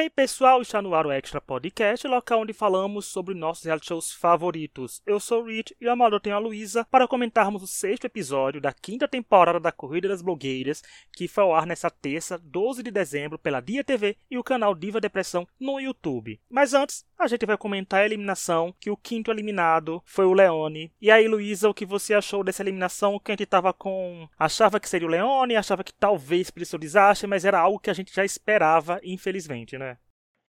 Hey 0.00 0.08
pessoal, 0.08 0.62
está 0.62 0.80
no 0.80 0.94
ar 0.94 1.04
o 1.04 1.12
Extra 1.12 1.42
Podcast, 1.42 2.08
local 2.08 2.40
onde 2.40 2.54
falamos 2.54 3.04
sobre 3.04 3.34
nossos 3.34 3.64
reality 3.64 3.88
shows 3.88 4.10
favoritos. 4.10 5.02
Eu 5.04 5.20
sou 5.20 5.42
o 5.42 5.46
Rich 5.46 5.76
e 5.78 5.84
meu 5.84 5.94
lado 5.94 6.18
tenho 6.18 6.36
a 6.36 6.38
Luísa 6.38 6.86
para 6.90 7.06
comentarmos 7.06 7.62
o 7.62 7.66
sexto 7.66 8.06
episódio 8.06 8.62
da 8.62 8.72
quinta 8.72 9.06
temporada 9.06 9.60
da 9.60 9.70
Corrida 9.70 10.08
das 10.08 10.22
Blogueiras, 10.22 10.82
que 11.12 11.28
foi 11.28 11.44
ao 11.44 11.54
ar 11.54 11.66
nesta 11.66 11.90
terça, 11.90 12.38
12 12.38 12.82
de 12.82 12.90
dezembro, 12.90 13.38
pela 13.38 13.60
Dia 13.60 13.84
TV 13.84 14.16
e 14.30 14.38
o 14.38 14.42
canal 14.42 14.74
Diva 14.74 15.02
Depressão 15.02 15.46
no 15.60 15.78
YouTube. 15.78 16.40
Mas 16.48 16.72
antes, 16.72 17.04
a 17.18 17.26
gente 17.26 17.44
vai 17.44 17.58
comentar 17.58 18.00
a 18.00 18.06
eliminação, 18.06 18.74
que 18.80 18.90
o 18.90 18.96
quinto 18.96 19.30
eliminado 19.30 20.02
foi 20.06 20.24
o 20.24 20.32
Leone. 20.32 20.90
E 20.98 21.10
aí, 21.10 21.28
Luísa, 21.28 21.68
o 21.68 21.74
que 21.74 21.84
você 21.84 22.14
achou 22.14 22.42
dessa 22.42 22.62
eliminação? 22.62 23.18
Que 23.18 23.32
a 23.32 23.34
gente 23.34 23.44
tava 23.44 23.74
com. 23.74 24.26
achava 24.38 24.80
que 24.80 24.88
seria 24.88 25.06
o 25.06 25.10
Leone, 25.10 25.54
achava 25.54 25.84
que 25.84 25.92
talvez 25.92 26.50
poderia 26.50 26.64
ser 26.64 26.76
o 26.76 26.78
desastre, 26.78 27.26
mas 27.26 27.44
era 27.44 27.60
algo 27.60 27.78
que 27.78 27.90
a 27.90 27.92
gente 27.92 28.14
já 28.14 28.24
esperava, 28.24 28.98
infelizmente, 29.04 29.76
né? 29.76 29.89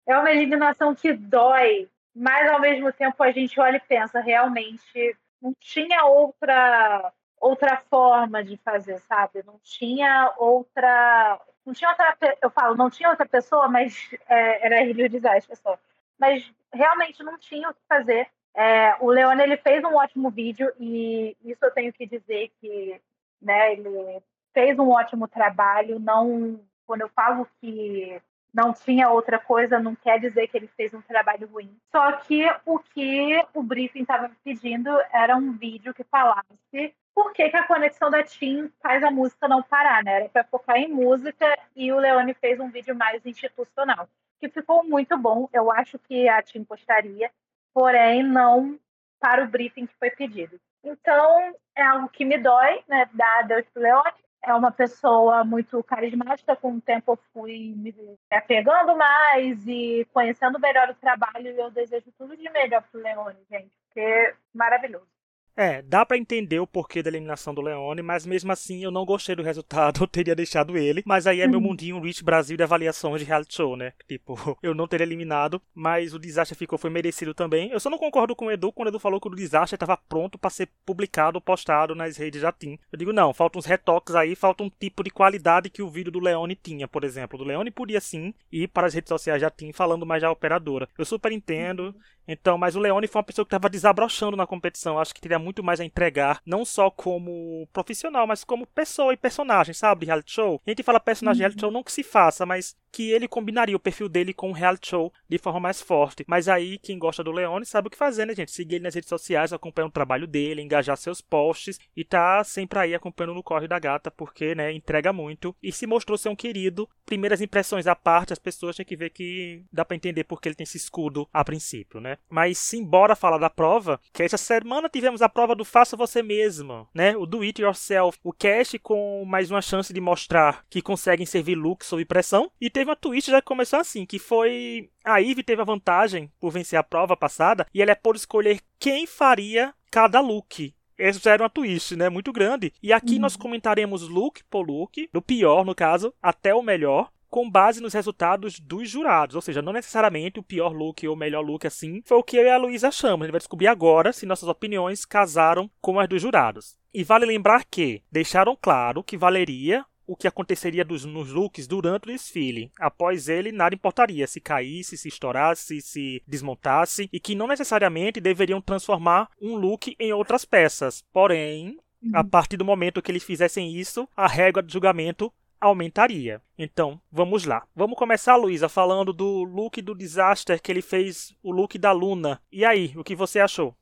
É 0.08 0.16
uma 0.16 0.30
eliminação 0.30 0.94
que 0.94 1.12
dói, 1.12 1.88
mas 2.16 2.50
ao 2.50 2.60
mesmo 2.60 2.90
tempo 2.92 3.22
a 3.22 3.30
gente 3.30 3.60
olha 3.60 3.76
e 3.76 3.80
pensa, 3.80 4.20
realmente 4.20 5.16
não 5.40 5.54
tinha 5.60 6.04
outra 6.06 7.12
outra 7.40 7.76
forma 7.88 8.42
de 8.42 8.56
fazer, 8.56 8.98
sabe? 9.00 9.44
Não 9.44 9.60
tinha 9.62 10.34
outra, 10.38 11.40
não 11.64 11.72
tinha 11.72 11.90
outra, 11.90 12.16
eu 12.42 12.50
falo, 12.50 12.74
não 12.74 12.90
tinha 12.90 13.10
outra 13.10 13.26
pessoa, 13.26 13.68
mas 13.68 14.10
é, 14.28 14.66
era 14.66 14.82
Rio 14.82 15.08
Desastre, 15.08 15.48
pessoal. 15.48 15.78
Mas 16.18 16.50
realmente 16.72 17.22
não 17.22 17.38
tinha 17.38 17.70
o 17.70 17.74
que 17.74 17.80
fazer. 17.88 18.28
É, 18.54 18.96
o 19.00 19.08
Leone 19.10 19.42
ele 19.42 19.56
fez 19.56 19.84
um 19.84 19.94
ótimo 19.94 20.30
vídeo 20.30 20.72
e 20.80 21.36
isso 21.44 21.64
eu 21.64 21.70
tenho 21.70 21.92
que 21.92 22.06
dizer 22.06 22.50
que, 22.60 23.00
né? 23.40 23.74
Ele 23.74 24.20
fez 24.52 24.78
um 24.78 24.88
ótimo 24.90 25.28
trabalho. 25.28 26.00
Não, 26.00 26.58
quando 26.86 27.02
eu 27.02 27.08
falo 27.10 27.46
que 27.60 28.20
não 28.52 28.72
tinha 28.72 29.10
outra 29.10 29.38
coisa, 29.38 29.78
não 29.78 29.94
quer 29.94 30.18
dizer 30.18 30.48
que 30.48 30.56
ele 30.56 30.68
fez 30.76 30.94
um 30.94 31.02
trabalho 31.02 31.46
ruim. 31.48 31.76
Só 31.90 32.12
que 32.12 32.44
o 32.64 32.78
que 32.78 33.44
o 33.54 33.62
briefing 33.62 34.02
estava 34.02 34.30
pedindo 34.42 34.90
era 35.12 35.36
um 35.36 35.52
vídeo 35.52 35.94
que 35.94 36.04
falasse 36.04 36.94
por 37.18 37.32
que, 37.32 37.50
que 37.50 37.56
a 37.56 37.66
conexão 37.66 38.10
da 38.10 38.22
Tim 38.22 38.70
faz 38.80 39.02
a 39.02 39.10
música 39.10 39.48
não 39.48 39.60
parar, 39.60 40.04
né? 40.04 40.20
Era 40.20 40.28
para 40.28 40.44
focar 40.44 40.76
em 40.76 40.86
música 40.86 41.58
e 41.74 41.92
o 41.92 41.98
Leone 41.98 42.32
fez 42.34 42.60
um 42.60 42.70
vídeo 42.70 42.94
mais 42.94 43.26
institucional, 43.26 44.08
que 44.38 44.48
ficou 44.48 44.84
muito 44.84 45.18
bom. 45.18 45.48
Eu 45.52 45.68
acho 45.72 45.98
que 45.98 46.28
a 46.28 46.40
Tim 46.40 46.62
postaria, 46.62 47.28
porém 47.74 48.22
não 48.22 48.78
para 49.18 49.42
o 49.42 49.48
briefing 49.48 49.86
que 49.86 49.96
foi 49.96 50.10
pedido. 50.10 50.60
Então, 50.84 51.56
é 51.74 51.82
algo 51.82 52.08
que 52.08 52.24
me 52.24 52.38
dói, 52.38 52.84
né? 52.86 53.10
Dar 53.12 53.40
adeus 53.40 53.66
pro 53.74 53.82
Leone, 53.82 54.14
é 54.44 54.54
uma 54.54 54.70
pessoa 54.70 55.44
muito 55.44 55.82
carismática. 55.82 56.56
Com 56.56 56.76
o 56.76 56.80
tempo 56.80 57.12
eu 57.12 57.18
fui 57.32 57.74
me 57.76 57.94
apegando 58.30 58.96
mais 58.96 59.66
e 59.66 60.06
conhecendo 60.12 60.58
melhor 60.58 60.90
o 60.90 60.94
trabalho. 60.94 61.48
E 61.48 61.58
eu 61.58 61.70
desejo 61.70 62.12
tudo 62.16 62.36
de 62.36 62.48
melhor 62.50 62.82
pro 62.90 63.00
Leone, 63.00 63.38
gente, 63.50 63.70
porque 63.86 64.34
maravilhoso. 64.54 65.17
É, 65.58 65.82
dá 65.82 66.06
para 66.06 66.16
entender 66.16 66.60
o 66.60 66.68
porquê 66.68 67.02
da 67.02 67.10
eliminação 67.10 67.52
do 67.52 67.60
Leone, 67.60 68.00
mas 68.00 68.24
mesmo 68.24 68.52
assim 68.52 68.84
eu 68.84 68.92
não 68.92 69.04
gostei 69.04 69.34
do 69.34 69.42
resultado, 69.42 69.98
eu 70.04 70.06
teria 70.06 70.32
deixado 70.32 70.78
ele. 70.78 71.02
Mas 71.04 71.26
aí 71.26 71.40
é 71.40 71.46
uhum. 71.46 71.50
meu 71.50 71.60
mundinho 71.60 72.00
Rich 72.00 72.22
Brasil 72.22 72.56
de 72.56 72.62
avaliações 72.62 73.20
de 73.20 73.26
reality 73.26 73.56
show, 73.56 73.76
né? 73.76 73.92
Tipo, 74.06 74.36
eu 74.62 74.72
não 74.72 74.86
teria 74.86 75.04
eliminado, 75.04 75.60
mas 75.74 76.14
o 76.14 76.18
desastre 76.18 76.56
ficou, 76.56 76.78
foi 76.78 76.90
merecido 76.90 77.34
também. 77.34 77.72
Eu 77.72 77.80
só 77.80 77.90
não 77.90 77.98
concordo 77.98 78.36
com 78.36 78.46
o 78.46 78.52
Edu 78.52 78.70
quando 78.70 78.86
o 78.86 78.90
Edu 78.90 79.00
falou 79.00 79.20
que 79.20 79.26
o 79.26 79.34
desastre 79.34 79.74
estava 79.74 79.96
pronto 79.96 80.38
para 80.38 80.48
ser 80.48 80.68
publicado, 80.86 81.40
postado 81.40 81.92
nas 81.92 82.16
redes 82.16 82.42
da 82.42 82.52
TIM. 82.52 82.78
Eu 82.92 82.96
digo, 82.96 83.12
não, 83.12 83.34
faltam 83.34 83.58
uns 83.58 83.66
retoques 83.66 84.14
aí, 84.14 84.36
falta 84.36 84.62
um 84.62 84.70
tipo 84.70 85.02
de 85.02 85.10
qualidade 85.10 85.70
que 85.70 85.82
o 85.82 85.90
vídeo 85.90 86.12
do 86.12 86.20
Leone 86.20 86.54
tinha, 86.54 86.86
por 86.86 87.02
exemplo. 87.02 87.36
Do 87.36 87.42
Leone 87.42 87.72
podia 87.72 88.00
sim 88.00 88.32
ir 88.52 88.68
para 88.68 88.86
as 88.86 88.94
redes 88.94 89.08
sociais 89.08 89.42
da 89.42 89.50
TIM 89.50 89.72
falando 89.72 90.06
mais 90.06 90.22
da 90.22 90.30
operadora. 90.30 90.88
Eu 90.96 91.04
super 91.04 91.32
entendo, 91.32 91.86
uhum. 91.86 91.94
Então, 92.28 92.58
mas 92.58 92.76
o 92.76 92.78
Leone 92.78 93.06
foi 93.06 93.20
uma 93.20 93.24
pessoa 93.24 93.46
que 93.46 93.48
estava 93.48 93.70
desabrochando 93.70 94.36
na 94.36 94.46
competição. 94.46 94.98
Acho 94.98 95.14
que 95.14 95.20
teria 95.20 95.38
muito 95.38 95.47
mais 95.62 95.80
a 95.80 95.84
entregar, 95.84 96.40
não 96.44 96.64
só 96.64 96.90
como 96.90 97.68
profissional, 97.72 98.26
mas 98.26 98.44
como 98.44 98.66
pessoa 98.66 99.12
e 99.12 99.16
personagem, 99.16 99.74
sabe? 99.74 100.00
De 100.00 100.06
reality 100.06 100.32
show. 100.32 100.60
A 100.66 100.70
gente 100.70 100.82
fala 100.82 101.00
personagem 101.00 101.38
de 101.38 101.42
reality 101.42 101.60
show 101.60 101.70
não 101.70 101.82
que 101.82 101.92
se 101.92 102.02
faça, 102.02 102.46
mas 102.46 102.76
que 102.90 103.10
ele 103.10 103.28
combinaria 103.28 103.76
o 103.76 103.80
perfil 103.80 104.08
dele 104.08 104.32
com 104.32 104.50
o 104.50 104.54
reality 104.54 104.88
show 104.88 105.12
de 105.28 105.38
forma 105.38 105.60
mais 105.60 105.80
forte. 105.80 106.24
Mas 106.26 106.48
aí, 106.48 106.78
quem 106.78 106.98
gosta 106.98 107.22
do 107.22 107.32
Leone 107.32 107.66
sabe 107.66 107.88
o 107.88 107.90
que 107.90 107.96
fazer, 107.96 108.26
né, 108.26 108.34
gente? 108.34 108.50
Seguir 108.50 108.76
ele 108.76 108.84
nas 108.84 108.94
redes 108.94 109.08
sociais, 109.08 109.52
acompanhar 109.52 109.88
o 109.88 109.92
trabalho 109.92 110.26
dele, 110.26 110.62
engajar 110.62 110.96
seus 110.96 111.20
posts 111.20 111.78
e 111.96 112.04
tá 112.04 112.42
sempre 112.44 112.78
aí 112.78 112.94
acompanhando 112.94 113.34
no 113.34 113.42
corre 113.42 113.68
da 113.68 113.78
gata, 113.78 114.10
porque, 114.10 114.54
né, 114.54 114.72
entrega 114.72 115.12
muito 115.12 115.54
e 115.62 115.70
se 115.72 115.86
mostrou 115.86 116.16
ser 116.16 116.28
um 116.28 116.36
querido. 116.36 116.88
Primeiras 117.04 117.40
impressões 117.40 117.86
à 117.86 117.94
parte, 117.94 118.32
as 118.32 118.38
pessoas 118.38 118.76
têm 118.76 118.86
que 118.86 118.96
ver 118.96 119.10
que 119.10 119.62
dá 119.72 119.84
para 119.84 119.96
entender 119.96 120.24
porque 120.24 120.48
ele 120.48 120.54
tem 120.54 120.64
esse 120.64 120.76
escudo 120.76 121.28
a 121.32 121.44
princípio, 121.44 122.00
né? 122.00 122.18
Mas 122.28 122.58
simbora 122.58 123.16
falar 123.16 123.38
da 123.38 123.50
prova, 123.50 124.00
que 124.12 124.22
essa 124.22 124.36
semana 124.36 124.88
tivemos 124.88 125.22
a 125.22 125.27
prova 125.28 125.54
do 125.54 125.64
faça 125.64 125.96
você 125.96 126.22
mesmo, 126.22 126.88
né? 126.94 127.16
O 127.16 127.26
do 127.26 127.42
it 127.42 127.60
yourself, 127.60 128.18
o 128.22 128.32
cast 128.32 128.78
com 128.78 129.24
mais 129.24 129.50
uma 129.50 129.62
chance 129.62 129.92
de 129.92 130.00
mostrar 130.00 130.64
que 130.68 130.82
conseguem 130.82 131.26
servir 131.26 131.54
look 131.54 131.84
sob 131.84 132.04
pressão 132.04 132.50
e 132.60 132.70
teve 132.70 132.90
uma 132.90 132.96
twist 132.96 133.30
já 133.30 133.40
que 133.40 133.46
começou 133.46 133.78
assim, 133.78 134.06
que 134.06 134.18
foi 134.18 134.90
a 135.04 135.18
Ivy 135.18 135.42
teve 135.42 135.62
a 135.62 135.64
vantagem 135.64 136.30
por 136.38 136.50
vencer 136.50 136.78
a 136.78 136.82
prova 136.82 137.16
passada 137.16 137.66
e 137.72 137.82
ela 137.82 137.92
é 137.92 137.94
por 137.94 138.16
escolher 138.16 138.60
quem 138.78 139.06
faria 139.06 139.74
cada 139.90 140.20
look. 140.20 140.74
Essa 140.98 141.20
já 141.20 141.32
era 141.32 141.44
uma 141.44 141.50
twist, 141.50 141.94
né? 141.94 142.08
Muito 142.08 142.32
grande. 142.32 142.72
E 142.82 142.92
aqui 142.92 143.14
uhum. 143.14 143.20
nós 143.20 143.36
comentaremos 143.36 144.08
look 144.08 144.42
por 144.50 144.66
look, 144.66 145.08
do 145.12 145.22
pior, 145.22 145.64
no 145.64 145.74
caso, 145.74 146.12
até 146.20 146.52
o 146.52 146.62
melhor 146.62 147.08
com 147.28 147.50
base 147.50 147.80
nos 147.80 147.94
resultados 147.94 148.58
dos 148.58 148.88
jurados. 148.88 149.36
Ou 149.36 149.42
seja, 149.42 149.62
não 149.62 149.72
necessariamente 149.72 150.38
o 150.38 150.42
pior 150.42 150.72
look 150.72 151.06
ou 151.06 151.14
o 151.14 151.18
melhor 151.18 151.42
look 151.42 151.66
assim 151.66 152.02
foi 152.04 152.18
o 152.18 152.22
que 152.22 152.36
eu 152.36 152.44
e 152.44 152.50
a 152.50 152.58
Luísa 152.58 152.88
achamos. 152.88 153.22
A 153.22 153.26
gente 153.26 153.32
vai 153.32 153.40
descobrir 153.40 153.66
agora 153.66 154.12
se 154.12 154.26
nossas 154.26 154.48
opiniões 154.48 155.04
casaram 155.04 155.70
com 155.80 155.98
as 156.00 156.08
dos 156.08 156.22
jurados. 156.22 156.76
E 156.92 157.04
vale 157.04 157.26
lembrar 157.26 157.64
que 157.64 158.02
deixaram 158.10 158.56
claro 158.60 159.02
que 159.02 159.16
valeria 159.16 159.84
o 160.08 160.16
que 160.16 160.26
aconteceria 160.26 160.86
dos, 160.86 161.04
nos 161.04 161.30
looks 161.30 161.66
durante 161.66 162.04
o 162.04 162.12
desfile. 162.12 162.72
Após 162.80 163.28
ele, 163.28 163.52
nada 163.52 163.74
importaria 163.74 164.26
se 164.26 164.40
caísse, 164.40 164.96
se 164.96 165.06
estourasse, 165.06 165.82
se 165.82 166.22
desmontasse, 166.26 167.10
e 167.12 167.20
que 167.20 167.34
não 167.34 167.46
necessariamente 167.46 168.18
deveriam 168.18 168.58
transformar 168.58 169.28
um 169.40 169.54
look 169.54 169.94
em 170.00 170.10
outras 170.14 170.46
peças. 170.46 171.04
Porém, 171.12 171.76
a 172.14 172.22
uhum. 172.22 172.28
partir 172.28 172.56
do 172.56 172.64
momento 172.64 173.02
que 173.02 173.12
eles 173.12 173.22
fizessem 173.22 173.76
isso, 173.76 174.08
a 174.16 174.26
régua 174.26 174.62
de 174.62 174.72
julgamento 174.72 175.30
aumentaria. 175.60 176.40
Então, 176.56 177.00
vamos 177.10 177.44
lá. 177.44 177.64
Vamos 177.74 177.98
começar, 177.98 178.36
Luísa, 178.36 178.68
falando 178.68 179.12
do 179.12 179.44
look 179.44 179.80
do 179.82 179.94
Disaster 179.94 180.60
que 180.60 180.70
ele 180.70 180.82
fez, 180.82 181.34
o 181.42 181.50
look 181.50 181.78
da 181.78 181.92
Luna. 181.92 182.40
E 182.50 182.64
aí, 182.64 182.92
o 182.96 183.04
que 183.04 183.14
você 183.14 183.40
achou? 183.40 183.74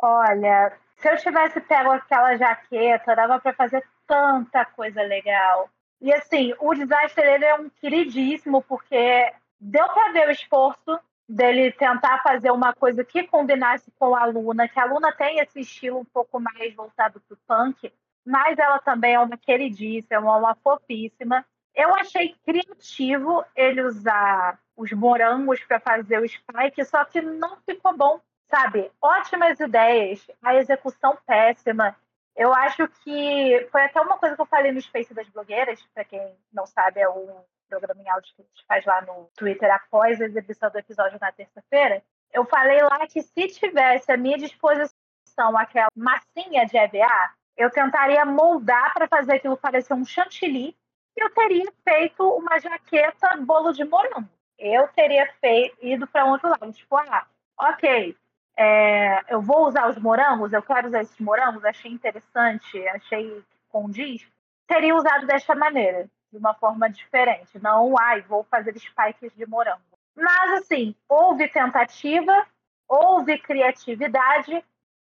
Olha, 0.00 0.72
se 0.96 1.08
eu 1.08 1.16
tivesse 1.16 1.60
pego 1.60 1.90
aquela 1.90 2.36
jaqueta, 2.36 3.14
dava 3.14 3.38
para 3.38 3.52
fazer 3.52 3.82
tanta 4.06 4.64
coisa 4.64 5.02
legal. 5.02 5.68
E 6.00 6.12
assim, 6.12 6.54
o 6.60 6.74
Disaster 6.74 7.24
ele 7.24 7.44
é 7.44 7.54
um 7.54 7.70
queridíssimo 7.70 8.62
porque 8.62 9.32
deu 9.58 9.86
para 9.88 10.12
ver 10.12 10.28
o 10.28 10.32
esforço 10.32 10.98
dele 11.28 11.72
tentar 11.72 12.22
fazer 12.22 12.50
uma 12.50 12.74
coisa 12.74 13.02
que 13.02 13.24
combinasse 13.24 13.90
com 13.98 14.14
a 14.14 14.26
Luna, 14.26 14.68
que 14.68 14.78
a 14.78 14.84
Luna 14.84 15.12
tem 15.12 15.38
esse 15.38 15.60
estilo 15.60 15.98
um 15.98 16.04
pouco 16.04 16.38
mais 16.38 16.74
voltado 16.74 17.20
pro 17.26 17.38
punk, 17.46 17.90
mas 18.24 18.58
ela 18.58 18.78
também 18.78 19.14
é 19.14 19.20
uma 19.20 19.36
queridíssima, 19.36 20.36
uma 20.36 20.54
fofíssima. 20.56 21.44
Eu 21.74 21.94
achei 21.94 22.34
criativo 22.44 23.44
ele 23.54 23.82
usar 23.82 24.58
os 24.76 24.92
morangos 24.92 25.62
para 25.64 25.80
fazer 25.80 26.20
o 26.20 26.28
spike, 26.28 26.84
só 26.84 27.04
que 27.04 27.20
não 27.20 27.56
ficou 27.66 27.96
bom, 27.96 28.20
sabe? 28.48 28.90
Ótimas 29.00 29.58
ideias, 29.60 30.26
a 30.42 30.54
execução 30.54 31.18
péssima. 31.26 31.96
Eu 32.36 32.52
acho 32.52 32.88
que 32.88 33.68
foi 33.70 33.84
até 33.84 34.00
uma 34.00 34.18
coisa 34.18 34.34
que 34.34 34.42
eu 34.42 34.46
falei 34.46 34.72
no 34.72 34.80
Space 34.80 35.14
das 35.14 35.28
Blogueiras, 35.28 35.80
para 35.94 36.04
quem 36.04 36.36
não 36.52 36.66
sabe, 36.66 37.00
é 37.00 37.08
um 37.08 37.44
programa 37.68 38.02
em 38.02 38.08
áudio 38.08 38.34
que 38.34 38.42
a 38.42 38.44
gente 38.44 38.66
faz 38.66 38.84
lá 38.84 39.02
no 39.02 39.30
Twitter 39.36 39.72
após 39.72 40.20
a 40.20 40.24
exibição 40.24 40.70
do 40.70 40.78
episódio 40.78 41.18
na 41.20 41.32
terça-feira. 41.32 42.02
Eu 42.32 42.44
falei 42.44 42.82
lá 42.82 43.06
que 43.06 43.22
se 43.22 43.48
tivesse 43.48 44.10
à 44.10 44.16
minha 44.16 44.36
disposição 44.36 45.56
aquela 45.56 45.88
massinha 45.94 46.66
de 46.66 46.76
EVA, 46.76 47.30
eu 47.56 47.70
tentaria 47.70 48.24
moldar 48.24 48.92
para 48.92 49.08
fazer 49.08 49.34
aquilo 49.34 49.56
parecer 49.56 49.94
um 49.94 50.04
chantilly 50.04 50.76
e 51.16 51.24
eu 51.24 51.30
teria 51.30 51.72
feito 51.84 52.28
uma 52.28 52.58
jaqueta 52.58 53.36
bolo 53.38 53.72
de 53.72 53.84
morango. 53.84 54.28
Eu 54.58 54.88
teria 54.88 55.32
feito, 55.40 55.76
ido 55.80 56.06
para 56.06 56.24
outro 56.24 56.48
lado. 56.48 56.72
Tipo, 56.72 56.96
ah, 56.96 57.26
ok, 57.58 58.16
é, 58.56 59.32
eu 59.32 59.40
vou 59.40 59.66
usar 59.66 59.88
os 59.88 59.98
morangos, 59.98 60.52
eu 60.52 60.62
quero 60.62 60.88
usar 60.88 61.02
esses 61.02 61.18
morangos, 61.18 61.64
achei 61.64 61.90
interessante, 61.90 62.88
achei 62.88 63.42
condiz. 63.68 64.26
Teria 64.66 64.94
usado 64.94 65.26
desta 65.26 65.54
maneira, 65.54 66.08
de 66.32 66.38
uma 66.38 66.54
forma 66.54 66.88
diferente. 66.88 67.58
Não, 67.60 67.98
ai, 67.98 68.22
vou 68.22 68.44
fazer 68.44 68.76
spikes 68.78 69.34
de 69.36 69.46
morango. 69.46 69.82
Mas, 70.16 70.62
assim, 70.62 70.94
houve 71.08 71.48
tentativa, 71.48 72.46
houve 72.88 73.38
criatividade, 73.38 74.64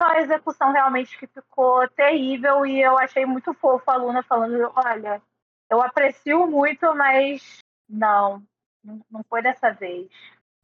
só 0.04 0.10
a 0.10 0.22
execução 0.22 0.72
realmente 0.74 1.18
que 1.18 1.28
ficou 1.28 1.88
terrível 1.90 2.66
e 2.66 2.82
eu 2.82 2.98
achei 2.98 3.26
muito 3.26 3.54
fofo 3.54 3.90
a 3.90 3.96
Luna 3.96 4.22
falando, 4.24 4.70
olha, 4.76 5.22
eu 5.70 5.82
aprecio 5.82 6.46
muito, 6.46 6.94
mas 6.94 7.60
não, 7.88 8.44
Não, 8.84 9.24
foi 9.30 9.42
dessa 9.42 9.72
vez 9.72 10.10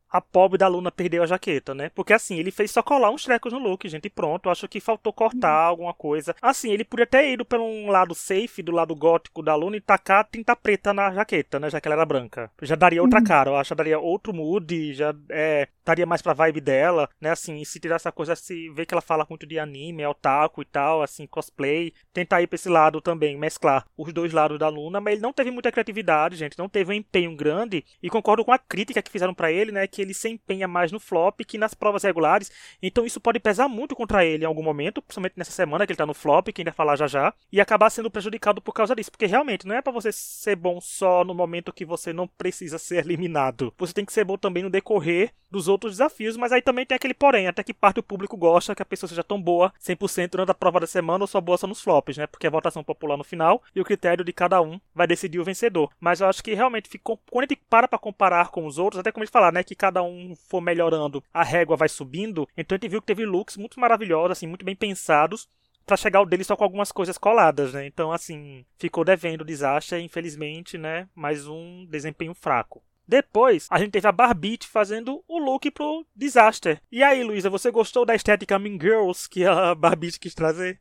a 0.09 0.21
pobre 0.21 0.57
da 0.57 0.67
Luna 0.67 0.91
perdeu 0.91 1.23
a 1.23 1.27
jaqueta, 1.27 1.73
né? 1.73 1.89
Porque 1.93 2.13
assim, 2.13 2.37
ele 2.37 2.51
fez 2.51 2.71
só 2.71 2.81
colar 2.81 3.11
uns 3.11 3.23
trecos 3.23 3.53
no 3.53 3.59
look, 3.59 3.87
gente, 3.87 4.05
e 4.05 4.09
pronto. 4.09 4.49
Acho 4.49 4.67
que 4.67 4.79
faltou 4.79 5.13
cortar 5.13 5.63
uhum. 5.63 5.69
alguma 5.69 5.93
coisa. 5.93 6.35
Assim, 6.41 6.71
ele 6.71 6.83
podia 6.83 7.05
ter 7.05 7.31
ido 7.31 7.45
pelo 7.45 7.63
um 7.63 7.89
lado 7.89 8.15
safe, 8.15 8.63
do 8.63 8.71
lado 8.71 8.95
gótico 8.95 9.43
da 9.43 9.55
Luna, 9.55 9.77
e 9.77 9.81
tacar 9.81 10.27
tinta 10.31 10.55
preta 10.55 10.93
na 10.93 11.13
jaqueta, 11.13 11.59
né? 11.59 11.69
Já 11.69 11.79
que 11.79 11.87
ela 11.87 11.95
era 11.95 12.05
branca. 12.05 12.51
Já 12.61 12.75
daria 12.75 13.01
outra 13.01 13.19
uhum. 13.19 13.25
cara, 13.25 13.49
eu 13.51 13.55
acho, 13.55 13.75
daria 13.75 13.99
outro 13.99 14.33
mood, 14.33 14.93
já 14.93 15.13
é, 15.29 15.67
estaria 15.79 16.05
mais 16.05 16.21
pra 16.21 16.33
vibe 16.33 16.61
dela, 16.61 17.09
né? 17.19 17.31
Assim, 17.31 17.63
se 17.63 17.79
tirar 17.79 17.95
essa 17.95 18.11
coisa, 18.11 18.35
se 18.35 18.69
vê 18.69 18.85
que 18.85 18.93
ela 18.93 19.01
fala 19.01 19.25
muito 19.29 19.45
de 19.45 19.59
anime, 19.59 20.03
é 20.03 20.09
otaku 20.09 20.61
e 20.61 20.65
tal, 20.65 21.01
assim, 21.01 21.27
cosplay, 21.27 21.93
tentar 22.13 22.41
ir 22.41 22.47
pra 22.47 22.55
esse 22.55 22.69
lado 22.69 23.01
também, 23.01 23.37
mesclar 23.37 23.85
os 23.97 24.13
dois 24.13 24.33
lados 24.33 24.57
da 24.59 24.67
Luna, 24.67 25.01
mas 25.01 25.13
ele 25.13 25.21
não 25.21 25.33
teve 25.33 25.51
muita 25.51 25.71
criatividade, 25.71 26.35
gente, 26.35 26.57
não 26.57 26.69
teve 26.69 26.91
um 26.91 26.95
empenho 26.95 27.35
grande, 27.35 27.83
e 28.01 28.09
concordo 28.09 28.45
com 28.45 28.51
a 28.51 28.57
crítica 28.57 29.01
que 29.01 29.11
fizeram 29.11 29.33
para 29.33 29.51
ele, 29.51 29.71
né? 29.71 29.87
Que 29.87 29.98
que 29.99 30.03
ele 30.03 30.13
se 30.13 30.29
empenha 30.29 30.65
mais 30.65 30.93
no 30.93 30.99
flop 30.99 31.41
que 31.41 31.57
nas 31.57 31.73
provas 31.73 32.03
regulares. 32.03 32.49
Então 32.81 33.05
isso 33.05 33.19
pode 33.19 33.37
pesar 33.37 33.67
muito 33.67 33.97
contra 33.97 34.23
ele 34.23 34.45
em 34.45 34.47
algum 34.47 34.63
momento, 34.63 35.01
principalmente 35.01 35.33
nessa 35.35 35.51
semana 35.51 35.85
que 35.85 35.91
ele 35.91 35.97
tá 35.97 36.05
no 36.05 36.13
flop, 36.13 36.47
que 36.53 36.61
ainda 36.61 36.71
falar 36.71 36.95
já 36.95 37.05
já, 37.05 37.33
e 37.51 37.59
acabar 37.59 37.89
sendo 37.89 38.09
prejudicado 38.09 38.61
por 38.61 38.71
causa 38.71 38.95
disso. 38.95 39.11
Porque 39.11 39.25
realmente 39.25 39.67
não 39.67 39.75
é 39.75 39.81
para 39.81 39.91
você 39.91 40.09
ser 40.13 40.55
bom 40.55 40.79
só 40.79 41.25
no 41.25 41.33
momento 41.33 41.73
que 41.73 41.83
você 41.83 42.13
não 42.13 42.27
precisa 42.27 42.77
ser 42.77 43.03
eliminado. 43.03 43.73
Você 43.77 43.91
tem 43.91 44.05
que 44.05 44.13
ser 44.13 44.23
bom 44.23 44.37
também 44.37 44.63
no 44.63 44.69
decorrer 44.69 45.33
dos 45.51 45.67
outros 45.67 45.93
desafios, 45.93 46.37
mas 46.37 46.51
aí 46.51 46.61
também 46.61 46.85
tem 46.85 46.95
aquele 46.95 47.13
porém, 47.13 47.47
até 47.47 47.63
que 47.63 47.73
parte 47.73 47.95
do 47.95 48.03
público 48.03 48.37
gosta 48.37 48.75
que 48.75 48.83
a 48.83 48.85
pessoa 48.85 49.09
seja 49.09 49.23
tão 49.23 49.41
boa 49.41 49.73
100% 49.81 50.29
durante 50.29 50.51
a 50.51 50.53
prova 50.53 50.79
da 50.79 50.87
semana 50.87 51.23
ou 51.23 51.27
só 51.27 51.41
boa 51.41 51.57
só 51.57 51.67
nos 51.67 51.81
flops, 51.81 52.17
né? 52.17 52.27
Porque 52.27 52.47
é 52.47 52.49
votação 52.49 52.83
popular 52.83 53.17
no 53.17 53.23
final 53.23 53.63
e 53.75 53.81
o 53.81 53.85
critério 53.85 54.23
de 54.23 54.31
cada 54.31 54.61
um 54.61 54.79
vai 54.93 55.07
decidir 55.07 55.39
o 55.39 55.43
vencedor. 55.43 55.89
Mas 55.99 56.21
eu 56.21 56.27
acho 56.27 56.43
que 56.43 56.53
realmente 56.53 56.87
ficou 56.87 57.19
quando 57.29 57.45
a 57.45 57.47
gente 57.47 57.61
para 57.69 57.87
para 57.87 57.97
comparar 57.97 58.49
com 58.49 58.65
os 58.65 58.77
outros, 58.77 58.99
até 58.99 59.11
como 59.11 59.23
a 59.23 59.25
gente 59.25 59.33
falar, 59.33 59.51
né, 59.51 59.63
que 59.63 59.73
cada 59.73 59.88
um 59.97 60.35
for 60.35 60.61
melhorando, 60.61 61.23
a 61.33 61.43
régua 61.43 61.75
vai 61.75 61.89
subindo. 61.89 62.47
Então 62.55 62.75
a 62.75 62.77
gente 62.77 62.89
viu 62.89 63.01
que 63.01 63.07
teve 63.07 63.25
looks 63.25 63.57
muito 63.57 63.79
maravilhosos, 63.79 64.31
assim, 64.31 64.47
muito 64.47 64.65
bem 64.65 64.75
pensados 64.75 65.47
para 65.85 65.97
chegar 65.97 66.21
o 66.21 66.25
dele 66.25 66.43
só 66.43 66.55
com 66.55 66.63
algumas 66.63 66.91
coisas 66.91 67.17
coladas, 67.17 67.73
né? 67.73 67.87
Então, 67.87 68.11
assim, 68.11 68.63
ficou 68.77 69.03
devendo 69.03 69.41
o 69.41 69.45
desastre, 69.45 69.99
infelizmente, 69.99 70.77
né? 70.77 71.09
Mais 71.15 71.47
um 71.47 71.87
desempenho 71.89 72.35
fraco. 72.35 72.83
Depois, 73.07 73.67
a 73.71 73.79
gente 73.79 73.89
teve 73.89 74.07
a 74.07 74.11
Barbite 74.11 74.67
fazendo 74.67 75.23
o 75.27 75.39
look 75.39 75.71
pro 75.71 76.05
Disaster. 76.15 76.79
E 76.91 77.01
aí, 77.03 77.23
Luísa, 77.23 77.49
você 77.49 77.71
gostou 77.71 78.05
da 78.05 78.13
estética 78.13 78.59
Mean 78.59 78.77
Girls 78.79 79.27
que 79.27 79.43
a 79.43 79.73
Barbite 79.73 80.19
quis 80.19 80.35
trazer? 80.35 80.79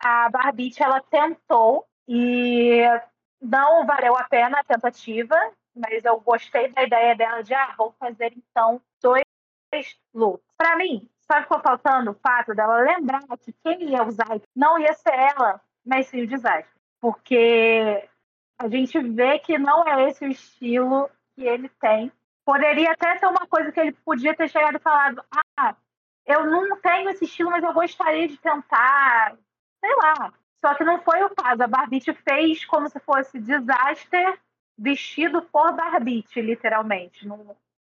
A 0.00 0.28
Barbite, 0.30 0.82
ela 0.82 1.00
tentou 1.00 1.86
e 2.08 2.80
não 3.40 3.86
valeu 3.86 4.16
a 4.16 4.24
pena 4.24 4.58
a 4.58 4.64
tentativa, 4.64 5.36
mas 5.74 6.04
eu 6.04 6.20
gostei 6.20 6.68
da 6.68 6.82
ideia 6.82 7.14
dela 7.14 7.42
de, 7.42 7.54
ah, 7.54 7.74
vou 7.76 7.92
fazer 7.98 8.32
então 8.36 8.80
dois 9.02 9.24
looks. 10.14 10.44
Para 10.56 10.76
mim, 10.76 11.08
só 11.20 11.40
ficou 11.42 11.60
faltando 11.60 12.12
o 12.12 12.14
fato 12.14 12.54
dela 12.54 12.78
lembrar 12.78 13.22
que 13.40 13.52
quem 13.64 13.90
ia 13.90 14.04
usar 14.04 14.40
não 14.54 14.78
ia 14.78 14.92
ser 14.94 15.14
ela, 15.14 15.60
mas 15.84 16.06
sim 16.06 16.22
o 16.22 16.26
design. 16.26 16.64
Porque 17.00 18.08
a 18.58 18.68
gente 18.68 18.98
vê 19.00 19.38
que 19.38 19.58
não 19.58 19.86
é 19.86 20.08
esse 20.08 20.24
o 20.24 20.30
estilo 20.30 21.10
que 21.34 21.44
ele 21.44 21.68
tem. 21.80 22.12
Poderia 22.44 22.92
até 22.92 23.18
ser 23.18 23.26
uma 23.26 23.46
coisa 23.46 23.72
que 23.72 23.80
ele 23.80 23.92
podia 23.92 24.34
ter 24.34 24.48
chegado 24.48 24.76
e 24.76 24.80
falado: 24.80 25.24
ah, 25.58 25.74
eu 26.26 26.44
não 26.46 26.78
tenho 26.80 27.10
esse 27.10 27.24
estilo, 27.24 27.50
mas 27.50 27.64
eu 27.64 27.72
gostaria 27.72 28.28
de 28.28 28.36
tentar, 28.38 29.36
sei 29.80 29.94
lá. 29.96 30.32
Só 30.64 30.74
que 30.74 30.84
não 30.84 31.00
foi 31.02 31.22
o 31.22 31.34
caso. 31.34 31.62
A 31.62 31.66
Barbite 31.66 32.12
fez 32.14 32.64
como 32.64 32.88
se 32.88 32.98
fosse 33.00 33.38
Disaster 33.38 34.38
vestido 34.76 35.42
por 35.42 35.72
Barbite, 35.72 36.40
literalmente. 36.40 37.26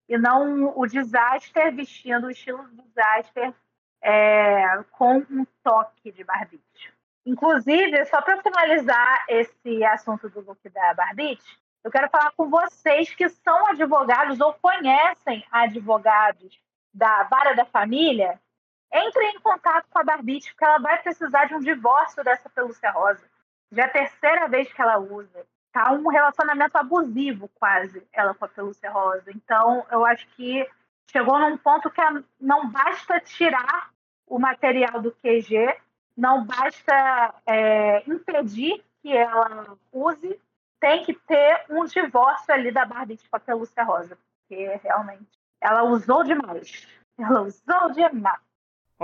e 0.08 0.19
não 0.19 0.76
o 0.76 0.87
Disaster 0.87 1.75
vestindo 1.75 2.26
o 2.26 2.31
estilo 2.31 2.69
Disaster 2.69 3.55
é, 4.02 4.82
com 4.93 5.19
um 5.19 5.46
toque 5.62 6.11
de 6.11 6.25
Barbite. 6.25 6.93
Inclusive, 7.25 8.05
só 8.06 8.20
para 8.20 8.43
finalizar 8.43 9.25
esse 9.29 9.84
assunto 9.84 10.29
do 10.29 10.40
look 10.40 10.69
da 10.70 10.93
Barbite, 10.93 11.62
eu 11.84 11.90
quero 11.90 12.08
falar 12.11 12.32
com 12.37 12.50
vocês 12.50 13.14
que 13.14 13.29
são 13.29 13.67
advogados 13.69 14.40
ou 14.40 14.55
conhecem 14.55 15.44
advogados 15.50 16.61
da 16.93 17.25
vara 17.25 17.55
da 17.55 17.64
família. 17.64 18.40
Entrem 18.93 19.37
em 19.37 19.40
contato 19.40 19.87
com 19.88 19.99
a 19.99 20.05
Barbite, 20.05 20.50
porque 20.50 20.64
ela 20.64 20.79
vai 20.79 21.00
precisar 21.02 21.46
de 21.46 21.55
um 21.55 21.61
divórcio 21.61 22.23
dessa 22.23 22.49
pelúcia 22.50 22.90
rosa. 22.90 23.25
Já 23.70 23.84
é 23.84 23.87
a 23.87 23.90
terceira 23.90 24.49
vez 24.49 24.73
que 24.73 24.82
ela 24.82 24.99
usa. 24.99 25.46
Tá 25.72 25.90
um 25.92 26.06
relacionamento 26.08 26.76
abusivo, 26.76 27.48
quase, 27.54 28.06
ela 28.12 28.34
com 28.34 28.44
a 28.44 28.48
pelúcia 28.48 28.90
rosa. 28.90 29.30
Então, 29.30 29.86
eu 29.90 30.04
acho 30.04 30.26
que 30.36 30.69
chegou 31.10 31.38
num 31.38 31.56
ponto 31.56 31.90
que 31.90 32.00
não 32.40 32.70
basta 32.70 33.20
tirar 33.20 33.90
o 34.26 34.38
material 34.38 35.00
do 35.00 35.12
QG, 35.12 35.74
não 36.16 36.44
basta 36.44 37.34
é, 37.46 38.02
impedir 38.08 38.84
que 39.00 39.16
ela 39.16 39.76
use, 39.90 40.40
tem 40.78 41.04
que 41.04 41.14
ter 41.14 41.64
um 41.70 41.84
divórcio 41.84 42.52
ali 42.52 42.70
da 42.70 42.84
Barbie 42.84 43.19
com 43.30 43.36
a 43.36 43.40
pelúcia 43.40 43.82
rosa, 43.82 44.19
porque 44.40 44.80
realmente 44.82 45.26
ela 45.60 45.84
usou 45.84 46.22
demais. 46.24 46.86
Ela 47.19 47.42
usou 47.42 47.92
demais. 47.92 48.40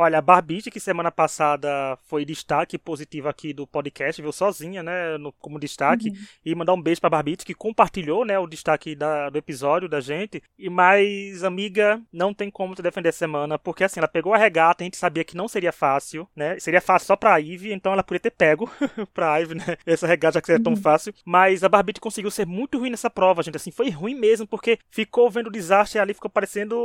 Olha, 0.00 0.18
a 0.18 0.22
Barbite, 0.22 0.70
que 0.70 0.78
semana 0.78 1.10
passada 1.10 1.98
foi 2.06 2.24
destaque 2.24 2.78
positivo 2.78 3.28
aqui 3.28 3.52
do 3.52 3.66
podcast, 3.66 4.22
viu? 4.22 4.30
Sozinha, 4.30 4.80
né, 4.80 5.18
no, 5.18 5.32
como 5.32 5.58
destaque, 5.58 6.10
uhum. 6.10 6.16
e 6.44 6.54
mandar 6.54 6.72
um 6.74 6.80
beijo 6.80 7.00
pra 7.00 7.10
Barbite, 7.10 7.44
que 7.44 7.52
compartilhou, 7.52 8.24
né, 8.24 8.38
o 8.38 8.46
destaque 8.46 8.94
da, 8.94 9.28
do 9.28 9.36
episódio 9.36 9.88
da 9.88 10.00
gente, 10.00 10.40
e 10.56 10.70
mais, 10.70 11.42
amiga, 11.42 12.00
não 12.12 12.32
tem 12.32 12.48
como 12.48 12.76
te 12.76 12.80
defender 12.80 13.12
semana, 13.12 13.58
porque 13.58 13.82
assim, 13.82 13.98
ela 13.98 14.06
pegou 14.06 14.32
a 14.32 14.38
regata, 14.38 14.84
a 14.84 14.86
gente 14.86 14.96
sabia 14.96 15.24
que 15.24 15.36
não 15.36 15.48
seria 15.48 15.72
fácil, 15.72 16.28
né, 16.36 16.60
seria 16.60 16.80
fácil 16.80 17.08
só 17.08 17.16
pra 17.16 17.36
Ivy, 17.36 17.72
então 17.72 17.92
ela 17.92 18.04
podia 18.04 18.20
ter 18.20 18.30
pego 18.30 18.70
pra 19.12 19.40
Ivy, 19.40 19.56
né, 19.56 19.76
essa 19.84 20.06
regata 20.06 20.34
já 20.34 20.40
que 20.40 20.46
seria 20.46 20.60
uhum. 20.60 20.74
tão 20.74 20.76
fácil, 20.76 21.12
mas 21.24 21.64
a 21.64 21.68
Barbite 21.68 22.00
conseguiu 22.00 22.30
ser 22.30 22.46
muito 22.46 22.78
ruim 22.78 22.90
nessa 22.90 23.10
prova, 23.10 23.42
gente, 23.42 23.56
assim, 23.56 23.72
foi 23.72 23.90
ruim 23.90 24.14
mesmo, 24.14 24.46
porque 24.46 24.78
ficou 24.88 25.28
vendo 25.28 25.48
o 25.48 25.52
desastre 25.52 25.98
ali, 25.98 26.14
ficou 26.14 26.30
parecendo, 26.30 26.76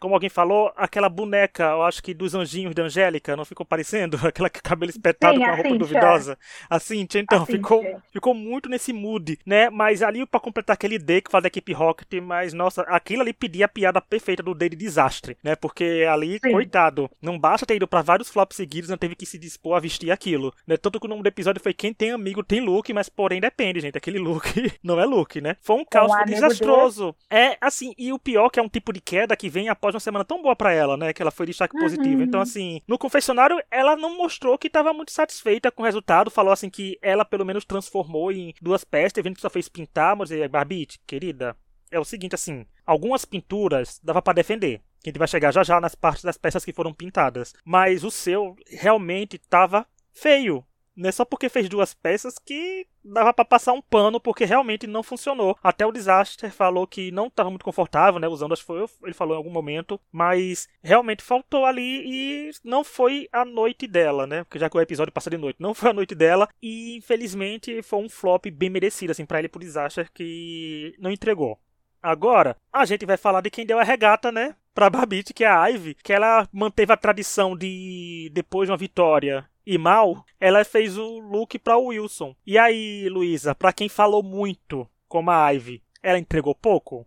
como 0.00 0.14
alguém 0.14 0.28
falou, 0.28 0.72
aquela 0.76 1.08
boneca, 1.08 1.70
eu 1.70 1.82
acho 1.84 2.02
que 2.02 2.12
dos 2.12 2.31
os 2.32 2.34
anjinhos 2.34 2.74
da 2.74 2.84
Angélica, 2.84 3.36
não 3.36 3.44
ficou 3.44 3.64
parecendo? 3.64 4.16
Aquela 4.26 4.50
cabelo 4.50 4.90
espetado 4.90 5.34
Sim, 5.34 5.44
com 5.44 5.50
a 5.50 5.54
roupa 5.54 5.62
Cíntia. 5.70 5.78
duvidosa. 5.78 6.38
A 6.68 6.78
Cintia, 6.78 7.20
então, 7.20 7.42
a 7.42 7.46
ficou, 7.46 8.02
ficou 8.12 8.34
muito 8.34 8.68
nesse 8.68 8.92
mood, 8.92 9.38
né? 9.46 9.70
Mas 9.70 10.02
ali 10.02 10.24
para 10.26 10.40
completar 10.40 10.74
aquele 10.74 10.98
D 10.98 11.20
que 11.20 11.30
faz 11.30 11.44
a 11.44 11.48
equipe 11.48 11.72
Rocket, 11.72 12.20
mas 12.22 12.52
nossa, 12.52 12.82
aquilo 12.82 13.22
ali 13.22 13.32
pedia 13.32 13.66
a 13.66 13.68
piada 13.68 14.00
perfeita 14.00 14.42
do 14.42 14.54
D 14.54 14.68
de 14.68 14.76
desastre, 14.76 15.36
né? 15.42 15.54
Porque 15.54 16.06
ali, 16.10 16.38
Sim. 16.44 16.52
coitado, 16.52 17.10
não 17.20 17.38
basta 17.38 17.66
ter 17.66 17.76
ido 17.76 17.86
para 17.86 18.02
vários 18.02 18.28
flops 18.28 18.56
seguidos, 18.56 18.90
não 18.90 18.96
teve 18.96 19.14
que 19.14 19.26
se 19.26 19.38
dispor 19.38 19.76
a 19.76 19.80
vestir 19.80 20.10
aquilo, 20.10 20.52
né? 20.66 20.76
Tanto 20.76 20.98
que 20.98 21.06
o 21.06 21.08
nome 21.08 21.22
do 21.22 21.28
episódio 21.28 21.62
foi 21.62 21.74
Quem 21.74 21.92
tem 21.92 22.10
amigo 22.10 22.42
tem 22.42 22.60
look, 22.60 22.92
mas 22.92 23.08
porém 23.08 23.40
depende, 23.40 23.80
gente. 23.80 23.98
Aquele 23.98 24.18
look 24.18 24.44
não 24.82 25.00
é 25.00 25.04
look, 25.04 25.40
né? 25.40 25.56
Foi 25.60 25.76
um 25.76 25.84
caos 25.84 26.12
um 26.12 26.24
desastroso. 26.24 27.14
É 27.30 27.56
assim, 27.60 27.94
e 27.98 28.12
o 28.12 28.18
pior 28.18 28.48
que 28.50 28.58
é 28.58 28.62
um 28.62 28.68
tipo 28.68 28.92
de 28.92 29.00
queda 29.00 29.36
que 29.36 29.48
vem 29.48 29.68
após 29.68 29.94
uma 29.94 30.00
semana 30.00 30.24
tão 30.24 30.42
boa 30.42 30.56
para 30.56 30.72
ela, 30.72 30.96
né? 30.96 31.12
Que 31.12 31.22
ela 31.22 31.30
foi 31.30 31.46
destaque 31.46 31.76
uhum. 31.76 31.82
positivo. 31.82 32.11
Então, 32.20 32.38
uhum. 32.38 32.42
assim, 32.42 32.80
no 32.86 32.98
confessionário, 32.98 33.62
ela 33.70 33.96
não 33.96 34.16
mostrou 34.16 34.58
que 34.58 34.66
estava 34.66 34.92
muito 34.92 35.12
satisfeita 35.12 35.70
com 35.70 35.82
o 35.82 35.86
resultado. 35.86 36.30
Falou 36.30 36.52
assim 36.52 36.68
que 36.68 36.98
ela, 37.00 37.24
pelo 37.24 37.44
menos, 37.44 37.64
transformou 37.64 38.32
em 38.32 38.54
duas 38.60 38.84
peças, 38.84 39.22
vendo 39.22 39.36
que 39.36 39.40
só 39.40 39.50
fez 39.50 39.68
pintar. 39.68 40.16
Mas, 40.16 40.30
Barbite, 40.50 41.00
querida, 41.06 41.56
é 41.90 41.98
o 42.00 42.04
seguinte, 42.04 42.34
assim, 42.34 42.66
algumas 42.84 43.24
pinturas 43.24 44.00
dava 44.02 44.20
para 44.20 44.34
defender. 44.34 44.80
A 45.04 45.08
gente 45.08 45.18
vai 45.18 45.28
chegar 45.28 45.52
já 45.52 45.62
já 45.62 45.80
nas 45.80 45.94
partes 45.94 46.24
das 46.24 46.36
peças 46.36 46.64
que 46.64 46.72
foram 46.72 46.92
pintadas. 46.92 47.54
Mas 47.64 48.04
o 48.04 48.10
seu 48.10 48.56
realmente 48.68 49.36
estava 49.36 49.86
feio. 50.12 50.64
Não 50.94 51.08
é 51.08 51.12
só 51.12 51.24
porque 51.24 51.48
fez 51.48 51.68
duas 51.68 51.94
peças 51.94 52.38
que 52.38 52.86
dava 53.04 53.32
para 53.32 53.44
passar 53.44 53.72
um 53.72 53.82
pano, 53.82 54.20
porque 54.20 54.44
realmente 54.44 54.86
não 54.86 55.02
funcionou. 55.02 55.56
Até 55.62 55.86
o 55.86 55.92
Disaster 55.92 56.50
falou 56.52 56.86
que 56.86 57.10
não 57.10 57.26
estava 57.26 57.50
muito 57.50 57.64
confortável, 57.64 58.20
né? 58.20 58.28
Usando, 58.28 58.52
acho 58.52 58.62
que 58.62 58.66
foi, 58.66 58.84
ele 59.04 59.14
falou 59.14 59.34
em 59.34 59.38
algum 59.38 59.50
momento, 59.50 60.00
mas 60.10 60.68
realmente 60.82 61.22
faltou 61.22 61.64
ali 61.64 62.02
e 62.04 62.50
não 62.64 62.84
foi 62.84 63.28
a 63.32 63.44
noite 63.44 63.86
dela, 63.86 64.26
né? 64.26 64.44
Porque 64.44 64.58
já 64.58 64.68
que 64.68 64.76
o 64.76 64.80
episódio 64.80 65.12
passa 65.12 65.30
de 65.30 65.36
noite, 65.36 65.56
não 65.60 65.74
foi 65.74 65.90
a 65.90 65.94
noite 65.94 66.14
dela 66.14 66.48
e 66.62 66.96
infelizmente 66.96 67.82
foi 67.82 67.98
um 68.00 68.08
flop 68.08 68.46
bem 68.46 68.70
merecido, 68.70 69.12
assim, 69.12 69.26
para 69.26 69.38
ele 69.38 69.48
pro 69.48 69.60
Disaster 69.60 70.10
que 70.12 70.94
não 70.98 71.10
entregou. 71.10 71.58
Agora, 72.02 72.56
a 72.72 72.84
gente 72.84 73.06
vai 73.06 73.16
falar 73.16 73.40
de 73.42 73.50
quem 73.50 73.64
deu 73.64 73.78
a 73.78 73.84
regata, 73.84 74.32
né? 74.32 74.56
Pra 74.74 74.90
Babette, 74.90 75.32
que 75.32 75.44
é 75.44 75.48
a 75.48 75.66
Ivy, 75.66 75.94
que 76.02 76.12
ela 76.12 76.48
manteve 76.50 76.92
a 76.92 76.96
tradição 76.96 77.56
de, 77.56 78.30
depois 78.32 78.66
de 78.66 78.72
uma 78.72 78.78
vitória 78.78 79.48
e 79.66 79.78
mal, 79.78 80.24
ela 80.40 80.64
fez 80.64 80.98
o 80.98 81.18
look 81.20 81.58
para 81.58 81.76
o 81.76 81.86
Wilson. 81.86 82.34
E 82.46 82.58
aí, 82.58 83.08
Luísa, 83.08 83.54
para 83.54 83.72
quem 83.72 83.88
falou 83.88 84.22
muito, 84.22 84.88
como 85.08 85.30
a 85.30 85.50
Ivy, 85.50 85.82
ela 86.02 86.18
entregou 86.18 86.54
pouco? 86.54 87.06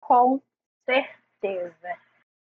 Com 0.00 0.40
certeza. 0.84 1.98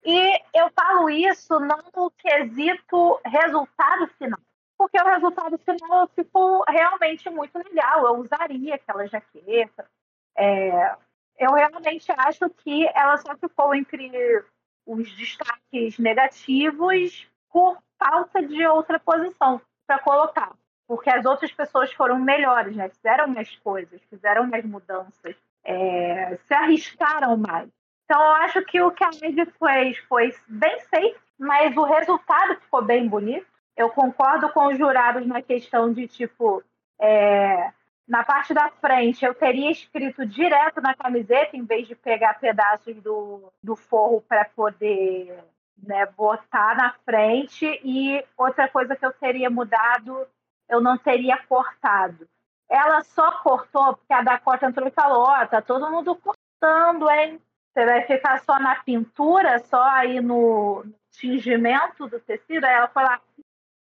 E 0.04 0.40
eu 0.54 0.70
falo 0.70 1.10
isso 1.10 1.58
não 1.60 1.82
no 1.94 2.10
quesito 2.12 3.20
resultado 3.26 4.06
final, 4.16 4.40
porque 4.76 4.98
o 5.00 5.04
resultado 5.04 5.58
final 5.58 6.08
ficou 6.14 6.64
realmente 6.68 7.28
muito 7.28 7.58
legal. 7.58 8.06
Eu 8.06 8.20
usaria 8.20 8.76
aquela 8.76 9.06
jaqueta. 9.06 9.90
É, 10.36 10.96
eu 11.38 11.52
realmente 11.52 12.10
acho 12.12 12.48
que 12.50 12.86
ela 12.94 13.16
só 13.16 13.36
ficou 13.36 13.74
entre 13.74 14.44
os 14.86 15.14
destaques 15.16 15.98
negativos 15.98 17.28
por 17.50 17.76
falta 17.98 18.42
de 18.42 18.66
outra 18.66 18.98
posição 18.98 19.60
para 19.86 19.98
colocar. 19.98 20.52
Porque 20.86 21.10
as 21.10 21.24
outras 21.26 21.52
pessoas 21.52 21.92
foram 21.92 22.18
melhores, 22.18 22.74
né? 22.74 22.88
Fizeram 22.88 23.28
mais 23.28 23.54
coisas, 23.56 24.00
fizeram 24.08 24.46
mais 24.46 24.64
mudanças, 24.64 25.36
é, 25.64 26.38
se 26.46 26.54
arriscaram 26.54 27.36
mais. 27.36 27.68
Então, 28.04 28.20
eu 28.22 28.32
acho 28.36 28.62
que 28.62 28.80
o 28.80 28.90
que 28.90 29.04
a 29.04 29.10
Ivy 29.22 29.52
fez 29.58 29.98
foi 30.08 30.34
bem 30.48 30.80
safe, 30.80 31.16
mas 31.38 31.76
o 31.76 31.84
resultado 31.84 32.58
ficou 32.60 32.82
bem 32.82 33.06
bonito. 33.06 33.46
Eu 33.76 33.90
concordo 33.90 34.48
com 34.48 34.68
os 34.68 34.78
jurados 34.78 35.26
na 35.26 35.42
questão 35.42 35.92
de, 35.92 36.08
tipo, 36.08 36.64
é, 36.98 37.70
na 38.08 38.24
parte 38.24 38.54
da 38.54 38.70
frente 38.80 39.24
eu 39.24 39.34
teria 39.34 39.70
escrito 39.70 40.24
direto 40.24 40.80
na 40.80 40.94
camiseta, 40.94 41.54
em 41.54 41.64
vez 41.64 41.86
de 41.86 41.94
pegar 41.94 42.40
pedaços 42.40 42.96
do, 43.02 43.52
do 43.62 43.76
forro 43.76 44.24
para 44.26 44.46
poder 44.46 45.38
né, 45.82 46.06
botar 46.06 46.76
na 46.76 46.92
frente. 47.04 47.66
E 47.84 48.24
outra 48.36 48.68
coisa 48.68 48.96
que 48.96 49.04
eu 49.04 49.12
teria 49.12 49.50
mudado, 49.50 50.26
eu 50.68 50.80
não 50.80 50.96
teria 50.98 51.36
cortado. 51.48 52.28
Ela 52.68 53.02
só 53.02 53.32
cortou 53.40 53.96
porque 53.96 54.12
a 54.12 54.22
Dakota 54.22 54.66
entrou 54.66 54.86
e 54.86 54.92
falou: 54.92 55.22
Ó, 55.22 55.42
oh, 55.42 55.46
tá 55.46 55.62
todo 55.62 55.90
mundo 55.90 56.16
cortando, 56.16 57.10
hein? 57.10 57.40
Você 57.72 57.86
vai 57.86 58.02
ficar 58.02 58.40
só 58.40 58.58
na 58.58 58.76
pintura, 58.82 59.58
só 59.60 59.82
aí 59.82 60.20
no 60.20 60.84
tingimento 61.12 62.08
do 62.08 62.20
tecido? 62.20 62.64
Aí 62.64 62.74
ela 62.74 62.90
lá: 62.94 63.20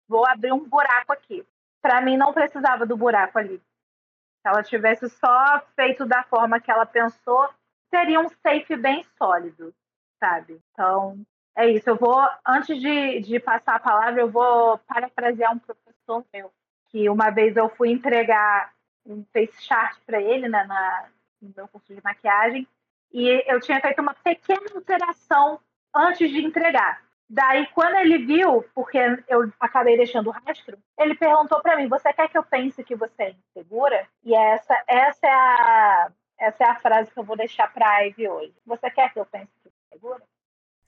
vou 0.09 0.27
abrir 0.27 0.53
um 0.53 0.69
buraco 0.69 1.13
aqui. 1.13 1.45
Para 1.83 2.01
mim, 2.01 2.17
não 2.17 2.33
precisava 2.33 2.87
do 2.87 2.97
buraco 2.97 3.39
ali. 3.39 3.59
Se 3.59 4.49
ela 4.49 4.63
tivesse 4.63 5.09
só 5.09 5.61
feito 5.75 6.07
da 6.07 6.23
forma 6.25 6.61
que 6.61 6.71
ela 6.71 6.87
pensou, 6.87 7.49
seria 7.91 8.21
um 8.21 8.29
safe 8.29 8.77
bem 8.77 9.05
sólido, 9.19 9.75
sabe? 10.21 10.61
Então, 10.73 11.19
é 11.57 11.71
isso. 11.71 11.89
Eu 11.89 11.97
vou, 11.97 12.23
antes 12.47 12.79
de, 12.79 13.21
de 13.21 13.41
passar 13.41 13.77
a 13.77 13.81
palavra, 13.81 14.21
eu 14.21 14.31
vou 14.31 14.79
parafrasear 14.87 15.53
um 15.53 15.59
professor 15.59 16.25
meu, 16.33 16.53
que 16.91 17.09
uma 17.09 17.31
vez 17.31 17.57
eu 17.57 17.69
fui 17.71 17.91
entregar 17.91 18.73
um 19.07 19.25
face 19.33 19.63
chart 19.63 19.99
para 20.05 20.21
ele 20.21 20.49
né, 20.49 20.65
na, 20.65 21.09
no 21.41 21.53
meu 21.57 21.67
curso 21.69 21.95
de 21.95 22.03
maquiagem, 22.05 22.69
e 23.13 23.43
eu 23.47 23.61
tinha 23.61 23.81
feito 23.81 24.03
uma 24.03 24.15
pequena 24.15 24.67
alteração 24.75 25.59
antes 25.95 26.31
de 26.31 26.45
entregar. 26.45 27.03
Daí, 27.29 27.67
quando 27.69 27.97
ele 27.97 28.19
viu, 28.19 28.65
porque 28.75 28.99
eu 29.27 29.51
acabei 29.59 29.97
deixando 29.97 30.29
o 30.29 30.31
rastro, 30.31 30.79
ele 30.99 31.15
perguntou 31.17 31.61
para 31.61 31.77
mim: 31.77 31.89
Você 31.89 32.13
quer 32.13 32.29
que 32.29 32.39
eu 32.39 32.45
pense 32.45 32.85
que 32.85 32.95
você 32.95 33.23
é 33.23 33.31
insegura? 33.31 34.07
E 34.23 34.33
essa, 34.35 34.81
essa, 34.87 35.27
é, 35.27 35.33
a, 35.33 36.13
essa 36.39 36.65
é 36.65 36.69
a 36.69 36.77
frase 36.77 37.11
que 37.11 37.19
eu 37.19 37.25
vou 37.25 37.37
deixar 37.37 37.73
para 37.73 37.89
a 37.89 38.01
Ivy 38.03 38.29
hoje. 38.29 38.55
Você 38.65 38.89
quer 38.91 39.13
que 39.13 39.19
eu 39.19 39.27
pense 39.27 39.51
que 39.61 39.65
você 39.65 39.75
é 39.91 39.97
insegura? 39.97 40.23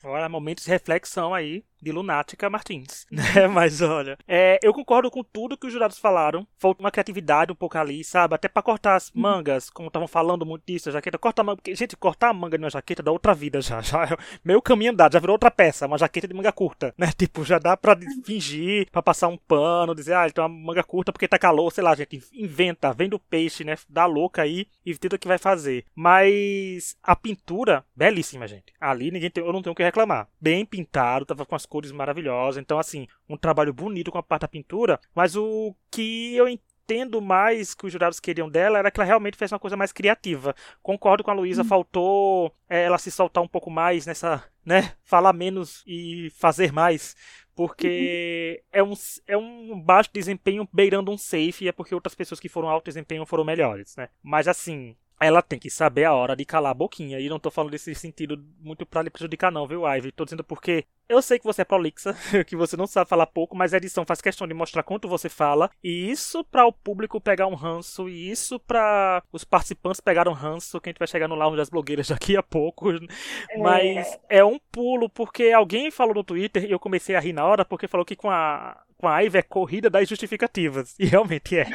Olha, 0.05 0.29
momentos 0.29 0.65
de 0.65 0.71
reflexão 0.71 1.35
aí 1.35 1.65
de 1.81 1.93
Lunática 1.93 2.51
Martins, 2.51 3.07
né? 3.11 3.47
Mas 3.47 3.81
olha, 3.81 4.19
é, 4.27 4.59
eu 4.63 4.73
concordo 4.73 5.11
com 5.11 5.23
tudo 5.23 5.57
que 5.57 5.67
os 5.67 5.73
jurados 5.73 5.99
falaram. 5.99 6.47
Falta 6.59 6.83
uma 6.83 6.91
criatividade 6.91 7.53
um 7.53 7.55
pouco 7.55 7.79
ali, 7.79 8.03
sabe? 8.05 8.35
Até 8.35 8.49
para 8.49 8.63
cortar 8.63 8.97
as 8.97 9.09
uhum. 9.09 9.23
mangas, 9.23 9.71
como 9.71 9.89
estavam 9.89 10.09
falando 10.09 10.45
muito 10.45 10.65
disso, 10.67 10.89
a 10.89 10.93
jaqueta. 10.93 11.19
Corta 11.19 11.43
a 11.43 11.45
manga, 11.45 11.57
porque, 11.57 11.75
gente, 11.75 11.97
cortar 11.97 12.31
a 12.31 12.35
manga 12.35 12.59
de 12.59 12.65
uma 12.65 12.71
jaqueta 12.71 13.03
dá 13.03 13.11
outra 13.11 13.35
vida 13.35 13.61
já. 13.61 13.79
Já 13.89 14.05
é 14.05 14.17
meio 14.45 14.61
caminho 14.61 14.93
andado, 14.93 15.15
já 15.15 15.19
virou 15.19 15.35
outra 15.35 15.51
peça, 15.51 15.87
uma 15.87 15.97
jaqueta 15.97 16.29
de 16.29 16.35
manga 16.35 16.53
curta, 16.53 16.93
né? 16.99 17.11
Tipo, 17.17 17.45
já 17.45 17.59
dá 17.59 17.77
pra 17.77 17.97
fingir, 18.25 18.89
pra 18.91 19.03
passar 19.03 19.29
um 19.29 19.37
pano, 19.37 19.95
dizer, 19.95 20.15
ah, 20.15 20.25
ele 20.25 20.33
tem 20.33 20.43
uma 20.43 20.49
manga 20.49 20.83
curta 20.83 21.13
porque 21.13 21.27
tá 21.27 21.39
calor, 21.39 21.73
sei 21.73 21.83
lá, 21.83 21.95
gente. 21.95 22.23
Inventa, 22.33 22.93
vem 22.93 23.09
do 23.09 23.19
peixe, 23.19 23.65
né? 23.65 23.77
Dá 23.89 24.05
louca 24.05 24.43
aí 24.43 24.67
e 24.85 24.95
tenta 24.95 25.17
o 25.17 25.19
que 25.19 25.27
vai 25.27 25.39
fazer. 25.39 25.85
Mas 25.95 26.97
a 27.03 27.17
pintura, 27.17 27.85
belíssima, 27.97 28.47
gente. 28.47 28.73
Ali 28.81 29.11
ninguém 29.11 29.31
tem, 29.31 29.43
eu 29.43 29.53
não 29.53 29.63
tenho 29.63 29.73
o 29.73 29.77
que 29.77 29.83
reclamar. 29.89 30.29
Bem 30.41 30.65
pintado, 30.65 31.27
tava 31.27 31.45
com 31.45 31.55
as 31.55 31.67
cores 31.67 31.93
maravilhosas. 31.93 32.61
Então, 32.61 32.79
assim, 32.79 33.07
um 33.29 33.37
trabalho 33.37 33.73
bonito 33.73 34.11
com 34.11 34.19
a 34.19 34.23
parte 34.23 34.43
da 34.43 34.49
pintura. 34.49 35.01
Mas 35.15 35.37
o 35.37 35.75
que 35.91 36.35
eu 36.35 36.49
entendo 36.49 37.21
mais 37.21 37.75
que 37.75 37.87
os 37.87 37.93
jurados 37.93 38.19
queriam 38.19 38.49
dela 38.49 38.79
era 38.79 38.91
que 38.91 38.99
ela 38.99 39.07
realmente 39.07 39.37
fez 39.37 39.53
uma 39.53 39.59
coisa 39.59 39.77
mais 39.77 39.93
criativa. 39.93 40.55
Concordo 40.83 41.23
com 41.23 41.31
a 41.31 41.35
Luísa, 41.35 41.63
hum. 41.63 41.67
faltou 41.67 42.55
é, 42.69 42.85
ela 42.85 42.99
se 42.99 43.11
soltar 43.11 43.43
um 43.43 43.49
pouco 43.49 43.71
mais 43.71 44.07
nessa, 44.07 44.43
né? 44.65 44.93
Falar 45.05 45.33
menos 45.33 45.83
e 45.87 46.31
fazer 46.39 46.73
mais. 46.73 47.15
Porque 47.55 48.63
uhum. 48.73 48.81
é, 48.81 48.83
um, 48.85 48.93
é 49.27 49.37
um 49.37 49.81
baixo 49.81 50.11
desempenho 50.13 50.69
beirando 50.73 51.11
um 51.11 51.19
safe, 51.19 51.65
e 51.65 51.69
é 51.69 51.73
porque 51.73 51.93
outras 51.93 52.15
pessoas 52.15 52.39
que 52.39 52.49
foram 52.49 52.69
alto 52.69 52.85
desempenho 52.85 53.27
foram 53.27 53.45
melhores, 53.45 53.97
né? 53.97 54.11
Mas 54.23 54.47
assim, 54.47 54.97
ela 55.21 55.43
tem 55.43 55.59
que 55.59 55.71
saber 55.71 56.05
a 56.05 56.15
hora 56.15 56.37
de 56.37 56.45
calar 56.45 56.73
a 56.73 56.75
boquinha. 56.75 57.19
E 57.19 57.29
não 57.29 57.39
tô 57.39 57.51
falando 57.51 57.73
desse 57.73 57.95
sentido 57.95 58.43
muito 58.61 58.87
pra 58.87 59.03
lhe 59.03 59.11
prejudicar, 59.11 59.51
não, 59.51 59.67
viu, 59.67 59.87
Ivy? 59.87 60.13
Tô 60.13 60.25
dizendo 60.25 60.45
porque 60.45 60.85
eu 61.09 61.23
sei 61.23 61.39
que 61.39 61.45
você 61.45 61.63
é 61.63 61.65
prolixa, 61.65 62.15
que 62.47 62.55
você 62.55 62.77
não 62.77 62.87
sabe 62.87 63.09
falar 63.09 63.27
pouco, 63.27 63.57
mas 63.57 63.73
a 63.73 63.79
edição 63.79 64.05
faz 64.05 64.21
questão 64.21 64.47
de 64.47 64.55
mostrar 64.55 64.83
quanto 64.83 65.09
você 65.09 65.29
fala. 65.29 65.71
E 65.83 66.11
isso 66.11 66.45
para 66.45 66.67
o 66.67 66.73
público 66.73 67.21
pegar 67.21 67.47
um 67.47 67.55
ranço, 67.55 68.09
e 68.09 68.31
isso 68.31 68.61
para 68.61 69.23
os 69.33 69.43
participantes 69.43 70.01
pegarem 70.01 70.31
um 70.31 70.37
ranço, 70.37 70.81
que 70.81 70.89
a 70.89 70.91
gente 70.91 70.99
vai 70.99 71.09
chegar 71.09 71.27
no 71.27 71.35
lounge 71.35 71.57
das 71.57 71.71
blogueiras 71.71 72.09
daqui 72.11 72.37
a 72.37 72.43
pouco. 72.43 72.91
É. 72.93 73.59
Mas 73.59 74.19
é 74.29 74.45
um 74.45 74.59
pulo, 74.71 75.09
porque 75.09 75.51
alguém 75.51 75.91
falou 75.91 76.15
no 76.15 76.25
Twitter, 76.25 76.65
e 76.65 76.71
eu 76.71 76.79
comecei 76.79 77.17
a 77.17 77.21
rir 77.21 77.33
na 77.33 77.45
hora, 77.45 77.65
porque 77.65 77.89
falou 77.89 78.05
que 78.05 78.15
com 78.15 78.31
a 78.31 78.79
com 78.99 79.09
a 79.09 79.21
Ivy 79.21 79.39
é 79.39 79.43
corrida 79.43 79.89
das 79.89 80.09
justificativas. 80.09 80.95
E 80.99 81.07
realmente 81.07 81.57
é. 81.57 81.67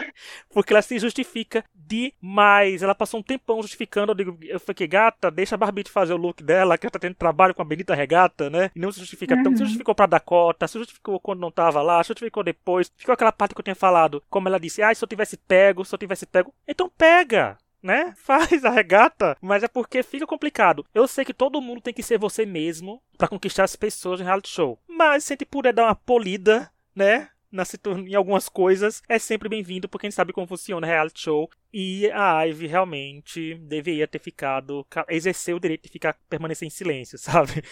Porque 0.54 0.74
ela 0.74 0.82
se 0.82 1.00
justifica 1.00 1.64
demais. 1.74 2.84
Ela 2.84 2.94
passou 2.94 3.20
um 3.20 3.24
tempão 3.24 3.62
justificando. 3.62 4.12
Eu 4.12 4.16
digo, 4.16 4.38
eu 4.44 4.60
fiquei, 4.60 4.88
gata, 4.88 5.32
deixa 5.32 5.56
a 5.56 5.58
Barbie 5.58 5.84
fazer 5.90 6.14
o 6.14 6.18
look 6.18 6.44
dela, 6.44 6.78
que 6.78 6.86
ela 6.86 6.92
tá 6.92 7.00
tendo 7.00 7.16
trabalho 7.16 7.56
com 7.56 7.62
a 7.62 7.66
Benita 7.66 7.96
Regata, 7.96 8.50
né? 8.50 8.70
E 8.76 8.80
não 8.80 8.92
se 8.92 9.00
justifica 9.00 9.36
uhum. 9.36 9.44
tanto. 9.44 9.58
Se 9.58 9.64
justificou 9.64 9.96
pra 9.96 10.06
Dakota, 10.06 10.68
se 10.68 10.78
justificou 10.78 11.20
quando 11.20 11.40
não 11.40 11.52
tava 11.52 11.82
lá, 11.82 12.04
se 12.04 12.10
justificou 12.10 12.44
depois. 12.44 12.92
Ficou 12.98 13.14
aquela 13.14 13.32
parte 13.32 13.56
que 13.56 13.62
eu 13.62 13.64
tinha 13.64 13.76
falado. 13.76 14.22
Como 14.30 14.48
ela 14.48 14.60
disse, 14.60 14.82
ah, 14.84 14.94
se 14.94 15.04
eu 15.04 15.08
tivesse 15.08 15.38
pego, 15.38 15.86
se 15.86 15.96
eu 15.96 16.00
tivesse 16.00 16.26
pego. 16.26 16.54
Então 16.68 16.92
pega! 16.96 17.58
né? 17.84 18.14
Faz 18.18 18.64
a 18.64 18.70
regata, 18.70 19.38
mas 19.42 19.62
é 19.62 19.68
porque 19.68 20.02
fica 20.02 20.26
complicado. 20.26 20.86
Eu 20.94 21.06
sei 21.08 21.26
que 21.26 21.34
todo 21.34 21.62
mundo 21.62 21.82
tem 21.82 21.94
que 21.94 22.02
ser 22.02 22.18
você 22.18 22.46
mesmo 22.46 23.04
para 23.18 23.28
conquistar 23.28 23.66
as 23.66 23.76
pessoas 23.76 24.20
no 24.20 24.26
reality 24.26 24.50
show. 24.50 24.80
Mas 24.88 25.26
se 25.26 25.34
a 25.34 25.36
gente 25.36 25.46
puder 25.46 25.74
dar 25.74 25.84
uma 25.84 25.96
polida 25.96 26.72
né? 26.96 27.30
Na, 27.52 27.64
em 28.00 28.16
algumas 28.16 28.50
coisas, 28.50 29.04
é 29.08 29.20
sempre 29.20 29.48
bem-vindo, 29.48 29.88
porque 29.88 30.08
a 30.08 30.10
gente 30.10 30.16
sabe 30.16 30.34
como 30.34 30.48
funciona 30.48 30.88
reality 30.88 31.22
show. 31.22 31.48
E 31.72 32.10
a 32.12 32.42
Ivy 32.46 32.66
realmente 32.66 33.54
deveria 33.60 34.08
ter 34.08 34.18
ficado, 34.18 34.84
exercer 35.08 35.56
o 35.56 35.60
direito 35.60 35.84
de 35.84 35.90
ficar, 35.90 36.18
permanecer 36.28 36.66
em 36.66 36.72
silêncio, 36.72 37.16
sabe? 37.20 37.64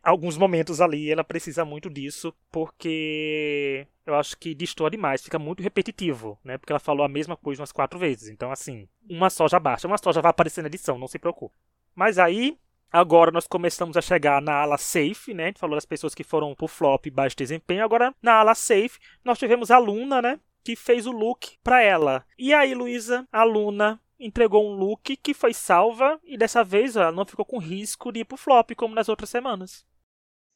Alguns 0.00 0.36
momentos 0.38 0.80
ali 0.80 1.10
ela 1.10 1.24
precisa 1.24 1.64
muito 1.64 1.90
disso, 1.90 2.32
porque 2.52 3.88
eu 4.06 4.14
acho 4.14 4.38
que 4.38 4.54
distorce 4.54 4.92
demais, 4.92 5.22
fica 5.24 5.40
muito 5.40 5.60
repetitivo, 5.60 6.38
né? 6.44 6.56
Porque 6.56 6.72
ela 6.72 6.78
falou 6.78 7.04
a 7.04 7.08
mesma 7.08 7.36
coisa 7.36 7.60
umas 7.60 7.72
quatro 7.72 7.98
vezes. 7.98 8.28
Então, 8.28 8.52
assim, 8.52 8.88
uma 9.10 9.28
só 9.28 9.48
já 9.48 9.58
basta, 9.58 9.88
uma 9.88 9.98
só 9.98 10.12
já 10.12 10.20
vai 10.20 10.30
aparecer 10.30 10.62
na 10.62 10.68
edição, 10.68 10.98
não 10.98 11.08
se 11.08 11.18
preocupe. 11.18 11.56
Mas 11.96 12.16
aí, 12.16 12.56
Agora 12.96 13.30
nós 13.30 13.46
começamos 13.46 13.94
a 13.98 14.00
chegar 14.00 14.40
na 14.40 14.54
ala 14.54 14.78
safe, 14.78 15.34
né? 15.34 15.42
A 15.42 15.46
gente 15.48 15.60
falou 15.60 15.76
das 15.76 15.84
pessoas 15.84 16.14
que 16.14 16.24
foram 16.24 16.54
pro 16.54 16.66
flop 16.66 17.10
baixo 17.12 17.36
desempenho. 17.36 17.84
Agora, 17.84 18.14
na 18.22 18.36
ala 18.36 18.54
safe, 18.54 18.98
nós 19.22 19.38
tivemos 19.38 19.70
a 19.70 19.76
Luna, 19.76 20.22
né? 20.22 20.40
Que 20.64 20.74
fez 20.74 21.06
o 21.06 21.12
look 21.12 21.58
para 21.62 21.82
ela. 21.82 22.24
E 22.38 22.54
aí, 22.54 22.74
Luísa, 22.74 23.28
a 23.30 23.44
Luna 23.44 24.00
entregou 24.18 24.66
um 24.66 24.74
look 24.74 25.14
que 25.14 25.34
foi 25.34 25.52
salva 25.52 26.18
e 26.24 26.38
dessa 26.38 26.64
vez 26.64 26.96
ela 26.96 27.12
não 27.12 27.26
ficou 27.26 27.44
com 27.44 27.58
risco 27.58 28.10
de 28.10 28.20
ir 28.20 28.24
pro 28.24 28.38
flop 28.38 28.70
como 28.74 28.94
nas 28.94 29.10
outras 29.10 29.28
semanas. 29.28 29.84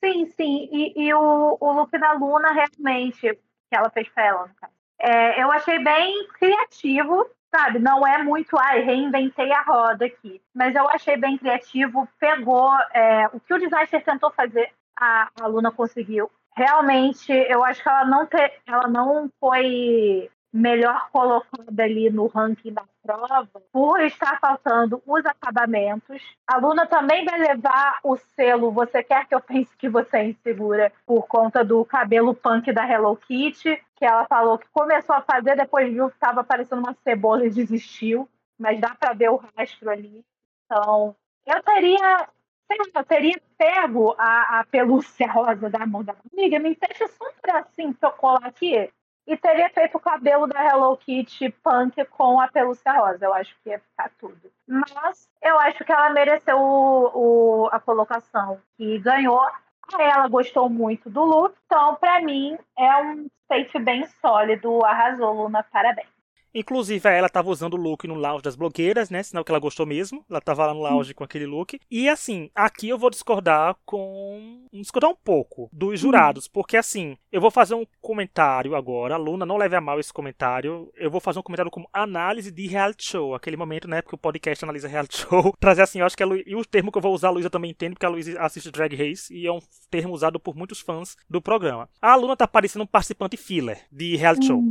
Sim, 0.02 0.24
sim. 0.30 0.66
E, 0.72 1.08
e 1.08 1.12
o, 1.12 1.58
o 1.60 1.72
look 1.72 1.90
da 1.98 2.14
Luna, 2.14 2.52
realmente, 2.52 3.34
que 3.34 3.76
ela 3.76 3.90
fez 3.90 4.08
pra 4.08 4.24
ela, 4.24 4.46
no 4.46 4.54
caso. 4.54 4.72
É, 4.98 5.42
eu 5.42 5.52
achei 5.52 5.78
bem 5.78 6.26
criativo 6.28 7.26
sabe? 7.50 7.78
Não 7.78 8.06
é 8.06 8.22
muito, 8.22 8.56
ai, 8.58 8.80
reinventei 8.80 9.52
a 9.52 9.62
roda 9.62 10.06
aqui. 10.06 10.40
Mas 10.54 10.74
eu 10.74 10.88
achei 10.88 11.16
bem 11.16 11.36
criativo, 11.36 12.08
pegou 12.18 12.72
é, 12.94 13.28
o 13.32 13.40
que 13.40 13.52
o 13.52 13.58
designer 13.58 14.04
tentou 14.04 14.30
fazer, 14.30 14.72
a 14.98 15.28
aluna 15.40 15.70
conseguiu. 15.70 16.30
Realmente, 16.56 17.32
eu 17.32 17.64
acho 17.64 17.82
que 17.82 17.88
ela 17.88 18.04
não, 18.04 18.26
te, 18.26 18.52
ela 18.66 18.88
não 18.88 19.30
foi 19.38 20.30
melhor 20.52 21.10
colocada 21.10 21.82
ali 21.82 22.10
no 22.10 22.26
ranking 22.26 22.72
da 22.72 22.84
prova 23.02 23.62
por 23.72 24.00
estar 24.00 24.38
faltando 24.40 25.02
os 25.06 25.24
acabamentos. 25.24 26.20
A 26.46 26.58
Luna 26.58 26.86
também 26.86 27.24
vai 27.24 27.38
levar 27.38 28.00
o 28.02 28.16
selo 28.16 28.72
Você 28.72 29.02
Quer 29.02 29.26
Que 29.26 29.34
Eu 29.34 29.40
Pense 29.40 29.76
Que 29.76 29.88
Você 29.88 30.16
é 30.16 30.28
Insegura 30.28 30.92
por 31.06 31.26
conta 31.26 31.64
do 31.64 31.84
cabelo 31.84 32.34
punk 32.34 32.72
da 32.72 32.86
Hello 32.86 33.16
Kitty, 33.16 33.80
que 33.94 34.04
ela 34.04 34.26
falou 34.26 34.58
que 34.58 34.66
começou 34.72 35.14
a 35.14 35.22
fazer, 35.22 35.56
depois 35.56 35.92
viu 35.92 36.08
que 36.08 36.16
estava 36.16 36.42
parecendo 36.42 36.82
uma 36.82 36.96
cebola 37.04 37.46
e 37.46 37.50
desistiu, 37.50 38.28
mas 38.58 38.80
dá 38.80 38.94
para 38.94 39.12
ver 39.12 39.30
o 39.30 39.42
rastro 39.56 39.90
ali. 39.90 40.24
Então, 40.64 41.14
eu 41.46 41.62
teria 41.62 42.28
eu 42.94 43.04
teria 43.04 43.40
pego 43.58 44.14
a, 44.16 44.60
a 44.60 44.64
pelúcia 44.64 45.28
rosa 45.30 45.68
da 45.68 45.84
mão 45.84 46.04
da 46.04 46.14
amiga, 46.32 46.60
me 46.60 46.76
deixa 46.76 47.08
só 47.08 47.24
um 47.24 47.32
pedacinho 47.42 47.94
pra 47.94 48.10
eu 48.10 48.12
colar 48.12 48.46
aqui 48.46 48.88
e 49.30 49.36
teria 49.36 49.70
feito 49.70 49.96
o 49.96 50.00
cabelo 50.00 50.48
da 50.48 50.60
Hello 50.60 50.96
Kitty 50.96 51.50
punk 51.62 52.04
com 52.06 52.40
a 52.40 52.48
pelúcia 52.48 52.90
rosa. 52.92 53.24
Eu 53.24 53.32
acho 53.32 53.54
que 53.62 53.70
ia 53.70 53.78
ficar 53.78 54.10
tudo. 54.18 54.50
Mas 54.66 55.30
eu 55.40 55.56
acho 55.60 55.84
que 55.84 55.92
ela 55.92 56.10
mereceu 56.10 56.58
o, 56.58 57.10
o, 57.14 57.68
a 57.70 57.78
colocação 57.78 58.60
que 58.76 58.98
ganhou. 58.98 59.40
Ela 59.96 60.26
gostou 60.26 60.68
muito 60.68 61.08
do 61.08 61.24
look, 61.24 61.54
então 61.66 61.94
para 61.96 62.20
mim 62.20 62.58
é 62.76 62.96
um 63.02 63.28
safe 63.46 63.78
bem 63.78 64.04
sólido. 64.20 64.84
Arrasou, 64.84 65.32
Luna, 65.32 65.62
parabéns. 65.62 66.19
Inclusive, 66.54 67.08
ela 67.08 67.26
estava 67.26 67.50
usando 67.50 67.74
o 67.74 67.76
look 67.76 68.06
no 68.06 68.14
lounge 68.14 68.42
das 68.42 68.56
blogueiras, 68.56 69.10
né? 69.10 69.22
Sinal 69.22 69.44
que 69.44 69.52
ela 69.52 69.58
gostou 69.58 69.86
mesmo. 69.86 70.24
Ela 70.28 70.38
estava 70.38 70.66
lá 70.66 70.74
no 70.74 70.80
lounge 70.80 71.14
com 71.14 71.24
aquele 71.24 71.46
look. 71.46 71.80
E 71.90 72.08
assim, 72.08 72.50
aqui 72.54 72.88
eu 72.88 72.98
vou 72.98 73.10
discordar 73.10 73.76
com. 73.84 74.66
discordar 74.72 75.10
um 75.10 75.16
pouco 75.16 75.68
dos 75.72 75.92
hum. 75.92 75.96
jurados. 75.96 76.48
Porque 76.48 76.76
assim, 76.76 77.16
eu 77.30 77.40
vou 77.40 77.50
fazer 77.50 77.74
um 77.74 77.86
comentário 78.00 78.74
agora. 78.74 79.16
Luna, 79.16 79.46
não 79.46 79.56
leve 79.56 79.76
a 79.76 79.80
mal 79.80 80.00
esse 80.00 80.12
comentário. 80.12 80.90
Eu 80.96 81.10
vou 81.10 81.20
fazer 81.20 81.38
um 81.38 81.42
comentário 81.42 81.70
como 81.70 81.88
análise 81.92 82.50
de 82.50 82.66
reality 82.66 83.04
show. 83.04 83.34
Aquele 83.34 83.56
momento, 83.56 83.88
né? 83.88 84.02
Porque 84.02 84.14
o 84.14 84.18
podcast 84.18 84.64
analisa 84.64 84.88
reality 84.88 85.18
show. 85.18 85.54
Trazer 85.60 85.82
assim, 85.82 86.00
eu 86.00 86.06
acho 86.06 86.16
que 86.16 86.22
a 86.22 86.26
Lu... 86.26 86.36
E 86.36 86.56
o 86.56 86.64
termo 86.64 86.90
que 86.90 86.98
eu 86.98 87.02
vou 87.02 87.14
usar, 87.14 87.28
a 87.28 87.30
Luísa 87.30 87.50
também 87.50 87.70
entende, 87.70 87.94
porque 87.94 88.06
a 88.06 88.08
Luísa 88.08 88.40
assiste 88.40 88.70
Drag 88.70 88.94
Race. 88.94 89.32
E 89.32 89.46
é 89.46 89.52
um 89.52 89.60
termo 89.90 90.12
usado 90.12 90.40
por 90.40 90.56
muitos 90.56 90.80
fãs 90.80 91.16
do 91.28 91.40
programa. 91.40 91.88
A 92.00 92.16
Luna 92.16 92.36
tá 92.36 92.48
parecendo 92.48 92.84
um 92.84 92.86
participante 92.86 93.36
filler 93.36 93.86
de 93.90 94.16
reality 94.16 94.46
show. 94.46 94.62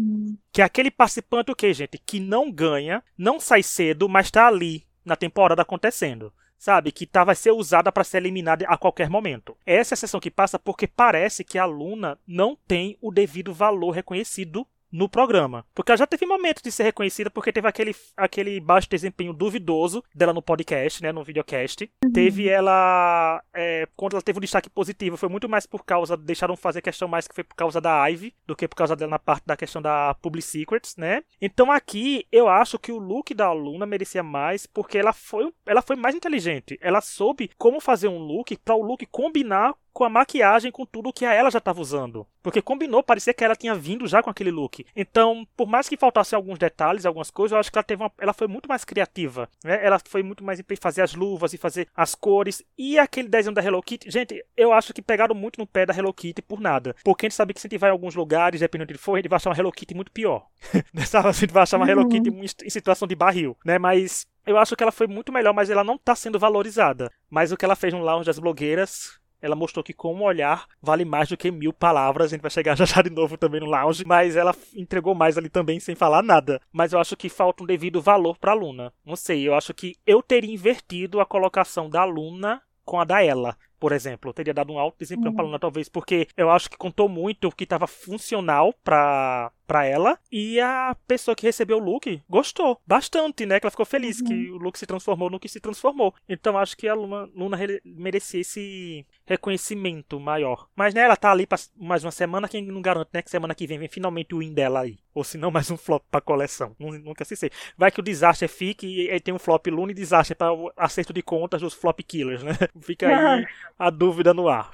Que 0.52 0.62
é 0.62 0.66
aquele 0.66 0.90
participante 0.90 1.52
o 1.52 1.56
quê, 1.56 1.74
gente? 1.74 1.98
Que 1.98 2.20
não 2.20 2.52
ganha, 2.52 3.04
não 3.18 3.40
sai 3.40 3.64
cedo, 3.64 4.10
mas 4.10 4.32
tá 4.32 4.48
ali 4.48 4.86
na 5.06 5.16
temporada 5.16 5.62
acontecendo. 5.62 6.34
Sabe? 6.58 6.92
Que 6.92 7.06
tá, 7.06 7.24
vai 7.24 7.36
ser 7.36 7.52
usada 7.52 7.92
para 7.92 8.04
ser 8.04 8.18
eliminada 8.18 8.66
a 8.68 8.78
qualquer 8.78 9.10
momento. 9.10 9.56
Essa 9.66 9.94
é 9.94 9.96
a 9.96 9.98
sessão 9.98 10.20
que 10.20 10.32
passa 10.32 10.60
porque 10.60 10.88
parece 10.88 11.44
que 11.44 11.58
a 11.58 11.66
Luna 11.66 12.20
não 12.28 12.58
tem 12.68 12.98
o 13.02 13.12
devido 13.12 13.54
valor 13.54 13.92
reconhecido 13.92 14.68
no 14.92 15.10
programa. 15.10 15.66
Porque 15.74 15.92
ela 15.92 15.98
já 15.98 16.08
teve 16.08 16.26
momentos 16.26 16.62
de 16.64 16.72
ser 16.72 16.84
reconhecida, 16.84 17.30
porque 17.30 17.52
teve 17.52 17.68
aquele, 17.68 17.96
aquele 18.16 18.60
baixo 18.60 18.90
desempenho 18.90 19.34
duvidoso 19.34 20.04
dela 20.14 20.34
no 20.34 20.42
podcast, 20.42 21.02
né, 21.02 21.12
no 21.12 21.24
videocast. 21.24 21.90
Uhum. 22.04 22.12
Teve 22.12 22.48
ela. 22.48 23.42
É, 23.54 23.88
quando 23.96 24.14
ela 24.14 24.22
teve 24.22 24.40
um 24.40 24.42
destaque 24.42 24.70
positivo, 24.70 25.18
foi 25.18 25.30
muito 25.30 25.48
mais 25.48 25.66
por 25.66 25.84
causa. 25.84 26.18
Deixaram 26.18 26.56
fazer 26.56 26.82
questão 26.82 27.08
mais 27.08 27.28
que 27.28 27.36
foi 27.36 27.44
por 27.44 27.56
causa 27.56 27.80
da 27.80 28.06
Ivy, 28.08 28.34
do 28.46 28.56
que 28.56 28.68
por 28.68 28.76
causa 28.76 28.96
dela 28.96 29.12
na 29.12 29.20
parte 29.20 29.46
da 29.46 29.58
questão 29.58 29.82
da 29.82 30.14
Public 30.16 30.46
Secrets, 30.46 30.96
né? 30.98 31.24
Então 31.42 31.72
aqui 31.72 32.26
eu 32.32 32.48
acho 32.48 32.80
que 32.80 32.92
o 32.92 32.98
look 32.98 33.34
da 33.34 33.48
aluna 33.48 33.86
merecia 33.86 34.24
mais, 34.24 34.66
porque 34.66 34.98
ela 34.98 35.14
foi, 35.14 35.52
ela 35.66 35.82
foi 35.82 35.96
mais 35.96 36.16
inteligente. 36.16 36.78
Ela 36.82 37.02
soube 37.02 37.50
como 37.58 37.80
fazer 37.80 38.08
um 38.08 38.20
look 38.20 38.58
para 38.58 38.76
o 38.76 38.82
look 38.82 39.06
combinar 39.08 39.74
com 39.94 40.04
a 40.04 40.10
maquiagem, 40.10 40.72
com 40.72 40.86
tudo 40.86 41.14
que 41.14 41.26
a 41.26 41.34
ela 41.34 41.50
já 41.50 41.60
estava 41.60 41.82
usando. 41.82 42.26
Porque 42.42 42.62
combinou, 42.62 43.04
parecia 43.04 43.34
que 43.34 43.44
ela 43.44 43.56
tinha 43.56 43.76
vindo 43.76 44.08
já 44.08 44.24
com 44.24 44.30
aquele 44.30 44.52
look. 44.52 44.86
Então, 44.96 45.46
por 45.58 45.68
mais 45.68 45.90
que 45.90 45.98
faltassem 45.98 46.36
alguns 46.36 46.58
detalhes, 46.58 47.06
algumas 47.06 47.30
coisas, 47.30 47.54
eu 47.54 47.60
acho 47.60 47.72
que 47.72 47.78
ela 47.78 47.84
teve 47.84 48.02
uma, 48.02 48.12
ela 48.18 48.34
foi 48.34 48.48
muito 48.48 48.70
mais 48.70 48.86
criativa. 48.86 49.50
Né? 49.64 49.86
Ela 49.86 50.00
foi 50.08 50.24
muito 50.24 50.44
mais 50.44 50.60
em 50.60 50.64
fazer 50.80 51.02
as 51.02 51.14
luvas 51.14 51.54
e 51.54 51.58
fazer 51.58 51.88
as 51.96 52.16
cores. 52.16 52.64
E 52.78 52.98
aquele 52.98 53.28
desenho 53.28 53.54
da 53.54 53.64
Hello 53.64 53.82
Kitty, 53.82 54.10
gente, 54.10 54.44
eu 54.56 54.72
acho 54.72 54.94
que 54.94 55.02
pegaram 55.02 55.36
muito 55.36 55.60
no 55.60 55.68
pé 55.68 55.86
da 55.86 55.94
Hello 55.94 56.14
Kitty 56.14 56.42
por 56.42 56.62
nada. 56.62 56.96
Porque 57.04 57.26
a 57.26 57.30
gente 57.30 57.36
sabe 57.36 57.54
que 57.54 57.60
se 57.60 57.68
a 57.68 57.70
gente 57.70 57.80
vai 57.80 57.90
em 57.90 57.94
alguns 57.94 58.16
lugares, 58.16 58.62
dependendo 58.62 58.94
de 58.94 59.00
for, 59.00 59.16
a 59.16 59.18
gente 59.18 59.30
vai 59.30 59.38
achar 59.38 59.50
uma 59.50 59.58
Hello 59.58 59.72
Kitty 59.72 59.94
muito 59.94 60.12
pior. 60.12 60.48
a 60.74 61.32
gente 61.32 61.52
vai 61.52 61.64
achar 61.64 61.78
uma 61.78 61.90
Hello 61.90 62.04
uhum. 62.04 62.10
Kitty 62.10 62.30
em 62.66 62.70
situação 62.70 63.08
de 63.08 63.16
barril, 63.16 63.58
né? 63.66 63.78
Mas 63.78 64.26
eu 64.46 64.58
acho 64.58 64.76
que 64.76 64.82
ela 64.82 64.92
foi 64.92 65.08
muito 65.08 65.32
melhor, 65.32 65.54
mas 65.54 65.70
ela 65.70 65.84
não 65.84 65.96
está 65.96 66.16
sendo 66.16 66.40
valorizada. 66.40 67.12
Mas 67.30 67.52
o 67.52 67.58
que 67.58 67.66
ela 67.66 67.76
fez 67.76 67.94
no 67.94 68.02
lounge 68.02 68.26
das 68.26 68.40
blogueiras 68.40 69.19
ela 69.42 69.56
mostrou 69.56 69.84
que 69.84 69.94
com 69.94 70.14
um 70.14 70.24
olhar 70.24 70.68
vale 70.82 71.06
mais 71.06 71.30
do 71.30 71.38
que 71.38 71.52
mil 71.52 71.74
palavras. 71.74 72.28
A 72.28 72.30
gente 72.36 72.42
vai 72.42 72.52
chegar 72.52 72.76
já 72.78 72.86
já 72.86 73.02
de 73.02 73.10
novo 73.10 73.38
também 73.38 73.62
no 73.62 73.68
lounge. 73.68 74.04
Mas 74.06 74.36
ela 74.36 74.56
entregou 74.76 75.16
mais 75.16 75.38
ali 75.38 75.50
também 75.50 75.80
sem 75.80 75.96
falar 75.96 76.22
nada. 76.22 76.62
Mas 76.72 76.94
eu 76.94 77.00
acho 77.00 77.18
que 77.18 77.30
falta 77.30 77.64
um 77.64 77.68
devido 77.68 78.02
valor 78.02 78.38
pra 78.38 78.54
Luna. 78.54 78.94
Não 79.06 79.16
sei, 79.16 79.48
eu 79.48 79.56
acho 79.56 79.74
que 79.74 79.96
eu 80.06 80.22
teria 80.22 80.54
invertido 80.54 81.20
a 81.20 81.26
colocação 81.26 81.90
da 81.90 82.04
Luna 82.04 82.62
com 82.84 83.00
a 83.00 83.04
da 83.04 83.24
ela 83.24 83.56
por 83.80 83.94
exemplo. 83.94 84.30
Eu 84.30 84.34
teria 84.34 84.54
dado 84.54 84.74
um 84.74 84.78
alto 84.78 85.00
desempenho 85.00 85.30
uhum. 85.30 85.36
pra 85.36 85.46
Luna, 85.46 85.58
talvez, 85.58 85.88
porque 85.88 86.28
eu 86.36 86.50
acho 86.50 86.70
que 86.70 86.78
contou 86.78 87.08
muito 87.08 87.48
o 87.48 87.52
que 87.52 87.64
estava 87.64 87.88
funcional 87.88 88.74
pra, 88.84 89.52
pra 89.70 89.86
ela. 89.86 90.18
E 90.32 90.60
a 90.60 90.98
pessoa 91.08 91.36
que 91.36 91.46
recebeu 91.46 91.78
o 91.78 91.80
look 91.80 92.20
gostou 92.28 92.82
bastante, 92.88 93.46
né? 93.46 93.60
Que 93.60 93.68
ela 93.68 93.72
ficou 93.72 93.86
feliz 93.86 94.20
uhum. 94.20 94.26
que 94.26 94.50
o 94.50 94.58
look 94.58 94.80
se 94.80 94.88
transformou 94.88 95.30
no 95.30 95.40
que 95.40 95.48
se 95.48 95.60
transformou. 95.60 96.12
Então 96.28 96.58
acho 96.58 96.76
que 96.76 96.88
a 96.88 96.96
Luna, 96.96 97.30
Luna 97.36 97.56
merecia 97.86 98.42
esse 98.42 99.06
reconhecimento 99.28 100.20
maior. 100.20 100.68
Mas, 100.76 100.96
né, 100.96 101.02
ela 101.02 101.16
tá 101.16 101.32
ali 101.32 101.46
pra 101.46 101.60
mais 101.78 102.04
uma 102.04 102.10
semana, 102.10 102.50
quem 102.50 102.66
não 102.66 102.82
garante, 102.82 103.12
né? 103.14 103.22
Que 103.22 103.30
semana 103.30 103.54
que 103.54 103.68
vem 103.68 103.78
vem 103.78 103.88
finalmente 103.88 104.34
o 104.34 104.40
win 104.40 104.52
dela 104.56 104.80
aí. 104.80 104.98
Ou 105.14 105.24
se 105.24 105.38
não, 105.38 105.52
mais 105.54 105.70
um 105.70 105.78
flop 105.78 106.04
pra 106.10 106.20
coleção. 106.20 106.76
Nunca 106.80 107.24
se 107.24 107.36
sei. 107.36 107.52
Vai 107.78 107.92
que 107.92 108.00
o 108.00 108.04
desastre 108.04 108.48
fique 108.48 108.88
e 108.88 109.12
aí 109.12 109.20
tem 109.20 109.36
um 109.36 109.40
flop 109.40 109.68
Luna 109.68 109.92
e 109.92 109.96
desastre 109.96 110.34
para 110.34 110.52
o 110.52 110.72
acerto 110.76 111.14
de 111.14 111.22
contas 111.22 111.62
dos 111.62 111.76
flop 111.76 112.00
killers, 112.00 112.42
né? 112.42 112.54
Fica 112.82 113.08
aí 113.08 113.46
a 113.78 113.92
dúvida 113.92 114.34
no 114.34 114.50
ar. 114.50 114.72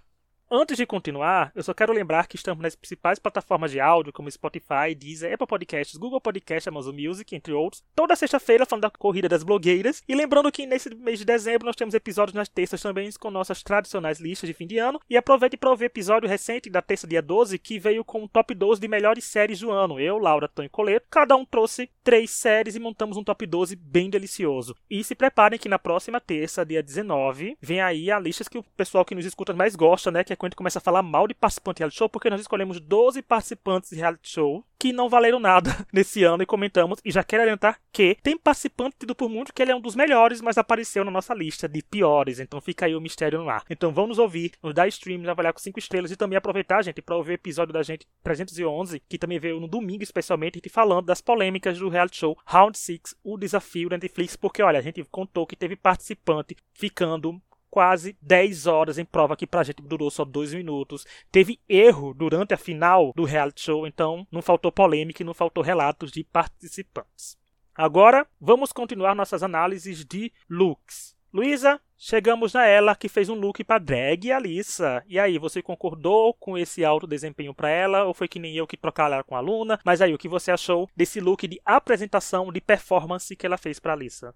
Antes 0.50 0.78
de 0.78 0.86
continuar, 0.86 1.52
eu 1.56 1.64
só 1.64 1.74
quero 1.74 1.92
lembrar 1.92 2.28
que 2.28 2.36
estamos 2.36 2.62
nas 2.62 2.76
principais 2.76 3.18
plataformas 3.18 3.72
de 3.72 3.80
áudio, 3.80 4.14
como 4.14 4.30
Spotify, 4.30 4.94
Deezer, 4.96 5.34
Apple 5.34 5.48
Podcasts, 5.48 5.98
Google 5.98 6.22
Podcasts, 6.22 6.68
Amazon 6.68 6.96
Music, 6.96 7.36
entre 7.36 7.52
outros, 7.52 7.84
toda 7.96 8.16
sexta-feira 8.16 8.64
falando 8.64 8.84
da 8.84 8.92
corrida 8.92 9.28
das 9.28 9.42
blogueiras. 9.42 10.04
E 10.08 10.14
lembrando 10.14 10.52
que 10.52 10.68
nesse 10.68 10.94
mês 10.94 11.18
de 11.18 11.26
dezembro 11.26 11.66
nós 11.66 11.76
temos 11.76 11.96
episódios 11.96 12.36
nas 12.36 12.48
terças 12.48 12.80
também 12.80 13.10
com 13.20 13.32
nossas 13.32 13.64
tradicionais 13.64 14.20
listas 14.20 14.48
de 14.48 14.54
fim 14.54 14.68
de 14.68 14.78
ano. 14.78 15.00
E 15.10 15.18
aproveite 15.18 15.58
para 15.58 15.72
ouvir 15.72 15.86
episódio 15.86 16.30
recente 16.30 16.70
da 16.70 16.82
terça 16.82 17.08
dia 17.08 17.24
12, 17.24 17.58
que 17.58 17.80
veio 17.80 18.06
com 18.06 18.24
o 18.24 18.28
top 18.28 18.54
12 18.54 18.80
de 18.80 18.88
melhores 18.88 19.24
séries 19.24 19.60
do 19.62 19.72
ano. 19.72 20.00
Eu, 20.00 20.20
Laura, 20.20 20.48
Tony 20.48 20.70
Coleto, 20.70 21.08
cada 21.10 21.36
um 21.36 21.44
trouxe 21.44 21.90
três 22.04 22.30
séries 22.30 22.76
e 22.76 22.80
montamos 22.80 23.18
um 23.18 23.24
top 23.24 23.48
12 23.48 23.76
bem 23.76 24.12
delicioso. 24.12 24.76
E 24.88 25.04
se 25.04 25.16
preparem 25.16 25.58
que 25.58 25.68
na 25.68 25.80
próxima 25.80 26.22
terça, 26.22 26.64
dia 26.64 26.84
19, 26.84 27.58
vem 27.60 27.82
aí 27.82 28.12
a 28.12 28.20
lista 28.20 28.46
que 28.48 28.60
o 28.60 28.64
pessoal 28.78 29.04
que 29.04 29.16
nos 29.16 29.26
escuta 29.26 29.52
mais 29.52 29.76
gosta, 29.76 30.12
né? 30.12 30.24
Que 30.24 30.35
quando 30.36 30.56
começa 30.56 30.80
a 30.80 30.82
falar 30.82 31.02
mal 31.02 31.28
de 31.28 31.34
participante 31.34 31.78
de 31.78 31.80
reality 31.82 31.98
show, 31.98 32.10
porque 32.10 32.30
nós 32.30 32.42
escolhemos 32.42 32.80
12 32.80 33.22
participantes 33.22 33.90
de 33.90 33.98
reality 33.98 34.30
show 34.30 34.66
que 34.78 34.94
não 34.94 35.10
valeram 35.10 35.40
nada 35.40 35.72
nesse 35.92 36.24
ano 36.24 36.44
e 36.44 36.46
comentamos. 36.46 37.00
E 37.04 37.12
já 37.12 37.24
quero 37.24 37.44
adiantar 37.44 37.80
que 37.92 38.18
tem 38.22 38.38
participante 38.38 38.98
tido 39.00 39.16
por 39.16 39.30
muito 39.30 39.54
que 39.54 39.62
ele 39.62 39.72
é 39.72 39.76
um 39.76 39.82
dos 39.82 39.96
melhores, 39.96 40.42
mas 40.42 40.58
apareceu 40.58 41.04
na 41.04 41.12
nossa 41.12 41.34
lista 41.34 41.68
de 41.68 41.82
piores. 41.82 42.40
Então 42.40 42.62
fica 42.62 42.86
aí 42.86 42.96
o 42.96 43.02
mistério 43.02 43.40
no 43.40 43.50
ar. 43.50 43.64
Então 43.70 43.92
vamos 43.92 44.20
ouvir, 44.20 44.52
nos 44.62 44.74
dar 44.74 44.88
stream, 44.88 45.28
avaliar 45.30 45.54
com 45.54 45.60
5 45.60 45.80
estrelas 45.80 46.12
e 46.12 46.16
também 46.16 46.38
aproveitar, 46.38 46.84
gente, 46.84 47.02
para 47.02 47.16
ouvir 47.16 47.32
o 47.32 47.34
episódio 47.34 47.74
da 47.74 47.82
gente 47.82 48.08
311, 48.24 49.02
que 49.08 49.18
também 49.18 49.40
veio 49.40 49.60
no 49.60 49.68
domingo, 49.68 50.04
especialmente, 50.04 50.56
gente 50.56 50.70
falando 50.70 51.06
das 51.06 51.22
polêmicas 51.22 51.80
do 51.80 51.90
reality 51.90 52.18
show 52.18 52.38
Round 52.46 52.78
6, 52.78 53.16
o 53.24 53.38
desafio 53.38 53.90
da 53.90 53.98
Netflix, 53.98 54.36
porque 54.36 54.62
olha, 54.62 54.80
a 54.80 54.82
gente 54.82 55.04
contou 55.06 55.48
que 55.48 55.56
teve 55.56 55.76
participante 55.76 56.56
ficando 56.74 57.42
quase 57.76 58.18
10 58.22 58.68
horas 58.68 58.98
em 58.98 59.04
prova, 59.04 59.36
que 59.36 59.46
pra 59.46 59.62
gente 59.62 59.82
durou 59.82 60.10
só 60.10 60.24
2 60.24 60.54
minutos. 60.54 61.06
Teve 61.30 61.60
erro 61.68 62.14
durante 62.14 62.54
a 62.54 62.58
final 62.58 63.12
do 63.14 63.26
reality 63.26 63.64
show, 63.64 63.86
então 63.86 64.26
não 64.32 64.42
faltou 64.42 64.72
polêmica 64.72 65.22
e 65.22 65.26
não 65.26 65.34
faltou 65.34 65.62
relatos 65.62 66.10
de 66.10 66.24
participantes. 66.24 67.38
Agora, 67.76 68.26
vamos 68.40 68.72
continuar 68.72 69.14
nossas 69.14 69.44
análises 69.44 70.06
de 70.06 70.32
looks. 70.50 71.18
Luísa, 71.34 71.82
chegamos 71.98 72.54
na 72.54 72.66
ela 72.66 72.96
que 72.96 73.10
fez 73.10 73.28
um 73.28 73.36
look 73.36 73.62
para 73.66 73.78
drag 73.78 74.32
Alissa. 74.32 75.04
E 75.06 75.20
aí, 75.20 75.38
você 75.38 75.62
concordou 75.62 76.34
com 76.34 76.58
esse 76.58 76.86
alto 76.86 77.06
desempenho 77.06 77.54
para 77.54 77.70
ela 77.70 78.06
ou 78.06 78.14
foi 78.14 78.30
que 78.30 78.40
nem 78.40 78.56
eu 78.56 78.66
que 78.66 78.78
trocar 78.78 79.12
ela 79.12 79.22
com 79.22 79.36
a 79.36 79.42
Luna? 79.42 79.78
Mas 79.84 80.02
aí, 80.02 80.14
o 80.14 80.18
que 80.18 80.30
você 80.30 80.50
achou 80.50 80.90
desse 80.96 81.20
look 81.20 81.46
de 81.46 81.60
apresentação, 81.66 82.54
de 82.54 82.62
performance 82.62 83.36
que 83.36 83.46
ela 83.46 83.58
fez 83.58 83.82
para 83.82 83.92
Alissa? 83.92 84.34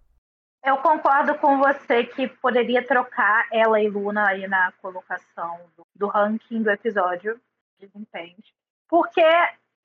Eu 0.64 0.78
concordo 0.78 1.36
com 1.36 1.58
você 1.58 2.04
que 2.04 2.28
poderia 2.28 2.86
trocar 2.86 3.48
ela 3.52 3.82
e 3.82 3.90
Luna 3.90 4.28
aí 4.28 4.48
na 4.48 4.72
colocação 4.82 5.60
do, 5.78 5.86
do 5.96 6.08
ranking 6.08 6.62
do 6.62 6.70
episódio 6.70 7.40
de 7.80 7.88
desempenho. 7.88 8.36
Porque 8.88 9.24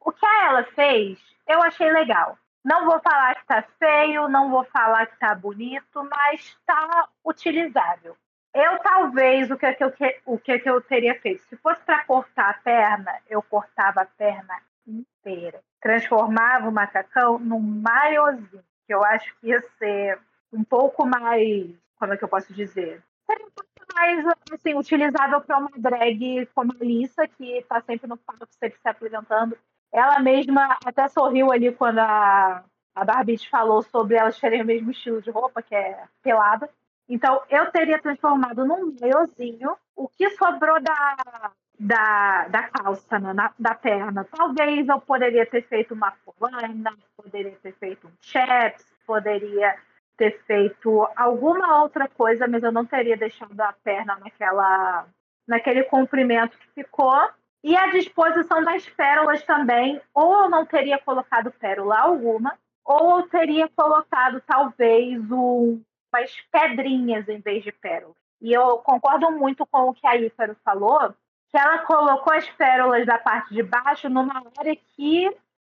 o 0.00 0.10
que 0.10 0.26
ela 0.26 0.64
fez, 0.64 1.18
eu 1.46 1.62
achei 1.62 1.90
legal. 1.90 2.36
Não 2.64 2.86
vou 2.86 2.98
falar 3.00 3.34
que 3.36 3.46
tá 3.46 3.62
feio, 3.78 4.28
não 4.28 4.50
vou 4.50 4.64
falar 4.64 5.06
que 5.06 5.18
tá 5.18 5.34
bonito, 5.34 6.08
mas 6.10 6.56
tá 6.66 7.08
utilizável. 7.24 8.16
Eu 8.54 8.78
talvez 8.78 9.50
o 9.50 9.56
que, 9.56 9.66
é 9.66 9.74
que 9.74 9.84
eu, 9.84 9.92
o 10.24 10.38
que, 10.38 10.52
é 10.52 10.58
que 10.58 10.70
eu 10.70 10.80
teria 10.80 11.20
feito? 11.20 11.42
Se 11.44 11.56
fosse 11.56 11.80
para 11.82 12.04
cortar 12.04 12.50
a 12.50 12.54
perna, 12.54 13.12
eu 13.28 13.42
cortava 13.42 14.02
a 14.02 14.06
perna 14.06 14.60
inteira. 14.86 15.60
Transformava 15.80 16.68
o 16.68 16.72
macacão 16.72 17.38
num 17.38 17.60
maiozinho, 17.60 18.64
que 18.86 18.94
eu 18.94 19.04
acho 19.04 19.34
que 19.40 19.48
ia 19.48 19.60
ser 19.78 20.18
um 20.54 20.64
pouco 20.64 21.04
mais, 21.06 21.70
como 21.98 22.12
é 22.12 22.16
que 22.16 22.24
eu 22.24 22.28
posso 22.28 22.52
dizer? 22.52 23.02
Seria 23.26 23.46
um 23.46 23.50
pouco 23.50 23.70
mais 23.94 24.24
assim, 24.52 24.74
utilizável 24.74 25.40
para 25.40 25.58
uma 25.58 25.70
drag 25.76 26.46
como 26.54 26.72
a 26.72 26.76
Alissa, 26.80 27.26
que 27.28 27.58
está 27.58 27.80
sempre 27.82 28.08
no 28.08 28.16
palco, 28.16 28.46
sempre 28.50 28.78
se 28.80 28.88
apresentando. 28.88 29.56
Ela 29.92 30.18
mesma 30.20 30.76
até 30.84 31.06
sorriu 31.08 31.52
ali 31.52 31.72
quando 31.72 31.98
a, 31.98 32.64
a 32.94 33.04
Barbie 33.04 33.38
falou 33.48 33.82
sobre 33.82 34.16
elas 34.16 34.38
terem 34.38 34.62
o 34.62 34.66
mesmo 34.66 34.90
estilo 34.90 35.22
de 35.22 35.30
roupa, 35.30 35.62
que 35.62 35.74
é 35.74 36.04
pelada. 36.22 36.68
Então, 37.08 37.42
eu 37.48 37.70
teria 37.70 38.00
transformado 38.00 38.64
num 38.64 38.94
meiozinho. 39.00 39.76
O 39.94 40.08
que 40.08 40.30
sobrou 40.30 40.80
da, 40.80 41.52
da, 41.78 42.48
da 42.48 42.62
calça, 42.64 43.18
né, 43.18 43.32
na, 43.32 43.52
da 43.58 43.74
perna. 43.74 44.24
Talvez 44.24 44.88
eu 44.88 45.00
poderia 45.00 45.46
ter 45.46 45.62
feito 45.62 45.94
uma 45.94 46.12
colana, 46.24 46.94
poderia 47.16 47.56
ter 47.62 47.72
feito 47.74 48.06
um 48.06 48.12
chaps, 48.20 48.84
poderia 49.06 49.76
ter 50.16 50.42
feito 50.46 51.06
alguma 51.16 51.82
outra 51.82 52.08
coisa, 52.08 52.46
mas 52.46 52.62
eu 52.62 52.72
não 52.72 52.84
teria 52.84 53.16
deixado 53.16 53.58
a 53.60 53.72
perna 53.72 54.16
naquela, 54.16 55.06
naquele 55.46 55.84
comprimento 55.84 56.58
que 56.58 56.82
ficou. 56.82 57.28
E 57.62 57.74
a 57.76 57.86
disposição 57.86 58.62
das 58.62 58.86
pérolas 58.90 59.42
também, 59.44 60.00
ou 60.12 60.44
eu 60.44 60.50
não 60.50 60.66
teria 60.66 60.98
colocado 60.98 61.50
pérola 61.50 61.98
alguma, 61.98 62.58
ou 62.84 63.20
eu 63.20 63.28
teria 63.28 63.68
colocado 63.68 64.42
talvez 64.46 65.18
um, 65.30 65.80
umas 66.12 66.30
pedrinhas 66.52 67.28
em 67.28 67.40
vez 67.40 67.64
de 67.64 67.72
pérolas. 67.72 68.16
E 68.40 68.52
eu 68.52 68.78
concordo 68.78 69.30
muito 69.30 69.64
com 69.66 69.88
o 69.88 69.94
que 69.94 70.06
a 70.06 70.16
Ícaro 70.16 70.54
falou, 70.62 71.14
que 71.50 71.56
ela 71.58 71.78
colocou 71.78 72.34
as 72.34 72.48
pérolas 72.50 73.06
da 73.06 73.16
parte 73.16 73.54
de 73.54 73.62
baixo 73.62 74.08
numa 74.08 74.42
área 74.58 74.76
que 74.76 75.26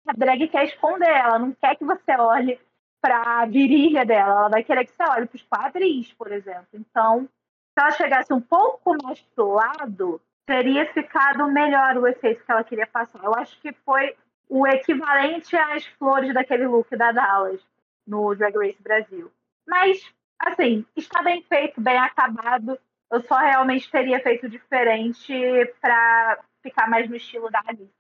a 0.06 0.14
drag 0.14 0.48
quer 0.50 0.66
esconder. 0.66 1.10
Ela 1.10 1.40
não 1.40 1.54
quer 1.54 1.78
que 1.78 1.86
você 1.86 2.12
olhe 2.18 2.60
para 3.02 3.42
a 3.42 3.46
virilha 3.46 4.06
dela, 4.06 4.40
ela 4.40 4.50
vai 4.50 4.64
querer 4.64 4.86
que 4.86 4.92
você 4.92 5.04
olhe 5.04 5.28
para 5.28 5.36
os 5.36 5.44
quadris, 5.44 6.14
por 6.14 6.32
exemplo. 6.32 6.68
Então, 6.74 7.26
se 7.26 7.80
ela 7.80 7.92
chegasse 7.92 8.34
um 8.34 8.42
pouco 8.42 8.96
mais 9.04 9.22
pro 9.36 9.54
lado, 9.54 10.22
teria 10.46 10.92
ficado 10.94 11.48
melhor 11.48 11.98
o 11.98 12.08
efeito 12.08 12.44
que 12.44 12.52
ela 12.52 12.64
queria 12.64 12.88
passar. 12.88 13.24
Eu 13.24 13.36
acho 13.36 13.60
que 13.62 13.72
foi 13.86 14.16
o 14.50 14.66
equivalente 14.66 15.56
às 15.56 15.86
flores 15.86 16.34
daquele 16.34 16.66
look 16.66 16.96
da 16.96 17.12
Dallas 17.12 17.62
no 18.06 18.34
Drag 18.34 18.56
Race 18.58 18.82
Brasil. 18.82 19.32
Mas 19.68 20.02
assim, 20.40 20.86
está 20.96 21.22
bem 21.22 21.42
feito, 21.44 21.82
bem 21.82 21.98
acabado. 21.98 22.80
Eu 23.12 23.22
só 23.22 23.38
realmente 23.38 23.90
teria 23.90 24.20
feito 24.20 24.50
diferente 24.50 25.34
para 25.82 26.40
ficar 26.62 26.90
mais 26.90 27.10
no 27.10 27.16
estilo 27.16 27.50
da 27.50 27.62
Alice. 27.66 27.97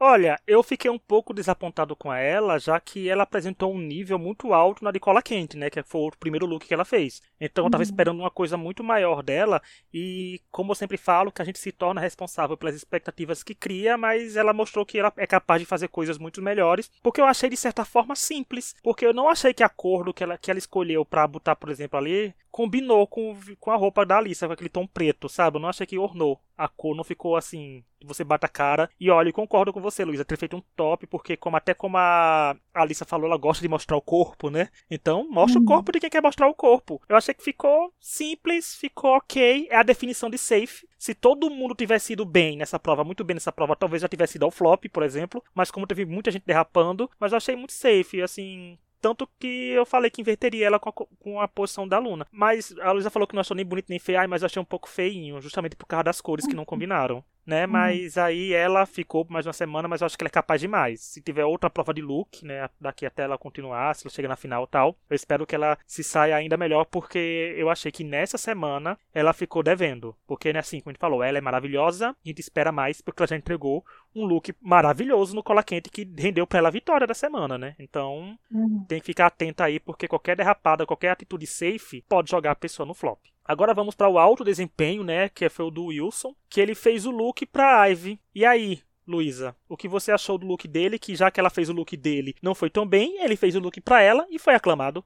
Olha, 0.00 0.40
eu 0.46 0.62
fiquei 0.62 0.90
um 0.90 0.98
pouco 0.98 1.32
desapontado 1.32 1.94
com 1.94 2.12
ela, 2.12 2.58
já 2.58 2.78
que 2.80 3.08
ela 3.08 3.22
apresentou 3.22 3.72
um 3.72 3.78
nível 3.78 4.18
muito 4.18 4.52
alto 4.52 4.82
na 4.82 4.90
de 4.90 4.98
cola 4.98 5.22
quente, 5.22 5.56
né? 5.56 5.70
Que 5.70 5.82
foi 5.82 6.02
o 6.02 6.10
primeiro 6.18 6.46
look 6.46 6.66
que 6.66 6.74
ela 6.74 6.84
fez. 6.84 7.22
Então 7.40 7.64
eu 7.64 7.70
tava 7.70 7.82
uhum. 7.82 7.88
esperando 7.88 8.18
uma 8.20 8.30
coisa 8.30 8.56
muito 8.56 8.82
maior 8.82 9.22
dela. 9.22 9.62
E 9.92 10.40
como 10.50 10.72
eu 10.72 10.74
sempre 10.74 10.96
falo, 10.96 11.30
que 11.30 11.40
a 11.40 11.44
gente 11.44 11.58
se 11.58 11.70
torna 11.70 12.00
responsável 12.00 12.56
pelas 12.56 12.74
expectativas 12.74 13.42
que 13.42 13.54
cria, 13.54 13.96
mas 13.96 14.36
ela 14.36 14.52
mostrou 14.52 14.84
que 14.84 14.98
ela 14.98 15.12
é 15.16 15.26
capaz 15.26 15.60
de 15.60 15.66
fazer 15.66 15.88
coisas 15.88 16.18
muito 16.18 16.42
melhores. 16.42 16.90
Porque 17.02 17.20
eu 17.20 17.26
achei 17.26 17.48
de 17.48 17.56
certa 17.56 17.84
forma 17.84 18.16
simples. 18.16 18.74
Porque 18.82 19.06
eu 19.06 19.14
não 19.14 19.28
achei 19.28 19.54
que 19.54 19.62
a 19.62 19.68
cor 19.68 20.04
do 20.04 20.12
que 20.12 20.24
ela, 20.24 20.36
que 20.36 20.50
ela 20.50 20.58
escolheu 20.58 21.04
para 21.04 21.26
botar, 21.26 21.54
por 21.54 21.70
exemplo, 21.70 21.98
ali, 21.98 22.34
combinou 22.50 23.06
com, 23.06 23.36
com 23.60 23.70
a 23.70 23.76
roupa 23.76 24.04
da 24.04 24.18
Alissa, 24.18 24.46
com 24.46 24.52
aquele 24.52 24.68
tom 24.68 24.86
preto, 24.86 25.28
sabe? 25.28 25.56
Eu 25.56 25.60
não 25.60 25.68
achei 25.68 25.86
que 25.86 25.98
ornou. 25.98 26.40
A 26.56 26.68
cor 26.68 26.94
não 26.94 27.02
ficou 27.02 27.36
assim, 27.36 27.84
você 28.04 28.22
bate 28.22 28.46
a 28.46 28.48
cara. 28.48 28.88
E 28.98 29.10
olha, 29.10 29.28
eu 29.28 29.32
concordo 29.32 29.72
com 29.72 29.80
você, 29.80 29.93
Luísa, 30.02 30.24
ter 30.24 30.38
feito 30.38 30.56
um 30.56 30.62
top, 30.74 31.06
porque 31.06 31.36
como 31.36 31.56
até 31.56 31.74
como 31.74 31.98
a 31.98 32.56
Alissa 32.72 33.04
falou, 33.04 33.26
ela 33.26 33.36
gosta 33.36 33.60
de 33.60 33.68
mostrar 33.68 33.96
o 33.96 34.02
corpo, 34.02 34.48
né? 34.48 34.70
Então, 34.90 35.28
mostra 35.30 35.58
uhum. 35.58 35.64
o 35.64 35.68
corpo 35.68 35.92
de 35.92 36.00
quem 36.00 36.08
quer 36.08 36.22
mostrar 36.22 36.48
o 36.48 36.54
corpo. 36.54 37.00
Eu 37.08 37.16
achei 37.16 37.34
que 37.34 37.44
ficou 37.44 37.92
simples, 38.00 38.74
ficou 38.74 39.16
ok. 39.16 39.68
É 39.70 39.76
a 39.76 39.82
definição 39.82 40.30
de 40.30 40.38
safe. 40.38 40.88
Se 40.98 41.14
todo 41.14 41.50
mundo 41.50 41.74
tivesse 41.74 42.14
ido 42.14 42.24
bem 42.24 42.56
nessa 42.56 42.78
prova, 42.78 43.04
muito 43.04 43.22
bem 43.22 43.34
nessa 43.34 43.52
prova, 43.52 43.76
talvez 43.76 44.00
já 44.00 44.08
tivesse 44.08 44.38
ido 44.38 44.44
ao 44.44 44.50
flop, 44.50 44.86
por 44.90 45.02
exemplo. 45.02 45.44
Mas 45.54 45.70
como 45.70 45.86
teve 45.86 46.06
muita 46.06 46.30
gente 46.30 46.46
derrapando, 46.46 47.10
mas 47.20 47.32
eu 47.32 47.36
achei 47.36 47.54
muito 47.54 47.72
safe, 47.72 48.22
assim, 48.22 48.78
tanto 49.04 49.28
que 49.38 49.68
eu 49.68 49.84
falei 49.84 50.10
que 50.10 50.22
inverteria 50.22 50.66
ela 50.66 50.78
com 50.78 50.88
a, 50.88 50.92
com 50.92 51.38
a 51.38 51.46
posição 51.46 51.86
da 51.86 51.98
Luna. 51.98 52.26
Mas 52.32 52.74
a 52.80 52.90
Luísa 52.90 53.10
falou 53.10 53.28
que 53.28 53.34
não 53.34 53.42
achou 53.42 53.54
nem 53.54 53.62
bonito 53.62 53.90
nem 53.90 53.98
feio, 53.98 54.26
mas 54.26 54.40
eu 54.40 54.46
achei 54.46 54.62
um 54.62 54.64
pouco 54.64 54.88
feinho, 54.88 55.42
justamente 55.42 55.76
por 55.76 55.84
causa 55.84 56.04
das 56.04 56.22
cores 56.22 56.46
que 56.46 56.54
não 56.54 56.64
combinaram 56.64 57.22
né? 57.46 57.66
Uhum. 57.66 57.72
Mas 57.72 58.18
aí 58.18 58.52
ela 58.52 58.86
ficou 58.86 59.26
mais 59.28 59.46
uma 59.46 59.52
semana, 59.52 59.88
mas 59.88 60.00
eu 60.00 60.06
acho 60.06 60.16
que 60.16 60.24
ela 60.24 60.28
é 60.28 60.30
capaz 60.30 60.60
de 60.60 60.68
mais. 60.68 61.00
Se 61.00 61.20
tiver 61.20 61.44
outra 61.44 61.70
prova 61.70 61.92
de 61.92 62.02
look, 62.02 62.44
né? 62.44 62.68
Daqui 62.80 63.06
até 63.06 63.22
ela 63.22 63.38
continuar, 63.38 63.94
se 63.94 64.06
ela 64.06 64.14
chegar 64.14 64.28
na 64.28 64.36
final 64.36 64.66
tal, 64.66 64.96
eu 65.08 65.14
espero 65.14 65.46
que 65.46 65.54
ela 65.54 65.78
se 65.86 66.02
saia 66.02 66.36
ainda 66.36 66.56
melhor, 66.56 66.84
porque 66.84 67.54
eu 67.56 67.70
achei 67.70 67.90
que 67.92 68.04
nessa 68.04 68.38
semana 68.38 68.98
ela 69.12 69.32
ficou 69.32 69.62
devendo. 69.62 70.16
Porque, 70.26 70.52
né, 70.52 70.60
assim, 70.60 70.80
como 70.80 70.90
a 70.90 70.92
gente 70.92 71.00
falou, 71.00 71.22
ela 71.22 71.38
é 71.38 71.40
maravilhosa, 71.40 72.10
a 72.10 72.28
gente 72.28 72.40
espera 72.40 72.72
mais, 72.72 73.00
porque 73.00 73.22
ela 73.22 73.28
já 73.28 73.36
entregou 73.36 73.84
um 74.14 74.24
look 74.24 74.54
maravilhoso 74.60 75.34
no 75.34 75.42
cola 75.42 75.62
quente 75.62 75.90
que 75.90 76.08
rendeu 76.16 76.46
para 76.46 76.58
ela 76.60 76.68
a 76.68 76.72
vitória 76.72 77.06
da 77.06 77.14
semana, 77.14 77.58
né? 77.58 77.74
Então, 77.78 78.38
uhum. 78.50 78.84
tem 78.88 79.00
que 79.00 79.06
ficar 79.06 79.26
atenta 79.26 79.64
aí, 79.64 79.80
porque 79.80 80.06
qualquer 80.06 80.36
derrapada, 80.36 80.86
qualquer 80.86 81.10
atitude 81.10 81.46
safe 81.46 82.04
pode 82.08 82.30
jogar 82.30 82.52
a 82.52 82.56
pessoa 82.56 82.86
no 82.86 82.94
flop. 82.94 83.18
Agora 83.44 83.74
vamos 83.74 83.94
para 83.94 84.08
o 84.08 84.18
alto 84.18 84.42
desempenho, 84.42 85.04
né? 85.04 85.28
Que 85.28 85.48
foi 85.48 85.66
o 85.66 85.70
do 85.70 85.86
Wilson, 85.86 86.34
que 86.48 86.60
ele 86.60 86.74
fez 86.74 87.04
o 87.04 87.10
look 87.10 87.44
para 87.46 87.86
Ivy. 87.88 88.18
E 88.34 88.44
aí, 88.46 88.82
Luísa, 89.06 89.54
o 89.68 89.76
que 89.76 89.86
você 89.86 90.10
achou 90.10 90.38
do 90.38 90.46
look 90.46 90.66
dele? 90.66 90.98
Que 90.98 91.14
já 91.14 91.30
que 91.30 91.38
ela 91.38 91.50
fez 91.50 91.68
o 91.68 91.74
look 91.74 91.94
dele 91.96 92.34
não 92.42 92.54
foi 92.54 92.70
tão 92.70 92.86
bem, 92.86 93.22
ele 93.22 93.36
fez 93.36 93.54
o 93.54 93.60
look 93.60 93.80
para 93.80 94.00
ela 94.00 94.26
e 94.30 94.38
foi 94.38 94.54
aclamado. 94.54 95.04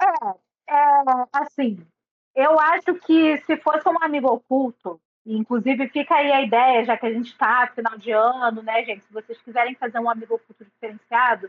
É, 0.00 0.74
é, 0.74 1.02
assim, 1.32 1.78
eu 2.34 2.58
acho 2.58 2.94
que 2.94 3.38
se 3.38 3.56
fosse 3.58 3.88
um 3.88 4.02
amigo 4.02 4.28
oculto, 4.28 5.00
inclusive 5.24 5.88
fica 5.88 6.16
aí 6.16 6.32
a 6.32 6.42
ideia, 6.42 6.84
já 6.84 6.96
que 6.96 7.06
a 7.06 7.12
gente 7.12 7.30
está 7.30 7.66
final 7.74 7.96
de 7.96 8.10
ano, 8.10 8.62
né, 8.62 8.84
gente? 8.84 9.04
Se 9.04 9.12
vocês 9.12 9.40
quiserem 9.42 9.74
fazer 9.76 10.00
um 10.00 10.10
amigo 10.10 10.34
oculto 10.34 10.64
diferenciado, 10.64 11.48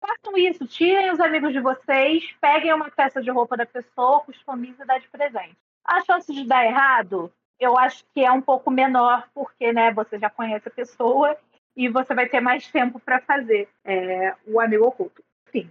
façam 0.00 0.36
isso, 0.36 0.66
tirem 0.66 1.10
os 1.10 1.20
amigos 1.20 1.52
de 1.52 1.60
vocês, 1.60 2.24
peguem 2.40 2.72
uma 2.72 2.90
peça 2.90 3.22
de 3.22 3.30
roupa 3.30 3.56
da 3.56 3.66
pessoa, 3.66 4.20
customizem 4.20 4.82
e 4.82 4.86
dá 4.86 4.98
de 4.98 5.08
presente. 5.08 5.56
A 5.90 6.04
chance 6.04 6.32
de 6.32 6.46
dar 6.46 6.64
errado, 6.64 7.32
eu 7.58 7.76
acho 7.76 8.04
que 8.14 8.24
é 8.24 8.30
um 8.30 8.40
pouco 8.40 8.70
menor, 8.70 9.28
porque 9.34 9.72
né, 9.72 9.92
você 9.92 10.20
já 10.20 10.30
conhece 10.30 10.68
a 10.68 10.70
pessoa 10.70 11.36
e 11.76 11.88
você 11.88 12.14
vai 12.14 12.28
ter 12.28 12.40
mais 12.40 12.70
tempo 12.70 13.00
para 13.00 13.20
fazer 13.20 13.68
é, 13.84 14.36
o 14.46 14.60
amigo 14.60 14.86
oculto. 14.86 15.20
Enfim. 15.48 15.68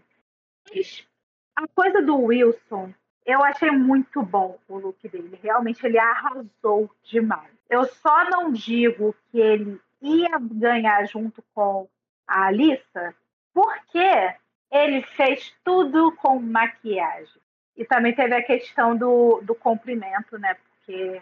A 1.56 1.66
coisa 1.70 2.02
do 2.02 2.18
Wilson, 2.18 2.94
eu 3.26 3.42
achei 3.42 3.72
muito 3.72 4.22
bom 4.22 4.60
o 4.68 4.78
look 4.78 5.08
dele. 5.08 5.40
Realmente 5.42 5.86
ele 5.86 5.98
arrasou 5.98 6.92
demais. 7.02 7.54
Eu 7.70 7.86
só 7.86 8.30
não 8.30 8.52
digo 8.52 9.16
que 9.32 9.40
ele 9.40 9.80
ia 10.02 10.38
ganhar 10.38 11.06
junto 11.06 11.42
com 11.54 11.88
a 12.28 12.48
Alissa, 12.48 13.16
porque 13.54 14.36
ele 14.70 15.02
fez 15.02 15.56
tudo 15.64 16.12
com 16.18 16.42
maquiagem. 16.42 17.42
E 17.80 17.86
também 17.86 18.14
teve 18.14 18.36
a 18.36 18.44
questão 18.44 18.94
do, 18.94 19.40
do 19.42 19.56
comprimento, 19.56 20.38
né? 20.38 20.54
Porque 20.54 21.22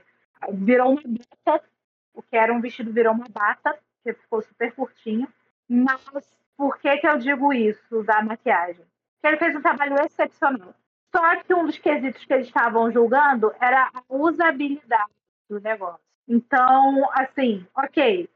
virou 0.54 0.94
uma 0.94 1.02
bata, 1.46 1.64
o 2.16 2.24
que 2.24 2.36
era 2.36 2.52
um 2.52 2.60
vestido 2.60 2.92
virou 2.92 3.14
uma 3.14 3.28
bata, 3.30 3.78
que 4.04 4.12
ficou 4.12 4.42
super 4.42 4.74
curtinho. 4.74 5.28
Mas 5.70 6.04
por 6.58 6.80
que, 6.80 6.98
que 6.98 7.08
eu 7.08 7.20
digo 7.20 7.54
isso 7.54 8.02
da 8.02 8.24
maquiagem? 8.24 8.84
Porque 9.14 9.28
ele 9.28 9.38
fez 9.38 9.56
um 9.56 9.62
trabalho 9.62 10.04
excepcional. 10.04 10.74
Só 11.16 11.36
que 11.44 11.54
um 11.54 11.64
dos 11.64 11.78
quesitos 11.78 12.26
que 12.26 12.34
eles 12.34 12.48
estavam 12.48 12.92
julgando 12.92 13.54
era 13.62 13.92
a 13.94 14.02
usabilidade 14.10 15.12
do 15.48 15.62
negócio. 15.62 16.02
Então, 16.28 17.08
assim, 17.14 17.68
ok. 17.76 18.28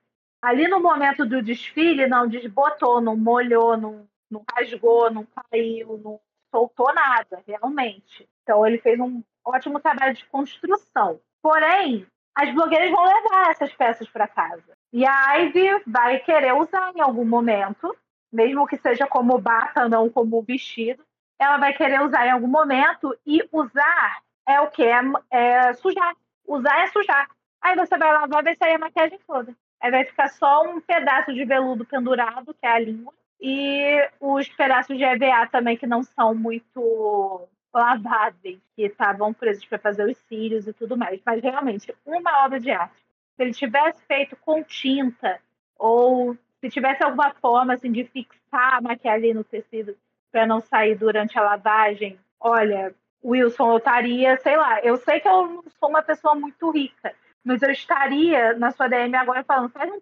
Ali 0.44 0.68
no 0.68 0.80
momento 0.80 1.26
do 1.26 1.42
desfile, 1.42 2.06
não 2.06 2.28
desbotou, 2.28 3.02
não 3.02 3.18
molhou, 3.18 3.76
não, 3.76 4.08
não 4.30 4.44
rasgou, 4.56 5.10
não 5.10 5.26
caiu, 5.26 6.00
não 6.04 6.20
soltou 6.52 6.94
nada, 6.94 7.42
realmente. 7.48 8.28
Então 8.44 8.66
ele 8.68 8.78
fez 8.78 9.00
um 9.00 9.24
ótimo 9.44 9.80
trabalho 9.80 10.14
de 10.14 10.26
construção. 10.26 11.20
Porém, 11.42 12.06
as 12.36 12.54
blogueiras 12.54 12.92
vão 12.92 13.04
levar 13.04 13.50
essas 13.50 13.74
peças 13.74 14.08
para 14.10 14.28
casa. 14.28 14.78
E 14.94 15.06
a 15.06 15.36
Ivy 15.38 15.84
vai 15.88 16.20
querer 16.20 16.54
usar 16.54 16.92
em 16.96 17.02
algum 17.02 17.26
momento, 17.26 17.96
mesmo 18.32 18.68
que 18.68 18.78
seja 18.78 19.08
como 19.08 19.38
bata, 19.40 19.90
não 19.90 20.10
como 20.10 20.42
vestido. 20.42 21.04
Ela 21.40 21.58
vai 21.58 21.74
querer 21.74 22.02
usar 22.02 22.28
em 22.28 22.32
algum 22.32 22.48
momento 22.48 23.18
e 23.26 23.42
usar 23.52 24.22
é 24.48 24.60
o 24.60 24.70
que? 24.70 24.84
É, 24.84 25.02
é 25.32 25.74
sujar. 25.74 26.16
Usar 26.48 26.80
é 26.82 26.88
sujar. 26.88 27.30
Aí 27.62 27.76
você 27.76 27.98
vai 27.98 28.12
lavar, 28.12 28.44
vai 28.44 28.56
sair 28.56 28.76
a 28.76 28.80
maquiagem 28.80 29.20
toda. 29.26 29.56
Aí 29.80 29.92
vai 29.92 30.06
ficar 30.06 30.28
só 30.30 30.64
um 30.64 30.82
pedaço 30.82 31.34
de 31.34 31.46
veludo 31.46 31.86
pendurado, 31.86 32.54
que 32.54 32.66
é 32.66 32.72
a 32.72 32.80
língua, 32.80 33.14
e 33.42 34.08
os 34.20 34.48
pedaços 34.50 34.96
de 34.96 35.04
EVA 35.04 35.48
também 35.48 35.76
que 35.76 35.88
não 35.88 36.04
são 36.04 36.36
muito 36.36 37.48
laváveis, 37.74 38.60
que 38.76 38.84
estavam 38.84 39.34
presos 39.34 39.66
para 39.66 39.80
fazer 39.80 40.06
os 40.06 40.18
cílios 40.28 40.68
e 40.68 40.74
tudo 40.74 40.96
mais. 40.96 41.20
Mas 41.26 41.42
realmente, 41.42 41.94
uma 42.06 42.46
obra 42.46 42.60
de 42.60 42.70
arte. 42.70 42.96
Se 43.36 43.44
ele 43.44 43.54
tivesse 43.54 44.04
feito 44.06 44.36
com 44.36 44.64
tinta, 44.64 45.40
ou 45.78 46.38
se 46.60 46.70
tivesse 46.70 47.04
alguma 47.04 47.34
forma 47.34 47.74
assim, 47.74 47.92
de 47.92 48.04
fixar 48.04 48.76
a 48.76 48.82
maquiagem 48.82 49.34
no 49.34 49.44
tecido 49.44 49.98
para 50.32 50.46
não 50.46 50.62
sair 50.62 50.96
durante 50.96 51.40
a 51.40 51.42
lavagem, 51.42 52.20
olha, 52.40 52.94
Wilson, 53.24 53.72
eu 53.72 53.78
estaria, 53.78 54.38
sei 54.38 54.58
lá, 54.58 54.80
eu 54.82 54.98
sei 54.98 55.20
que 55.20 55.28
eu 55.28 55.48
não 55.48 55.64
sou 55.80 55.90
uma 55.90 56.04
pessoa 56.04 56.36
muito 56.36 56.70
rica, 56.70 57.16
mas 57.44 57.62
eu 57.64 57.72
estaria 57.72 58.54
na 58.54 58.72
sua 58.72 58.88
DM 58.88 59.16
agora 59.16 59.44
falando, 59.44 59.72
faz 59.72 59.92
um 59.92 60.00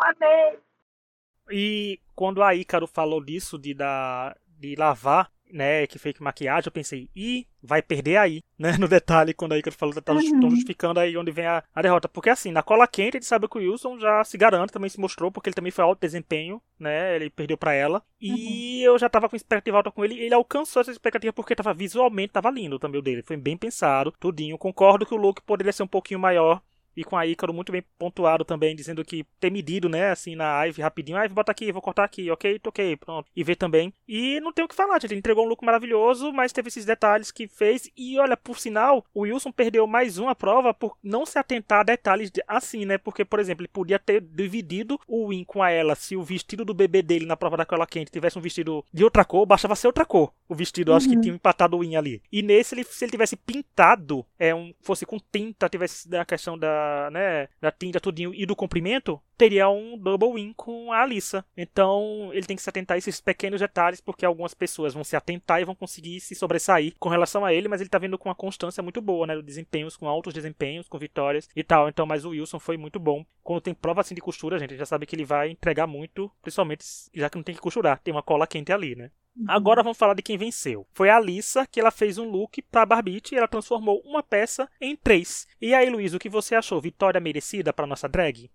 amei, 0.00 0.58
e 1.50 2.00
quando 2.14 2.42
a 2.42 2.54
Ícaro 2.54 2.86
falou 2.86 3.24
disso 3.24 3.58
de, 3.58 3.74
da, 3.74 4.36
de 4.58 4.74
lavar, 4.76 5.30
né, 5.52 5.86
que 5.86 5.98
fake 5.98 6.22
maquiagem, 6.22 6.68
eu 6.68 6.72
pensei, 6.72 7.08
ih, 7.14 7.46
vai 7.62 7.82
perder 7.82 8.16
aí, 8.16 8.42
né, 8.58 8.76
no 8.78 8.88
detalhe, 8.88 9.34
quando 9.34 9.52
aí 9.52 9.62
que 9.62 9.68
eu 9.68 9.72
falo, 9.72 9.92
tá 10.00 10.12
uhum. 10.12 10.50
justificando 10.50 11.00
aí 11.00 11.16
onde 11.16 11.30
vem 11.30 11.46
a, 11.46 11.62
a, 11.74 11.82
derrota. 11.82 12.08
Porque 12.08 12.30
assim, 12.30 12.52
na 12.52 12.62
cola 12.62 12.86
quente, 12.86 13.16
a 13.16 13.20
gente 13.20 13.26
sabe 13.26 13.48
que 13.48 13.58
o 13.58 13.60
Wilson 13.60 13.98
já 13.98 14.22
se 14.24 14.36
garante, 14.36 14.72
também 14.72 14.90
se 14.90 15.00
mostrou, 15.00 15.30
porque 15.30 15.48
ele 15.48 15.54
também 15.54 15.72
foi 15.72 15.84
alto 15.84 16.00
desempenho, 16.00 16.60
né, 16.78 17.16
ele 17.16 17.30
perdeu 17.30 17.56
para 17.56 17.72
ela. 17.72 18.02
E 18.20 18.86
uhum. 18.86 18.92
eu 18.92 18.98
já 18.98 19.08
tava 19.08 19.28
com 19.28 19.36
expectativa 19.36 19.76
alta 19.76 19.90
com 19.90 20.04
ele, 20.04 20.18
ele 20.18 20.34
alcançou 20.34 20.80
essa 20.80 20.90
expectativa 20.90 21.32
porque 21.32 21.54
tava 21.54 21.74
visualmente, 21.74 22.32
tava 22.32 22.50
lindo 22.50 22.78
também 22.78 22.98
o 22.98 23.02
dele, 23.02 23.22
foi 23.22 23.36
bem 23.36 23.56
pensado, 23.56 24.12
tudinho. 24.18 24.58
Concordo 24.58 25.06
que 25.06 25.14
o 25.14 25.18
look 25.18 25.42
poderia 25.42 25.72
ser 25.72 25.82
um 25.82 25.88
pouquinho 25.88 26.20
maior, 26.20 26.60
e 26.98 27.04
com 27.04 27.16
a 27.16 27.24
Ícaro 27.24 27.54
muito 27.54 27.70
bem 27.70 27.84
pontuado 27.96 28.44
também, 28.44 28.74
dizendo 28.74 29.04
que 29.04 29.24
ter 29.38 29.52
medido, 29.52 29.88
né, 29.88 30.10
assim, 30.10 30.34
na 30.34 30.66
Ive 30.66 30.82
rapidinho, 30.82 31.16
ah, 31.16 31.26
vou 31.28 31.36
botar 31.36 31.52
aqui, 31.52 31.70
vou 31.70 31.80
cortar 31.80 32.02
aqui, 32.02 32.28
ok, 32.28 32.60
ok, 32.66 32.96
pronto. 32.96 33.30
E 33.36 33.44
ver 33.44 33.54
também. 33.54 33.94
E 34.08 34.40
não 34.40 34.52
tem 34.52 34.64
o 34.64 34.68
que 34.68 34.74
falar, 34.74 35.00
gente, 35.00 35.12
ele 35.12 35.20
entregou 35.20 35.44
um 35.44 35.48
look 35.48 35.64
maravilhoso, 35.64 36.32
mas 36.32 36.52
teve 36.52 36.66
esses 36.66 36.84
detalhes 36.84 37.30
que 37.30 37.46
fez. 37.46 37.88
E 37.96 38.18
olha, 38.18 38.36
por 38.36 38.58
sinal, 38.58 39.04
o 39.14 39.20
Wilson 39.20 39.52
perdeu 39.52 39.86
mais 39.86 40.18
uma 40.18 40.34
prova 40.34 40.74
por 40.74 40.96
não 41.00 41.24
se 41.24 41.38
atentar 41.38 41.80
a 41.80 41.84
detalhes 41.84 42.32
de, 42.32 42.42
assim, 42.48 42.84
né, 42.84 42.98
porque, 42.98 43.24
por 43.24 43.38
exemplo, 43.38 43.62
ele 43.62 43.68
podia 43.68 43.98
ter 43.98 44.20
dividido 44.20 44.98
o 45.06 45.28
win 45.28 45.44
com 45.44 45.62
a 45.62 45.70
ela 45.70 45.94
se 45.94 46.16
o 46.16 46.22
vestido 46.24 46.64
do 46.64 46.74
bebê 46.74 47.00
dele 47.00 47.26
na 47.26 47.36
prova 47.36 47.56
da 47.56 47.64
cola 47.64 47.86
quente 47.86 48.10
tivesse 48.10 48.36
um 48.36 48.42
vestido 48.42 48.84
de 48.92 49.04
outra 49.04 49.24
cor, 49.24 49.46
bastava 49.46 49.76
ser 49.76 49.86
outra 49.86 50.04
cor. 50.04 50.32
O 50.48 50.54
vestido, 50.54 50.90
uhum. 50.90 50.96
acho 50.96 51.08
que 51.08 51.14
uhum. 51.14 51.20
tinha 51.20 51.34
empatado 51.34 51.76
o 51.76 51.80
win 51.80 51.94
ali. 51.94 52.20
E 52.32 52.42
nesse, 52.42 52.74
ele, 52.74 52.82
se 52.82 53.04
ele 53.04 53.12
tivesse 53.12 53.36
pintado, 53.36 54.26
é 54.36 54.52
um, 54.52 54.74
fosse 54.80 55.06
com 55.06 55.18
tinta, 55.30 55.68
tivesse 55.68 56.14
a 56.16 56.24
questão 56.24 56.58
da, 56.58 56.87
né, 57.10 57.48
da 57.60 57.70
tinta 57.70 58.00
tudinho 58.00 58.34
e 58.34 58.44
do 58.44 58.56
comprimento, 58.56 59.20
teria 59.36 59.68
um 59.68 59.96
double 59.96 60.34
win 60.34 60.52
com 60.54 60.92
a 60.92 61.02
Alissa. 61.02 61.44
Então 61.56 62.30
ele 62.32 62.46
tem 62.46 62.56
que 62.56 62.62
se 62.62 62.68
atentar 62.68 62.96
a 62.96 62.98
esses 62.98 63.20
pequenos 63.20 63.60
detalhes, 63.60 64.00
porque 64.00 64.26
algumas 64.26 64.52
pessoas 64.52 64.92
vão 64.92 65.04
se 65.04 65.16
atentar 65.16 65.60
e 65.60 65.64
vão 65.64 65.74
conseguir 65.74 66.20
se 66.20 66.34
sobressair 66.34 66.94
com 66.98 67.08
relação 67.08 67.44
a 67.44 67.52
ele, 67.52 67.68
mas 67.68 67.80
ele 67.80 67.88
tá 67.88 67.98
vindo 67.98 68.18
com 68.18 68.28
uma 68.28 68.34
constância 68.34 68.82
muito 68.82 69.00
boa, 69.00 69.26
né? 69.26 69.40
Desempenhos, 69.40 69.96
com 69.96 70.08
altos 70.08 70.34
desempenhos, 70.34 70.88
com 70.88 70.98
vitórias 70.98 71.48
e 71.54 71.62
tal. 71.62 71.88
Então, 71.88 72.04
mas 72.04 72.24
o 72.24 72.30
Wilson 72.30 72.58
foi 72.58 72.76
muito 72.76 72.98
bom. 72.98 73.24
Quando 73.42 73.60
tem 73.60 73.74
prova 73.74 74.00
assim 74.00 74.14
de 74.14 74.20
costura, 74.20 74.58
gente, 74.58 74.76
já 74.76 74.84
sabe 74.84 75.06
que 75.06 75.14
ele 75.14 75.24
vai 75.24 75.50
entregar 75.50 75.86
muito, 75.86 76.30
principalmente 76.42 76.84
já 77.14 77.30
que 77.30 77.36
não 77.36 77.42
tem 77.42 77.54
que 77.54 77.60
costurar, 77.60 78.00
tem 78.00 78.12
uma 78.12 78.22
cola 78.22 78.46
quente 78.46 78.72
ali, 78.72 78.94
né? 78.94 79.10
Agora 79.46 79.82
vamos 79.82 79.98
falar 79.98 80.14
de 80.14 80.22
quem 80.22 80.36
venceu. 80.36 80.86
Foi 80.92 81.10
a 81.10 81.16
Alissa 81.16 81.66
que 81.66 81.78
ela 81.78 81.90
fez 81.90 82.18
um 82.18 82.28
look 82.28 82.60
para 82.62 82.86
Barbite 82.86 83.34
e 83.34 83.38
ela 83.38 83.46
transformou 83.46 84.00
uma 84.04 84.22
peça 84.22 84.68
em 84.80 84.96
três. 84.96 85.46
E 85.60 85.74
aí, 85.74 85.88
Luiz, 85.88 86.14
o 86.14 86.18
que 86.18 86.28
você 86.28 86.54
achou? 86.54 86.80
Vitória 86.80 87.20
merecida 87.20 87.72
para 87.72 87.86
nossa 87.86 88.08
drag? 88.08 88.50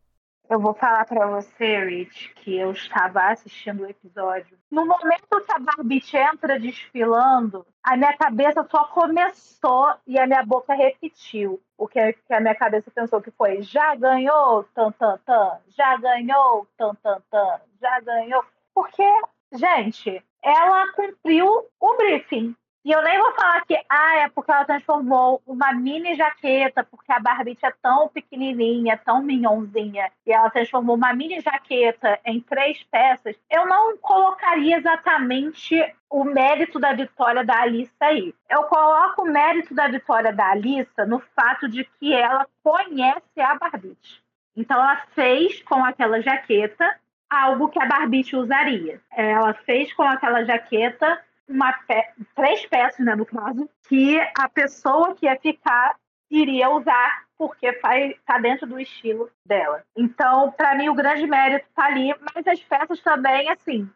Eu 0.49 0.59
vou 0.59 0.73
falar 0.73 1.05
para 1.05 1.25
você, 1.27 1.85
Rich, 1.85 2.33
que 2.35 2.57
eu 2.57 2.71
estava 2.73 3.31
assistindo 3.31 3.81
o 3.81 3.89
episódio. 3.89 4.57
No 4.69 4.85
momento 4.85 5.41
que 5.45 5.51
a 5.51 5.57
Barbite 5.57 6.17
entra 6.17 6.59
desfilando, 6.59 7.65
a 7.81 7.95
minha 7.95 8.15
cabeça 8.17 8.67
só 8.69 8.83
começou 8.85 9.95
e 10.05 10.19
a 10.19 10.27
minha 10.27 10.43
boca 10.45 10.73
repetiu. 10.73 11.61
O 11.77 11.87
que 11.87 11.97
a 11.99 12.39
minha 12.41 12.55
cabeça 12.55 12.91
pensou 12.91 13.21
que 13.21 13.31
foi: 13.31 13.61
já 13.61 13.95
ganhou, 13.95 14.65
tan 14.75 14.91
tan 14.91 15.17
tan, 15.25 15.59
já 15.69 15.97
ganhou, 15.97 16.67
tan 16.77 16.93
tan 16.95 17.21
tan, 17.31 17.61
já 17.81 18.01
ganhou. 18.01 18.43
Porque, 18.75 19.09
gente, 19.53 20.21
ela 20.43 20.91
cumpriu 20.93 21.47
o 21.79 21.97
briefing. 21.97 22.55
E 22.85 22.91
eu 22.91 23.01
nem 23.01 23.17
vou 23.17 23.31
falar 23.31 23.63
que 23.65 23.79
ah, 23.89 24.15
é 24.17 24.29
porque 24.29 24.51
ela 24.51 24.65
transformou 24.65 25.41
uma 25.47 25.71
mini 25.71 26.15
jaqueta, 26.15 26.83
porque 26.83 27.13
a 27.13 27.19
Barbite 27.19 27.65
é 27.65 27.71
tão 27.81 28.09
pequenininha, 28.09 28.97
tão 28.97 29.21
minhonzinha, 29.21 30.11
e 30.25 30.33
ela 30.33 30.49
transformou 30.49 30.97
uma 30.97 31.13
mini 31.13 31.39
jaqueta 31.39 32.19
em 32.25 32.41
três 32.41 32.83
peças. 32.91 33.37
Eu 33.49 33.65
não 33.65 33.95
colocaria 33.97 34.77
exatamente 34.77 35.81
o 36.09 36.25
mérito 36.25 36.77
da 36.77 36.91
vitória 36.91 37.45
da 37.45 37.61
Alissa 37.61 37.93
aí. 38.01 38.35
Eu 38.49 38.63
coloco 38.63 39.21
o 39.21 39.31
mérito 39.31 39.73
da 39.73 39.87
vitória 39.87 40.33
da 40.33 40.51
Alissa 40.51 41.05
no 41.05 41.19
fato 41.33 41.69
de 41.69 41.85
que 41.85 42.13
ela 42.13 42.45
conhece 42.61 43.39
a 43.39 43.55
Barbite. 43.55 44.21
Então 44.57 44.77
ela 44.77 44.97
fez 45.15 45.63
com 45.63 45.85
aquela 45.85 46.21
jaqueta 46.21 46.99
algo 47.33 47.69
que 47.69 47.81
a 47.81 47.85
Barbite 47.85 48.35
usaria. 48.35 49.01
Ela 49.11 49.53
fez 49.53 49.91
com 49.93 50.03
aquela 50.03 50.43
jaqueta 50.43 51.21
uma 51.47 51.73
pe 51.73 52.03
três 52.35 52.65
peças, 52.65 53.05
né, 53.05 53.15
no 53.15 53.25
caso, 53.25 53.69
que 53.87 54.19
a 54.37 54.47
pessoa 54.47 55.15
que 55.15 55.25
ia 55.25 55.37
ficar 55.39 55.95
iria 56.29 56.69
usar 56.69 57.23
porque 57.37 57.67
está 57.67 58.37
dentro 58.39 58.65
do 58.65 58.79
estilo 58.79 59.29
dela. 59.45 59.83
Então, 59.95 60.51
para 60.51 60.75
mim, 60.75 60.89
o 60.89 60.95
grande 60.95 61.27
mérito 61.27 61.67
está 61.67 61.85
ali, 61.85 62.13
mas 62.33 62.47
as 62.47 62.59
peças 62.61 63.01
também, 63.01 63.49
assim, 63.49 63.89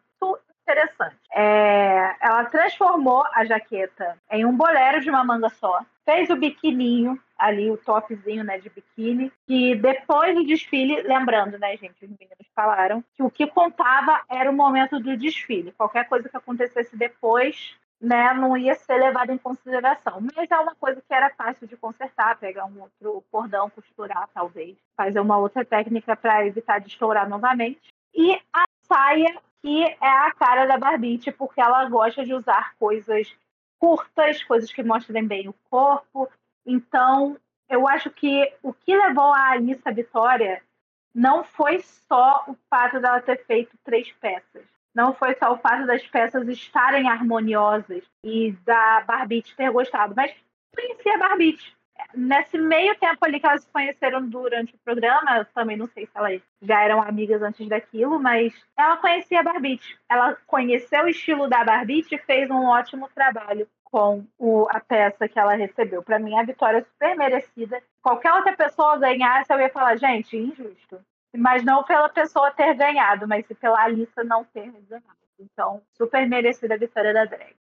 interessante. 0.68 1.16
É, 1.32 2.14
ela 2.20 2.44
transformou 2.44 3.24
a 3.32 3.44
jaqueta 3.44 4.18
em 4.30 4.44
um 4.44 4.54
bolero 4.54 5.00
de 5.00 5.08
uma 5.08 5.24
manga 5.24 5.48
só, 5.48 5.80
fez 6.04 6.28
o 6.28 6.36
biquininho 6.36 7.18
ali, 7.38 7.70
o 7.70 7.78
topzinho 7.78 8.44
né, 8.44 8.58
de 8.58 8.68
biquíni, 8.68 9.32
e 9.48 9.74
depois 9.76 10.34
do 10.34 10.44
desfile, 10.44 11.02
lembrando, 11.02 11.58
né, 11.58 11.76
gente, 11.76 12.04
os 12.04 12.10
meninos 12.10 12.36
falaram 12.58 13.04
que 13.14 13.22
o 13.22 13.30
que 13.30 13.46
contava 13.46 14.20
era 14.28 14.50
o 14.50 14.52
momento 14.52 14.98
do 14.98 15.16
desfile. 15.16 15.70
Qualquer 15.70 16.08
coisa 16.08 16.28
que 16.28 16.36
acontecesse 16.36 16.96
depois 16.96 17.76
né, 18.00 18.34
não 18.34 18.56
ia 18.56 18.74
ser 18.74 18.96
levado 18.96 19.30
em 19.30 19.38
consideração. 19.38 20.20
Mas 20.34 20.50
é 20.50 20.58
uma 20.58 20.74
coisa 20.74 21.00
que 21.00 21.14
era 21.14 21.30
fácil 21.30 21.68
de 21.68 21.76
consertar, 21.76 22.36
pegar 22.36 22.64
um 22.64 22.80
outro 22.80 23.22
cordão, 23.30 23.70
costurar, 23.70 24.28
talvez, 24.34 24.76
fazer 24.96 25.20
uma 25.20 25.38
outra 25.38 25.64
técnica 25.64 26.16
para 26.16 26.44
evitar 26.44 26.80
de 26.80 26.88
estourar 26.88 27.28
novamente. 27.28 27.94
E 28.12 28.34
a 28.52 28.64
saia 28.82 29.40
que 29.62 29.84
é 29.84 29.96
a 30.00 30.32
cara 30.32 30.66
da 30.66 30.76
Barbite, 30.76 31.30
porque 31.30 31.60
ela 31.60 31.88
gosta 31.88 32.24
de 32.24 32.34
usar 32.34 32.74
coisas 32.76 33.32
curtas, 33.78 34.42
coisas 34.42 34.72
que 34.72 34.82
mostrem 34.82 35.24
bem 35.24 35.48
o 35.48 35.54
corpo. 35.70 36.28
Então, 36.66 37.36
eu 37.68 37.86
acho 37.86 38.10
que 38.10 38.52
o 38.64 38.72
que 38.72 38.96
levou 38.96 39.32
a 39.32 39.50
Alice 39.50 39.82
à 39.84 39.92
vitória 39.92 40.60
não 41.14 41.44
foi 41.44 41.80
só 41.80 42.44
o 42.48 42.56
fato 42.70 43.00
dela 43.00 43.20
ter 43.20 43.44
feito 43.44 43.76
três 43.84 44.10
peças. 44.12 44.64
Não 44.94 45.14
foi 45.14 45.34
só 45.34 45.52
o 45.52 45.58
fato 45.58 45.86
das 45.86 46.06
peças 46.06 46.48
estarem 46.48 47.08
harmoniosas 47.08 48.02
e 48.24 48.52
da 48.64 49.02
Barbite 49.02 49.54
ter 49.56 49.70
gostado, 49.70 50.14
mas 50.16 50.34
conhecia 50.74 51.14
a 51.14 51.18
Barbite 51.18 51.78
nesse 52.14 52.56
meio 52.58 52.94
tempo 52.96 53.18
ali 53.24 53.40
que 53.40 53.46
elas 53.46 53.62
se 53.62 53.70
conheceram 53.70 54.26
durante 54.28 54.74
o 54.74 54.78
programa, 54.78 55.38
eu 55.38 55.44
também 55.46 55.76
não 55.76 55.86
sei 55.88 56.06
se 56.06 56.12
elas 56.14 56.40
já 56.62 56.82
eram 56.82 57.02
amigas 57.02 57.42
antes 57.42 57.68
daquilo, 57.68 58.18
mas 58.18 58.52
ela 58.76 58.96
conhecia 58.96 59.40
a 59.40 59.42
Barbite. 59.42 59.98
Ela 60.08 60.36
conheceu 60.46 61.04
o 61.04 61.08
estilo 61.08 61.48
da 61.48 61.64
Barbite 61.64 62.14
e 62.14 62.18
fez 62.18 62.50
um 62.50 62.66
ótimo 62.66 63.08
trabalho 63.14 63.68
com 63.84 64.24
o, 64.38 64.66
a 64.70 64.80
peça 64.80 65.28
que 65.28 65.38
ela 65.38 65.54
recebeu. 65.54 66.02
Para 66.02 66.18
mim, 66.18 66.38
a 66.38 66.42
vitória 66.42 66.78
é 66.78 66.82
super 66.82 67.16
merecida. 67.16 67.82
Qualquer 68.02 68.32
outra 68.32 68.56
pessoa 68.56 68.98
ganhasse, 68.98 69.52
eu 69.52 69.60
ia 69.60 69.70
falar, 69.70 69.96
gente, 69.96 70.36
injusto. 70.36 71.00
Mas 71.36 71.62
não 71.62 71.84
pela 71.84 72.08
pessoa 72.08 72.50
ter 72.50 72.74
ganhado, 72.74 73.28
mas 73.28 73.46
pela 73.60 73.82
Alissa 73.82 74.24
não 74.24 74.44
ter 74.44 74.70
ganhado. 74.88 75.18
Então, 75.38 75.82
super 75.92 76.26
merecida 76.26 76.74
a 76.74 76.78
vitória 76.78 77.12
da 77.12 77.24
drag. 77.24 77.54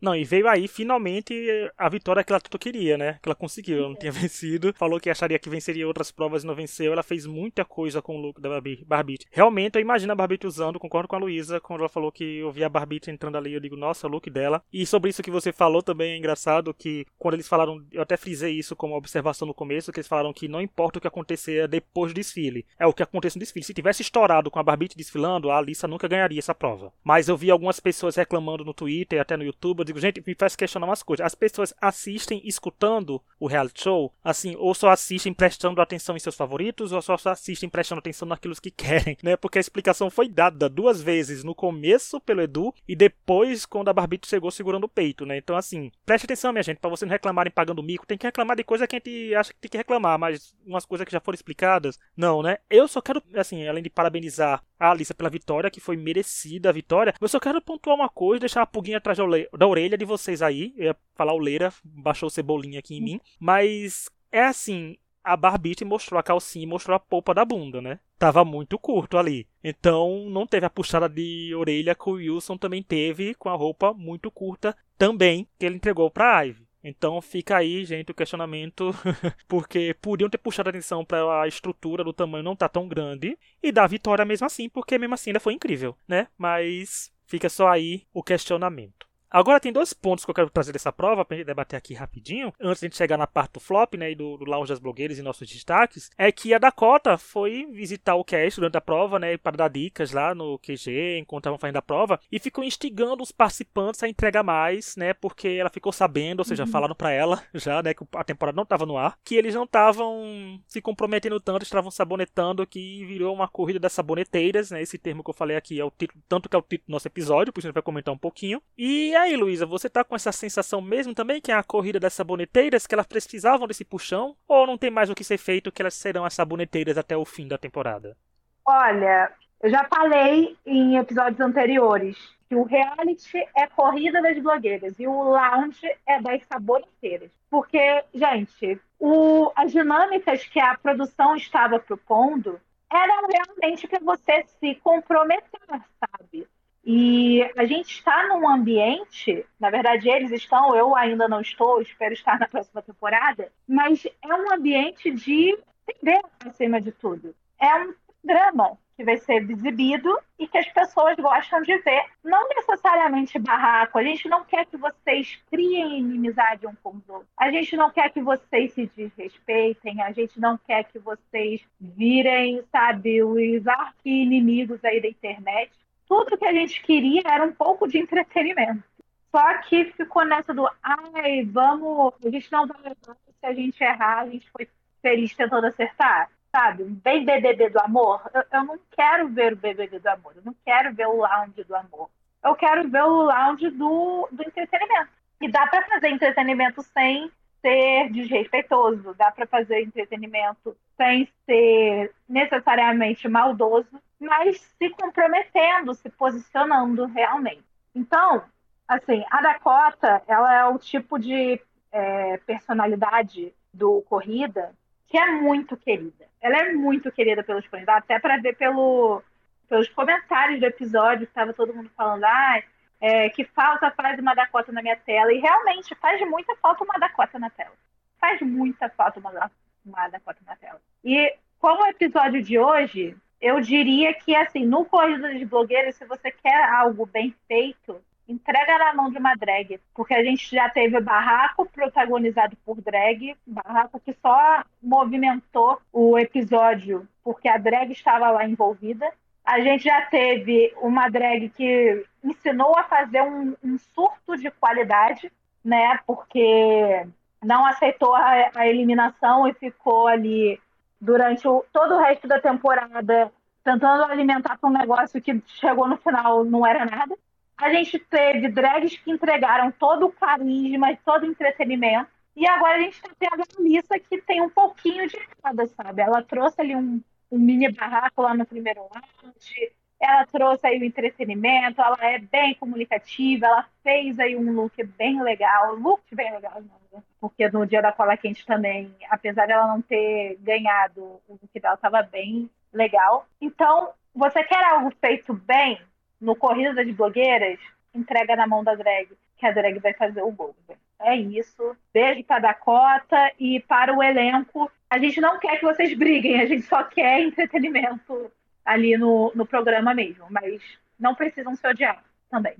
Não, 0.00 0.14
e 0.14 0.24
veio 0.24 0.48
aí 0.48 0.68
finalmente 0.68 1.34
a 1.76 1.88
vitória 1.88 2.22
que 2.22 2.32
ela 2.32 2.40
tanto 2.40 2.58
queria, 2.58 2.96
né? 2.96 3.18
Que 3.22 3.28
ela 3.28 3.34
conseguiu, 3.34 3.78
ela 3.78 3.88
não 3.88 3.96
tinha 3.96 4.12
vencido. 4.12 4.72
Falou 4.76 5.00
que 5.00 5.10
acharia 5.10 5.38
que 5.38 5.50
venceria 5.50 5.86
outras 5.86 6.10
provas 6.10 6.44
e 6.44 6.46
não 6.46 6.54
venceu. 6.54 6.92
Ela 6.92 7.02
fez 7.02 7.26
muita 7.26 7.64
coisa 7.64 8.00
com 8.00 8.16
o 8.16 8.20
look 8.20 8.40
da 8.40 8.48
Barbite. 8.86 9.26
Realmente, 9.30 9.76
eu 9.76 9.82
imagino 9.82 10.12
a 10.12 10.16
Barbite 10.16 10.46
usando, 10.46 10.78
concordo 10.78 11.08
com 11.08 11.16
a 11.16 11.18
Luísa, 11.18 11.60
quando 11.60 11.80
ela 11.80 11.88
falou 11.88 12.12
que 12.12 12.38
eu 12.38 12.50
vi 12.52 12.64
a 12.64 12.68
Barbite 12.68 13.10
entrando 13.10 13.36
ali, 13.36 13.52
eu 13.52 13.60
digo, 13.60 13.76
nossa, 13.76 14.06
o 14.06 14.10
look 14.10 14.30
dela. 14.30 14.62
E 14.72 14.86
sobre 14.86 15.10
isso 15.10 15.22
que 15.22 15.30
você 15.30 15.52
falou 15.52 15.82
também 15.82 16.12
é 16.12 16.16
engraçado 16.16 16.72
que 16.72 17.06
quando 17.18 17.34
eles 17.34 17.48
falaram, 17.48 17.84
eu 17.92 18.02
até 18.02 18.16
frisei 18.16 18.52
isso 18.54 18.76
como 18.76 18.96
observação 18.96 19.46
no 19.46 19.54
começo, 19.54 19.92
que 19.92 19.98
eles 19.98 20.08
falaram 20.08 20.32
que 20.32 20.48
não 20.48 20.60
importa 20.60 20.98
o 20.98 21.00
que 21.00 21.08
acontecer 21.08 21.66
depois 21.68 22.12
do 22.12 22.16
desfile, 22.16 22.66
é 22.78 22.86
o 22.86 22.92
que 22.92 23.02
acontece 23.02 23.36
no 23.36 23.40
desfile. 23.40 23.64
Se 23.64 23.74
tivesse 23.74 24.02
estourado 24.02 24.50
com 24.50 24.58
a 24.58 24.62
Barbite 24.62 24.96
desfilando, 24.96 25.50
a 25.50 25.58
Alissa 25.58 25.88
nunca 25.88 26.08
ganharia 26.08 26.38
essa 26.38 26.54
prova. 26.54 26.92
Mas 27.02 27.28
eu 27.28 27.36
vi 27.36 27.50
algumas 27.50 27.80
pessoas 27.80 28.16
reclamando 28.16 28.64
no 28.64 28.74
Twitter, 28.74 29.20
até 29.20 29.36
no 29.36 29.44
YouTube, 29.44 29.84
digo, 29.88 30.00
gente, 30.00 30.22
me 30.26 30.34
faz 30.34 30.54
questionar 30.54 30.86
umas 30.86 31.02
coisas. 31.02 31.26
As 31.26 31.34
pessoas 31.34 31.74
assistem 31.80 32.40
escutando 32.44 33.22
o 33.38 33.46
reality 33.46 33.82
show, 33.82 34.12
assim, 34.22 34.54
ou 34.56 34.74
só 34.74 34.90
assistem 34.90 35.32
prestando 35.32 35.80
atenção 35.80 36.16
em 36.16 36.20
seus 36.20 36.36
favoritos, 36.36 36.92
ou 36.92 37.02
só 37.02 37.16
assistem 37.24 37.68
prestando 37.68 37.98
atenção 37.98 38.28
naquilo 38.28 38.54
que 38.54 38.70
querem, 38.72 39.16
né? 39.22 39.36
Porque 39.36 39.58
a 39.58 39.60
explicação 39.60 40.10
foi 40.10 40.28
dada 40.28 40.68
duas 40.68 41.02
vezes 41.02 41.44
no 41.44 41.54
começo 41.54 42.20
pelo 42.20 42.42
Edu 42.42 42.74
e 42.86 42.94
depois 42.94 43.66
quando 43.66 43.88
a 43.88 43.92
Barbito 43.92 44.26
chegou 44.26 44.50
segurando 44.50 44.84
o 44.84 44.88
peito, 44.88 45.26
né? 45.26 45.36
Então, 45.36 45.56
assim, 45.56 45.90
preste 46.04 46.24
atenção, 46.24 46.52
minha 46.52 46.62
gente, 46.62 46.78
para 46.78 46.90
vocês 46.90 47.08
não 47.08 47.12
reclamarem 47.12 47.52
pagando 47.52 47.82
mico. 47.82 48.06
Tem 48.06 48.18
que 48.18 48.26
reclamar 48.26 48.56
de 48.56 48.64
coisa 48.64 48.86
que 48.86 48.96
a 48.96 48.98
gente 48.98 49.34
acha 49.34 49.52
que 49.52 49.60
tem 49.60 49.70
que 49.70 49.78
reclamar, 49.78 50.18
mas 50.18 50.54
umas 50.66 50.84
coisas 50.84 51.04
que 51.04 51.12
já 51.12 51.20
foram 51.20 51.34
explicadas, 51.34 51.98
não, 52.16 52.42
né? 52.42 52.58
Eu 52.68 52.86
só 52.88 53.00
quero, 53.00 53.22
assim, 53.34 53.66
além 53.66 53.82
de 53.82 53.90
parabenizar 53.90 54.62
a 54.78 54.90
Alissa 54.90 55.14
pela 55.14 55.30
vitória, 55.30 55.70
que 55.70 55.80
foi 55.80 55.96
merecida 55.96 56.68
a 56.68 56.72
vitória, 56.72 57.14
eu 57.20 57.28
só 57.28 57.40
quero 57.40 57.60
pontuar 57.60 57.96
uma 57.96 58.08
coisa, 58.08 58.40
deixar 58.40 58.62
a 58.62 58.66
pulguinha 58.66 58.98
atrás 58.98 59.18
da 59.56 59.66
orelha 59.66 59.98
de 59.98 60.04
vocês 60.04 60.42
aí. 60.42 60.72
Eu 60.76 60.86
ia 60.86 60.96
falar 61.14 61.34
o 61.34 61.38
Leira, 61.38 61.72
baixou 61.84 62.30
cebolinha 62.30 62.78
aqui 62.78 62.96
em 62.96 63.02
mim. 63.02 63.20
Mas 63.40 64.08
é 64.30 64.44
assim, 64.44 64.96
a 65.24 65.36
Barbite 65.36 65.84
mostrou 65.84 66.18
a 66.18 66.22
calcinha 66.22 66.64
e 66.64 66.68
mostrou 66.68 66.94
a 66.94 67.00
polpa 67.00 67.34
da 67.34 67.44
bunda, 67.44 67.80
né? 67.80 67.98
Tava 68.18 68.44
muito 68.44 68.78
curto 68.78 69.18
ali. 69.18 69.46
Então 69.62 70.28
não 70.30 70.46
teve 70.46 70.66
a 70.66 70.70
puxada 70.70 71.08
de 71.08 71.54
orelha 71.54 71.94
que 71.94 72.08
o 72.08 72.12
Wilson 72.12 72.56
também 72.56 72.82
teve 72.82 73.34
com 73.34 73.48
a 73.48 73.54
roupa 73.54 73.92
muito 73.92 74.30
curta 74.30 74.76
também 74.96 75.46
que 75.58 75.66
ele 75.66 75.76
entregou 75.76 76.10
pra 76.10 76.44
Ivy. 76.44 76.67
Então 76.82 77.20
fica 77.20 77.56
aí, 77.56 77.84
gente, 77.84 78.12
o 78.12 78.14
questionamento, 78.14 78.92
porque 79.48 79.94
podiam 80.00 80.30
ter 80.30 80.38
puxado 80.38 80.68
a 80.68 80.70
atenção 80.70 81.04
para 81.04 81.42
a 81.42 81.48
estrutura 81.48 82.04
do 82.04 82.12
tamanho 82.12 82.44
não 82.44 82.54
tá 82.54 82.68
tão 82.68 82.86
grande 82.86 83.36
e 83.62 83.72
dar 83.72 83.88
vitória 83.88 84.24
mesmo 84.24 84.46
assim, 84.46 84.68
porque 84.68 84.98
mesmo 84.98 85.14
assim 85.14 85.30
ainda 85.30 85.40
foi 85.40 85.54
incrível, 85.54 85.96
né? 86.06 86.28
Mas 86.38 87.10
fica 87.26 87.48
só 87.48 87.68
aí 87.68 88.06
o 88.12 88.22
questionamento. 88.22 89.07
Agora 89.30 89.60
tem 89.60 89.72
dois 89.72 89.92
pontos 89.92 90.24
que 90.24 90.30
eu 90.30 90.34
quero 90.34 90.50
trazer 90.50 90.72
dessa 90.72 90.90
prova 90.90 91.24
para 91.24 91.36
gente 91.36 91.46
debater 91.46 91.76
aqui 91.76 91.92
rapidinho, 91.92 92.52
antes 92.60 92.80
de 92.80 92.86
a 92.86 92.88
gente 92.88 92.96
chegar 92.96 93.18
na 93.18 93.26
parte 93.26 93.52
do 93.52 93.60
flop, 93.60 93.94
né, 93.94 94.12
e 94.12 94.14
do, 94.14 94.38
do 94.38 94.44
lounge 94.44 94.70
das 94.70 94.78
blogueiras 94.78 95.18
e 95.18 95.22
nossos 95.22 95.48
destaques, 95.48 96.10
é 96.16 96.32
que 96.32 96.54
a 96.54 96.58
Dakota 96.58 97.18
foi 97.18 97.66
visitar 97.70 98.14
o 98.14 98.24
cast 98.24 98.58
durante 98.58 98.76
a 98.78 98.80
prova, 98.80 99.18
né, 99.18 99.36
para 99.36 99.56
dar 99.56 99.68
dicas 99.68 100.12
lá 100.12 100.34
no 100.34 100.58
QG, 100.58 101.18
enquanto 101.18 101.42
estavam 101.42 101.58
fazendo 101.58 101.76
a 101.76 101.82
prova, 101.82 102.18
e 102.32 102.38
ficou 102.38 102.64
instigando 102.64 103.22
os 103.22 103.30
participantes 103.30 104.02
a 104.02 104.08
entregar 104.08 104.42
mais, 104.42 104.96
né, 104.96 105.12
porque 105.12 105.48
ela 105.48 105.68
ficou 105.68 105.92
sabendo, 105.92 106.38
ou 106.38 106.44
seja, 106.44 106.64
uhum. 106.64 106.70
falaram 106.70 106.94
para 106.94 107.10
ela 107.10 107.42
já, 107.52 107.82
né, 107.82 107.92
que 107.92 108.04
a 108.14 108.24
temporada 108.24 108.56
não 108.56 108.62
estava 108.62 108.86
no 108.86 108.96
ar, 108.96 109.18
que 109.22 109.34
eles 109.34 109.54
não 109.54 109.64
estavam 109.64 110.58
se 110.66 110.80
comprometendo 110.80 111.38
tanto, 111.38 111.64
estavam 111.64 111.90
sabonetando, 111.90 112.66
que 112.66 113.04
virou 113.04 113.34
uma 113.34 113.46
corrida 113.48 113.78
das 113.78 113.92
saboneteiras, 113.92 114.70
né, 114.70 114.80
esse 114.80 114.96
termo 114.96 115.22
que 115.22 115.28
eu 115.28 115.34
falei 115.34 115.56
aqui 115.56 115.78
é 115.78 115.84
o 115.84 115.90
título, 115.90 116.22
tanto 116.26 116.48
que 116.48 116.56
é 116.56 116.58
o 116.58 116.62
título 116.62 116.88
do 116.88 116.92
nosso 116.92 117.08
episódio, 117.08 117.52
por 117.52 117.60
isso 117.60 117.66
a 117.66 117.70
gente 117.70 117.74
vai 117.74 117.82
comentar 117.82 118.14
um 118.14 118.18
pouquinho. 118.18 118.62
E 118.76 119.17
aí, 119.18 119.36
Luísa, 119.36 119.66
você 119.66 119.88
tá 119.88 120.02
com 120.02 120.16
essa 120.16 120.32
sensação 120.32 120.80
mesmo 120.80 121.14
também 121.14 121.40
que 121.40 121.52
é 121.52 121.54
a 121.54 121.62
corrida 121.62 122.00
das 122.00 122.14
saboneteiras, 122.14 122.86
que 122.86 122.94
elas 122.94 123.06
precisavam 123.06 123.66
desse 123.66 123.84
puxão? 123.84 124.36
Ou 124.46 124.66
não 124.66 124.78
tem 124.78 124.90
mais 124.90 125.10
o 125.10 125.14
que 125.14 125.24
ser 125.24 125.38
feito 125.38 125.70
que 125.72 125.82
elas 125.82 125.94
serão 125.94 126.24
as 126.24 126.34
saboneteiras 126.34 126.96
até 126.96 127.16
o 127.16 127.24
fim 127.24 127.46
da 127.46 127.58
temporada? 127.58 128.16
Olha, 128.64 129.32
eu 129.62 129.70
já 129.70 129.84
falei 129.84 130.56
em 130.64 130.96
episódios 130.96 131.40
anteriores 131.40 132.16
que 132.48 132.54
o 132.54 132.62
reality 132.62 133.38
é 133.56 133.66
corrida 133.66 134.22
das 134.22 134.38
blogueiras 134.38 134.98
e 134.98 135.06
o 135.06 135.22
lounge 135.22 135.86
é 136.06 136.20
das 136.20 136.42
saboneteiras. 136.46 137.30
Porque, 137.50 138.04
gente, 138.14 138.80
o, 138.98 139.52
as 139.54 139.72
dinâmicas 139.72 140.44
que 140.46 140.58
a 140.58 140.76
produção 140.76 141.36
estava 141.36 141.78
propondo 141.78 142.58
eram 142.90 143.28
realmente 143.28 143.86
para 143.86 144.00
você 144.00 144.44
se 144.58 144.74
comprometer, 144.76 145.60
sabe? 145.68 146.46
E 146.84 147.42
a 147.56 147.64
gente 147.64 147.92
está 147.92 148.28
num 148.28 148.48
ambiente, 148.48 149.44
na 149.60 149.68
verdade 149.68 150.08
eles 150.08 150.30
estão, 150.30 150.74
eu 150.74 150.96
ainda 150.96 151.28
não 151.28 151.40
estou, 151.40 151.82
espero 151.82 152.14
estar 152.14 152.38
na 152.38 152.48
próxima 152.48 152.80
temporada, 152.82 153.52
mas 153.66 154.06
é 154.06 154.34
um 154.34 154.52
ambiente 154.52 155.10
de 155.10 155.58
entender 155.86 156.20
acima 156.46 156.80
de 156.80 156.92
tudo. 156.92 157.34
É 157.60 157.74
um 157.76 157.94
drama 158.24 158.78
que 158.96 159.04
vai 159.04 159.16
ser 159.16 159.48
exibido 159.48 160.18
e 160.38 160.48
que 160.48 160.58
as 160.58 160.66
pessoas 160.72 161.14
gostam 161.16 161.62
de 161.62 161.78
ver. 161.78 162.04
Não 162.24 162.48
necessariamente 162.48 163.38
barraco, 163.38 163.96
a 163.96 164.02
gente 164.02 164.28
não 164.28 164.44
quer 164.44 164.66
que 164.66 164.76
vocês 164.76 165.40
criem 165.48 166.00
inimizade 166.00 166.66
um 166.66 166.74
com 166.82 166.96
os 166.96 167.08
outros. 167.08 167.30
A 167.36 167.48
gente 167.52 167.76
não 167.76 167.90
quer 167.90 168.10
que 168.10 168.20
vocês 168.20 168.72
se 168.72 168.90
desrespeitem, 168.96 170.02
a 170.02 170.10
gente 170.10 170.40
não 170.40 170.58
quer 170.58 170.82
que 170.84 170.98
vocês 170.98 171.60
virem, 171.80 172.64
sabe, 172.72 173.22
os 173.22 173.66
arqui-inimigos 173.68 174.84
aí 174.84 175.00
da 175.00 175.08
internet 175.08 175.70
tudo 176.08 176.38
que 176.38 176.44
a 176.44 176.52
gente 176.52 176.82
queria 176.82 177.22
era 177.24 177.44
um 177.44 177.52
pouco 177.52 177.86
de 177.86 177.98
entretenimento. 177.98 178.82
Só 179.30 179.58
que 179.58 179.92
ficou 179.92 180.24
nessa 180.24 180.54
do, 180.54 180.68
ai, 180.82 181.44
vamos, 181.44 182.14
a 182.24 182.30
gente 182.30 182.50
não 182.50 182.66
vai 182.66 182.78
levar 182.78 183.16
se 183.40 183.46
a 183.46 183.52
gente 183.52 183.82
errar, 183.82 184.20
a 184.20 184.26
gente 184.28 184.50
foi 184.50 184.68
feliz 185.02 185.34
tentando 185.34 185.66
acertar, 185.66 186.30
sabe? 186.50 186.84
Bem 186.84 187.24
BBB 187.24 187.70
do 187.70 187.80
amor. 187.80 188.22
Eu, 188.32 188.42
eu 188.52 188.64
não 188.64 188.78
quero 188.90 189.28
ver 189.28 189.52
o 189.52 189.56
BBB 189.56 189.98
do 189.98 190.08
amor, 190.08 190.32
eu 190.34 190.42
não 190.44 190.54
quero 190.64 190.94
ver 190.94 191.06
o 191.06 191.18
lounge 191.18 191.62
do 191.62 191.76
amor. 191.76 192.08
Eu 192.42 192.54
quero 192.54 192.88
ver 192.88 193.02
o 193.02 193.22
lounge 193.22 193.70
do, 193.70 194.28
do 194.32 194.42
entretenimento. 194.42 195.10
E 195.40 195.48
dá 195.48 195.66
para 195.66 195.86
fazer 195.86 196.08
entretenimento 196.08 196.82
sem 196.82 197.30
ser 197.60 198.10
desrespeitoso, 198.10 199.14
dá 199.14 199.30
para 199.30 199.46
fazer 199.46 199.82
entretenimento 199.82 200.76
sem 200.96 201.28
ser 201.44 202.12
necessariamente 202.28 203.28
maldoso, 203.28 204.00
mas 204.20 204.60
se 204.60 204.90
comprometendo, 204.90 205.94
se 205.94 206.08
posicionando 206.10 207.06
realmente. 207.06 207.64
Então, 207.94 208.42
assim, 208.86 209.24
a 209.30 209.40
Dakota, 209.40 210.22
ela 210.26 210.54
é 210.54 210.64
o 210.64 210.78
tipo 210.78 211.18
de 211.18 211.60
é, 211.92 212.36
personalidade 212.38 213.54
do 213.72 214.02
corrida 214.02 214.74
que 215.08 215.18
é 215.18 215.26
muito 215.26 215.76
querida. 215.76 216.26
Ela 216.40 216.58
é 216.58 216.72
muito 216.72 217.10
querida 217.10 217.42
pelos 217.42 217.64
fãs, 217.66 217.88
até 217.88 218.18
para 218.18 218.36
ver 218.36 218.56
pelo, 218.56 219.22
pelos 219.68 219.88
comentários 219.88 220.60
do 220.60 220.66
episódio, 220.66 221.24
estava 221.24 221.52
todo 221.52 221.74
mundo 221.74 221.90
falando, 221.96 222.24
ah, 222.24 222.62
é, 223.00 223.28
que 223.30 223.44
falta 223.44 223.90
faz 223.90 224.18
uma 224.18 224.34
Dakota 224.34 224.70
na 224.70 224.82
minha 224.82 224.96
tela. 224.96 225.32
E 225.32 225.38
realmente 225.38 225.94
faz 225.96 226.20
muita 226.28 226.54
falta 226.56 226.84
uma 226.84 226.98
Dakota 226.98 227.38
na 227.38 227.50
tela. 227.50 227.72
Faz 228.20 228.40
muita 228.42 228.88
falta 228.90 229.18
uma, 229.18 229.50
uma 229.84 230.08
Dakota 230.08 230.40
na 230.46 230.56
tela. 230.56 230.80
E 231.02 231.34
como 231.58 231.82
o 231.82 231.86
episódio 231.86 232.42
de 232.42 232.58
hoje, 232.58 233.16
eu 233.40 233.60
diria 233.60 234.12
que, 234.14 234.34
assim, 234.34 234.64
no 234.64 234.84
Corrida 234.84 235.34
de 235.34 235.44
Blogueiros, 235.44 235.96
se 235.96 236.04
você 236.04 236.30
quer 236.30 236.64
algo 236.70 237.06
bem 237.06 237.34
feito, 237.46 238.00
entrega 238.28 238.78
na 238.78 238.94
mão 238.94 239.10
de 239.10 239.18
uma 239.18 239.34
drag. 239.34 239.80
Porque 239.94 240.14
a 240.14 240.22
gente 240.22 240.54
já 240.54 240.68
teve 240.68 241.00
Barraco 241.00 241.66
protagonizado 241.66 242.56
por 242.64 242.80
drag, 242.80 243.36
Barraco 243.46 244.00
que 244.00 244.12
só 244.12 244.64
movimentou 244.82 245.80
o 245.92 246.18
episódio 246.18 247.08
porque 247.24 247.48
a 247.48 247.58
drag 247.58 247.92
estava 247.92 248.30
lá 248.30 248.46
envolvida. 248.46 249.06
A 249.44 249.60
gente 249.60 249.84
já 249.84 250.02
teve 250.06 250.74
uma 250.80 251.08
drag 251.08 251.48
que 251.50 252.04
ensinou 252.24 252.76
a 252.76 252.84
fazer 252.84 253.22
um, 253.22 253.54
um 253.62 253.78
surto 253.78 254.36
de 254.36 254.50
qualidade, 254.50 255.32
né? 255.64 255.98
Porque 256.06 257.06
não 257.42 257.64
aceitou 257.66 258.14
a, 258.14 258.50
a 258.54 258.66
eliminação 258.66 259.46
e 259.46 259.54
ficou 259.54 260.06
ali 260.06 260.60
durante 261.00 261.46
o, 261.46 261.64
todo 261.72 261.94
o 261.94 261.98
resto 261.98 262.26
da 262.26 262.40
temporada 262.40 263.32
tentando 263.64 264.04
alimentar 264.04 264.58
para 264.58 264.70
um 264.70 264.72
negócio 264.72 265.20
que 265.20 265.42
chegou 265.46 265.86
no 265.86 265.96
final 265.96 266.44
não 266.44 266.66
era 266.66 266.84
nada. 266.84 267.16
A 267.56 267.72
gente 267.72 267.98
teve 267.98 268.48
drags 268.48 268.96
que 268.98 269.10
entregaram 269.10 269.70
todo 269.72 270.06
o 270.06 270.12
carisma, 270.12 270.96
todo 271.04 271.24
o 271.24 271.26
entretenimento. 271.26 272.08
E 272.36 272.46
agora 272.46 272.76
a 272.76 272.80
gente 272.80 272.94
está 272.94 273.10
tendo 273.18 273.42
a 273.42 273.60
Alissa 273.60 273.98
que 273.98 274.22
tem 274.22 274.40
um 274.40 274.48
pouquinho 274.48 275.08
de 275.08 275.18
cada, 275.42 275.66
sabe? 275.66 276.02
Ela 276.02 276.22
trouxe 276.22 276.60
ali 276.60 276.76
um, 276.76 277.02
um 277.30 277.38
mini 277.38 277.70
barraco 277.72 278.22
lá 278.22 278.32
no 278.32 278.46
primeiro 278.46 278.82
lounge, 278.82 279.72
ela 280.00 280.24
trouxe 280.26 280.66
aí 280.66 280.78
o 280.78 280.84
entretenimento, 280.84 281.80
ela 281.80 281.98
é 282.00 282.18
bem 282.18 282.54
comunicativa, 282.54 283.46
ela 283.46 283.68
fez 283.82 284.18
aí 284.18 284.36
um 284.36 284.52
look 284.52 284.82
bem 284.96 285.20
legal, 285.22 285.74
look 285.74 286.02
bem 286.12 286.32
legal, 286.32 286.62
não, 286.62 287.02
porque 287.20 287.48
no 287.48 287.66
dia 287.66 287.82
da 287.82 287.92
cola 287.92 288.16
quente 288.16 288.46
também, 288.46 288.94
apesar 289.10 289.46
dela 289.46 289.66
não 289.66 289.82
ter 289.82 290.36
ganhado, 290.40 291.02
o 291.28 291.32
look 291.32 291.60
dela 291.60 291.74
estava 291.74 292.02
bem 292.02 292.48
legal. 292.72 293.26
Então, 293.40 293.90
você 294.14 294.42
quer 294.44 294.64
algo 294.64 294.92
feito 295.00 295.34
bem 295.34 295.80
no 296.20 296.36
Corrida 296.36 296.74
das 296.74 296.90
Blogueiras? 296.94 297.58
Entrega 297.94 298.36
na 298.36 298.46
mão 298.46 298.62
da 298.62 298.74
drag, 298.74 299.08
que 299.36 299.46
a 299.46 299.52
drag 299.52 299.78
vai 299.78 299.94
fazer 299.94 300.22
o 300.22 300.30
gol. 300.30 300.54
É 301.00 301.16
isso. 301.16 301.76
Beijo 301.92 302.24
para 302.24 302.40
Dakota 302.40 303.32
e 303.38 303.60
para 303.60 303.94
o 303.94 304.02
elenco. 304.02 304.70
A 304.90 304.98
gente 304.98 305.20
não 305.20 305.38
quer 305.38 305.58
que 305.58 305.64
vocês 305.64 305.96
briguem, 305.96 306.40
a 306.40 306.46
gente 306.46 306.62
só 306.62 306.82
quer 306.84 307.20
entretenimento 307.20 308.30
ali 308.68 308.98
no, 308.98 309.32
no 309.34 309.46
programa 309.46 309.94
mesmo, 309.94 310.26
mas 310.30 310.60
não 311.00 311.14
precisam 311.14 311.56
se 311.56 311.66
odiar 311.66 312.04
também. 312.30 312.54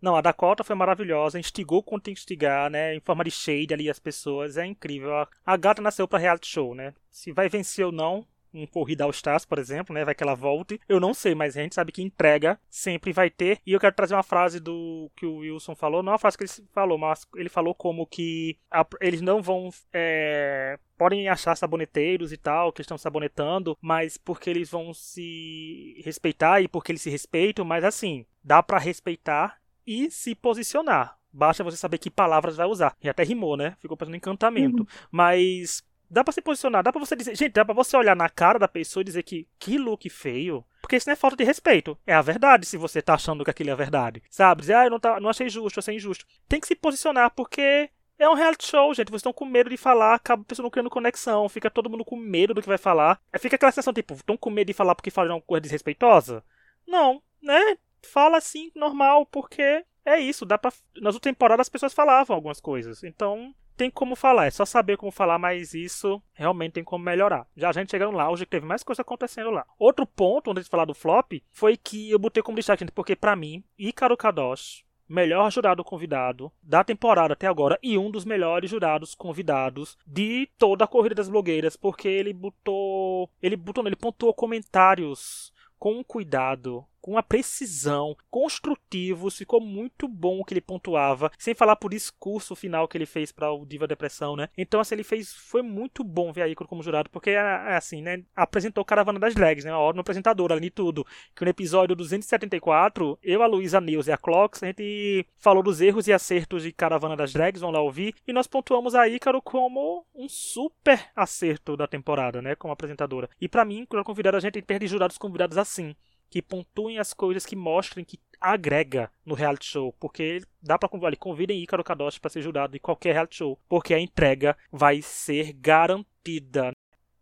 Não, 0.00 0.14
a 0.14 0.20
Dakota 0.20 0.62
foi 0.62 0.76
maravilhosa, 0.76 1.38
instigou 1.38 1.82
quanto 1.82 2.10
instigar, 2.10 2.68
né? 2.68 2.94
Em 2.94 3.00
forma 3.00 3.24
de 3.24 3.30
shade 3.30 3.72
ali 3.72 3.88
as 3.88 3.98
pessoas, 3.98 4.58
é 4.58 4.66
incrível. 4.66 5.26
A, 5.46 5.56
gata 5.56 5.80
nasceu 5.80 6.06
para 6.06 6.18
reality 6.18 6.48
show, 6.48 6.74
né? 6.74 6.92
Se 7.08 7.32
vai 7.32 7.48
vencer 7.48 7.86
ou 7.86 7.92
não, 7.92 8.26
um 8.52 8.66
Corrida 8.66 9.04
All 9.04 9.10
Stars, 9.10 9.44
por 9.44 9.58
exemplo, 9.58 9.94
né? 9.94 10.04
Vai 10.04 10.14
que 10.14 10.22
ela 10.22 10.34
volte. 10.34 10.80
Eu 10.88 11.00
não 11.00 11.14
sei, 11.14 11.34
mas 11.34 11.56
a 11.56 11.62
gente 11.62 11.74
sabe 11.74 11.92
que 11.92 12.02
entrega 12.02 12.58
sempre 12.68 13.12
vai 13.12 13.30
ter. 13.30 13.60
E 13.66 13.72
eu 13.72 13.80
quero 13.80 13.94
trazer 13.94 14.14
uma 14.14 14.22
frase 14.22 14.60
do 14.60 15.10
que 15.16 15.26
o 15.26 15.36
Wilson 15.36 15.74
falou, 15.74 16.02
não 16.02 16.12
a 16.12 16.18
frase 16.18 16.36
que 16.36 16.44
ele 16.44 16.68
falou, 16.72 16.98
mas 16.98 17.26
ele 17.34 17.48
falou 17.48 17.74
como 17.74 18.06
que 18.06 18.58
a, 18.70 18.86
eles 19.00 19.20
não 19.20 19.42
vão. 19.42 19.70
É, 19.92 20.78
podem 20.96 21.28
achar 21.28 21.56
saboneteiros 21.56 22.32
e 22.32 22.36
tal, 22.36 22.72
que 22.72 22.80
estão 22.80 22.98
sabonetando, 22.98 23.76
mas 23.80 24.16
porque 24.16 24.50
eles 24.50 24.70
vão 24.70 24.94
se 24.94 26.00
respeitar 26.04 26.60
e 26.60 26.68
porque 26.68 26.92
eles 26.92 27.02
se 27.02 27.10
respeitam, 27.10 27.64
mas 27.64 27.82
assim, 27.82 28.24
dá 28.42 28.62
para 28.62 28.78
respeitar 28.78 29.58
e 29.86 30.10
se 30.10 30.34
posicionar. 30.34 31.18
Basta 31.32 31.64
você 31.64 31.76
saber 31.76 31.98
que 31.98 32.10
palavras 32.10 32.56
vai 32.56 32.66
usar. 32.66 32.94
E 33.02 33.08
até 33.08 33.24
rimou, 33.24 33.56
né? 33.56 33.74
Ficou 33.80 33.96
parecendo 33.96 34.18
encantamento. 34.18 34.82
Uhum. 34.82 34.86
Mas 35.10 35.82
dá 36.12 36.22
para 36.22 36.32
se 36.32 36.42
posicionar, 36.42 36.82
dá 36.82 36.92
para 36.92 37.00
você 37.00 37.16
dizer, 37.16 37.34
gente, 37.34 37.52
dá 37.52 37.64
para 37.64 37.74
você 37.74 37.96
olhar 37.96 38.14
na 38.14 38.28
cara 38.28 38.58
da 38.58 38.68
pessoa 38.68 39.00
e 39.00 39.04
dizer 39.04 39.22
que 39.22 39.48
que 39.58 39.78
look 39.78 40.08
feio. 40.10 40.64
Porque 40.80 40.96
isso 40.96 41.08
não 41.08 41.12
é 41.12 41.16
falta 41.16 41.36
de 41.36 41.44
respeito. 41.44 41.96
É 42.06 42.12
a 42.12 42.20
verdade 42.20 42.66
se 42.66 42.76
você 42.76 43.00
tá 43.00 43.14
achando 43.14 43.44
que 43.44 43.50
aquilo 43.50 43.70
é 43.70 43.72
a 43.72 43.76
verdade. 43.76 44.22
Sabe? 44.28 44.60
Dizer, 44.60 44.74
ah, 44.74 44.84
eu 44.84 44.90
não, 44.90 45.00
tá, 45.00 45.18
não 45.18 45.30
achei 45.30 45.48
justo, 45.48 45.78
achei 45.80 45.96
injusto. 45.96 46.26
Tem 46.48 46.60
que 46.60 46.66
se 46.66 46.74
posicionar 46.74 47.30
porque 47.30 47.88
É 48.18 48.28
um 48.28 48.34
reality 48.34 48.66
show, 48.66 48.94
gente. 48.94 49.08
Vocês 49.08 49.20
estão 49.20 49.32
com 49.32 49.44
medo 49.44 49.68
de 49.70 49.76
falar, 49.76 50.14
acaba 50.14 50.42
a 50.42 50.44
pessoa 50.44 50.62
não 50.62 50.70
criando 50.70 50.90
conexão, 50.90 51.48
fica 51.48 51.70
todo 51.70 51.90
mundo 51.90 52.04
com 52.04 52.16
medo 52.16 52.54
do 52.54 52.62
que 52.62 52.68
vai 52.68 52.78
falar. 52.78 53.20
Fica 53.38 53.56
aquela 53.56 53.72
sensação, 53.72 53.92
tipo, 53.92 54.14
estão 54.14 54.36
com 54.36 54.50
medo 54.50 54.68
de 54.68 54.72
falar 54.72 54.94
porque 54.94 55.10
falaram 55.10 55.36
uma 55.36 55.42
coisa 55.42 55.62
desrespeitosa? 55.62 56.44
Não, 56.86 57.22
né? 57.42 57.76
Fala 58.02 58.36
assim, 58.38 58.70
normal, 58.76 59.26
porque 59.26 59.84
é 60.04 60.20
isso, 60.20 60.44
dá 60.44 60.58
pra. 60.58 60.72
Nas 61.00 61.14
últimas 61.14 61.34
temporadas 61.34 61.64
as 61.64 61.68
pessoas 61.68 61.94
falavam 61.94 62.36
algumas 62.36 62.60
coisas. 62.60 63.02
Então, 63.02 63.54
tem 63.76 63.90
como 63.90 64.14
falar, 64.14 64.46
é 64.46 64.50
só 64.50 64.64
saber 64.64 64.96
como 64.96 65.10
falar, 65.10 65.38
mas 65.38 65.74
isso 65.74 66.22
realmente 66.32 66.72
tem 66.72 66.84
como 66.84 67.04
melhorar. 67.04 67.46
Já 67.56 67.70
a 67.70 67.72
gente 67.72 67.90
chegando 67.90 68.16
lá, 68.16 68.30
hoje 68.30 68.46
teve 68.46 68.66
mais 68.66 68.82
coisa 68.82 69.02
acontecendo 69.02 69.50
lá. 69.50 69.66
Outro 69.78 70.06
ponto, 70.06 70.50
onde 70.50 70.60
a 70.60 70.62
gente 70.62 70.70
falar 70.70 70.84
do 70.84 70.94
flop, 70.94 71.32
foi 71.50 71.76
que 71.76 72.10
eu 72.10 72.18
botei 72.18 72.42
como 72.42 72.56
destaque, 72.56 72.84
porque 72.92 73.16
para 73.16 73.36
mim, 73.36 73.62
Ícaro 73.78 74.16
Kadosh, 74.16 74.84
melhor 75.08 75.50
jurado 75.50 75.84
convidado 75.84 76.50
da 76.62 76.82
temporada 76.82 77.34
até 77.34 77.46
agora 77.46 77.78
e 77.82 77.98
um 77.98 78.10
dos 78.10 78.24
melhores 78.24 78.70
jurados 78.70 79.14
convidados 79.14 79.98
de 80.06 80.48
toda 80.56 80.84
a 80.84 80.88
corrida 80.88 81.14
das 81.14 81.28
blogueiras, 81.28 81.76
porque 81.76 82.08
ele 82.08 82.32
botou, 82.32 83.28
ele 83.42 83.56
botou, 83.56 83.86
ele 83.86 83.96
pontuou 83.96 84.32
comentários 84.32 85.52
com 85.78 86.02
cuidado, 86.02 86.84
com 87.02 87.18
a 87.18 87.22
precisão, 87.22 88.16
construtivos, 88.30 89.36
ficou 89.36 89.60
muito 89.60 90.06
bom 90.06 90.38
o 90.38 90.44
que 90.44 90.54
ele 90.54 90.60
pontuava, 90.60 91.32
sem 91.36 91.52
falar 91.52 91.74
por 91.74 91.90
discurso 91.90 92.54
final 92.54 92.86
que 92.86 92.96
ele 92.96 93.06
fez 93.06 93.32
para 93.32 93.52
o 93.52 93.66
Diva 93.66 93.88
Depressão, 93.88 94.36
né? 94.36 94.48
Então, 94.56 94.80
assim, 94.80 94.94
ele 94.94 95.02
fez, 95.02 95.32
foi 95.32 95.62
muito 95.62 96.04
bom 96.04 96.32
ver 96.32 96.42
aí 96.42 96.54
como 96.54 96.82
jurado, 96.82 97.10
porque, 97.10 97.30
é, 97.30 97.34
é 97.34 97.76
assim, 97.76 98.00
né, 98.00 98.22
apresentou 98.36 98.84
Caravana 98.84 99.18
das 99.18 99.34
Drags, 99.34 99.64
né, 99.64 99.72
uma 99.72 99.80
ordem 99.80 100.00
apresentadora, 100.00 100.60
de 100.60 100.70
tudo, 100.70 101.04
que 101.34 101.44
no 101.44 101.50
episódio 101.50 101.96
274, 101.96 103.18
eu, 103.20 103.42
a 103.42 103.46
Luísa 103.46 103.80
News 103.80 104.06
e 104.06 104.12
a 104.12 104.16
Clocks, 104.16 104.62
a 104.62 104.66
gente 104.66 105.26
falou 105.36 105.62
dos 105.62 105.80
erros 105.80 106.06
e 106.06 106.12
acertos 106.12 106.62
de 106.62 106.70
Caravana 106.70 107.16
das 107.16 107.32
Drags, 107.32 107.60
vão 107.60 107.72
lá 107.72 107.80
ouvir, 107.80 108.14
e 108.28 108.32
nós 108.32 108.46
pontuamos 108.46 108.94
a 108.94 109.08
Ícaro 109.08 109.42
como 109.42 110.06
um 110.14 110.28
super 110.28 111.10
acerto 111.16 111.76
da 111.76 111.88
temporada, 111.88 112.40
né, 112.40 112.54
como 112.54 112.72
apresentadora. 112.72 113.28
E 113.40 113.48
para 113.48 113.64
mim, 113.64 113.84
quando 113.88 114.04
convidado, 114.04 114.36
a 114.36 114.40
gente 114.40 114.62
perde 114.62 114.86
jurados 114.86 115.18
convidados 115.18 115.58
assim 115.58 115.96
que 116.32 116.40
pontuem 116.40 116.98
as 116.98 117.12
coisas 117.12 117.44
que 117.44 117.54
mostrem 117.54 118.06
que 118.06 118.18
agrega 118.40 119.10
no 119.22 119.34
reality 119.34 119.66
show, 119.66 119.92
porque 120.00 120.40
dá 120.62 120.78
para 120.78 120.88
convidar, 120.88 121.14
convidem 121.16 121.62
Ícaro 121.62 121.84
Kadoshi 121.84 122.18
para 122.18 122.30
ser 122.30 122.40
jurado 122.40 122.74
em 122.74 122.80
qualquer 122.80 123.12
reality 123.12 123.36
show, 123.36 123.60
porque 123.68 123.92
a 123.92 124.00
entrega 124.00 124.56
vai 124.72 125.02
ser 125.02 125.52
garantida. 125.52 126.72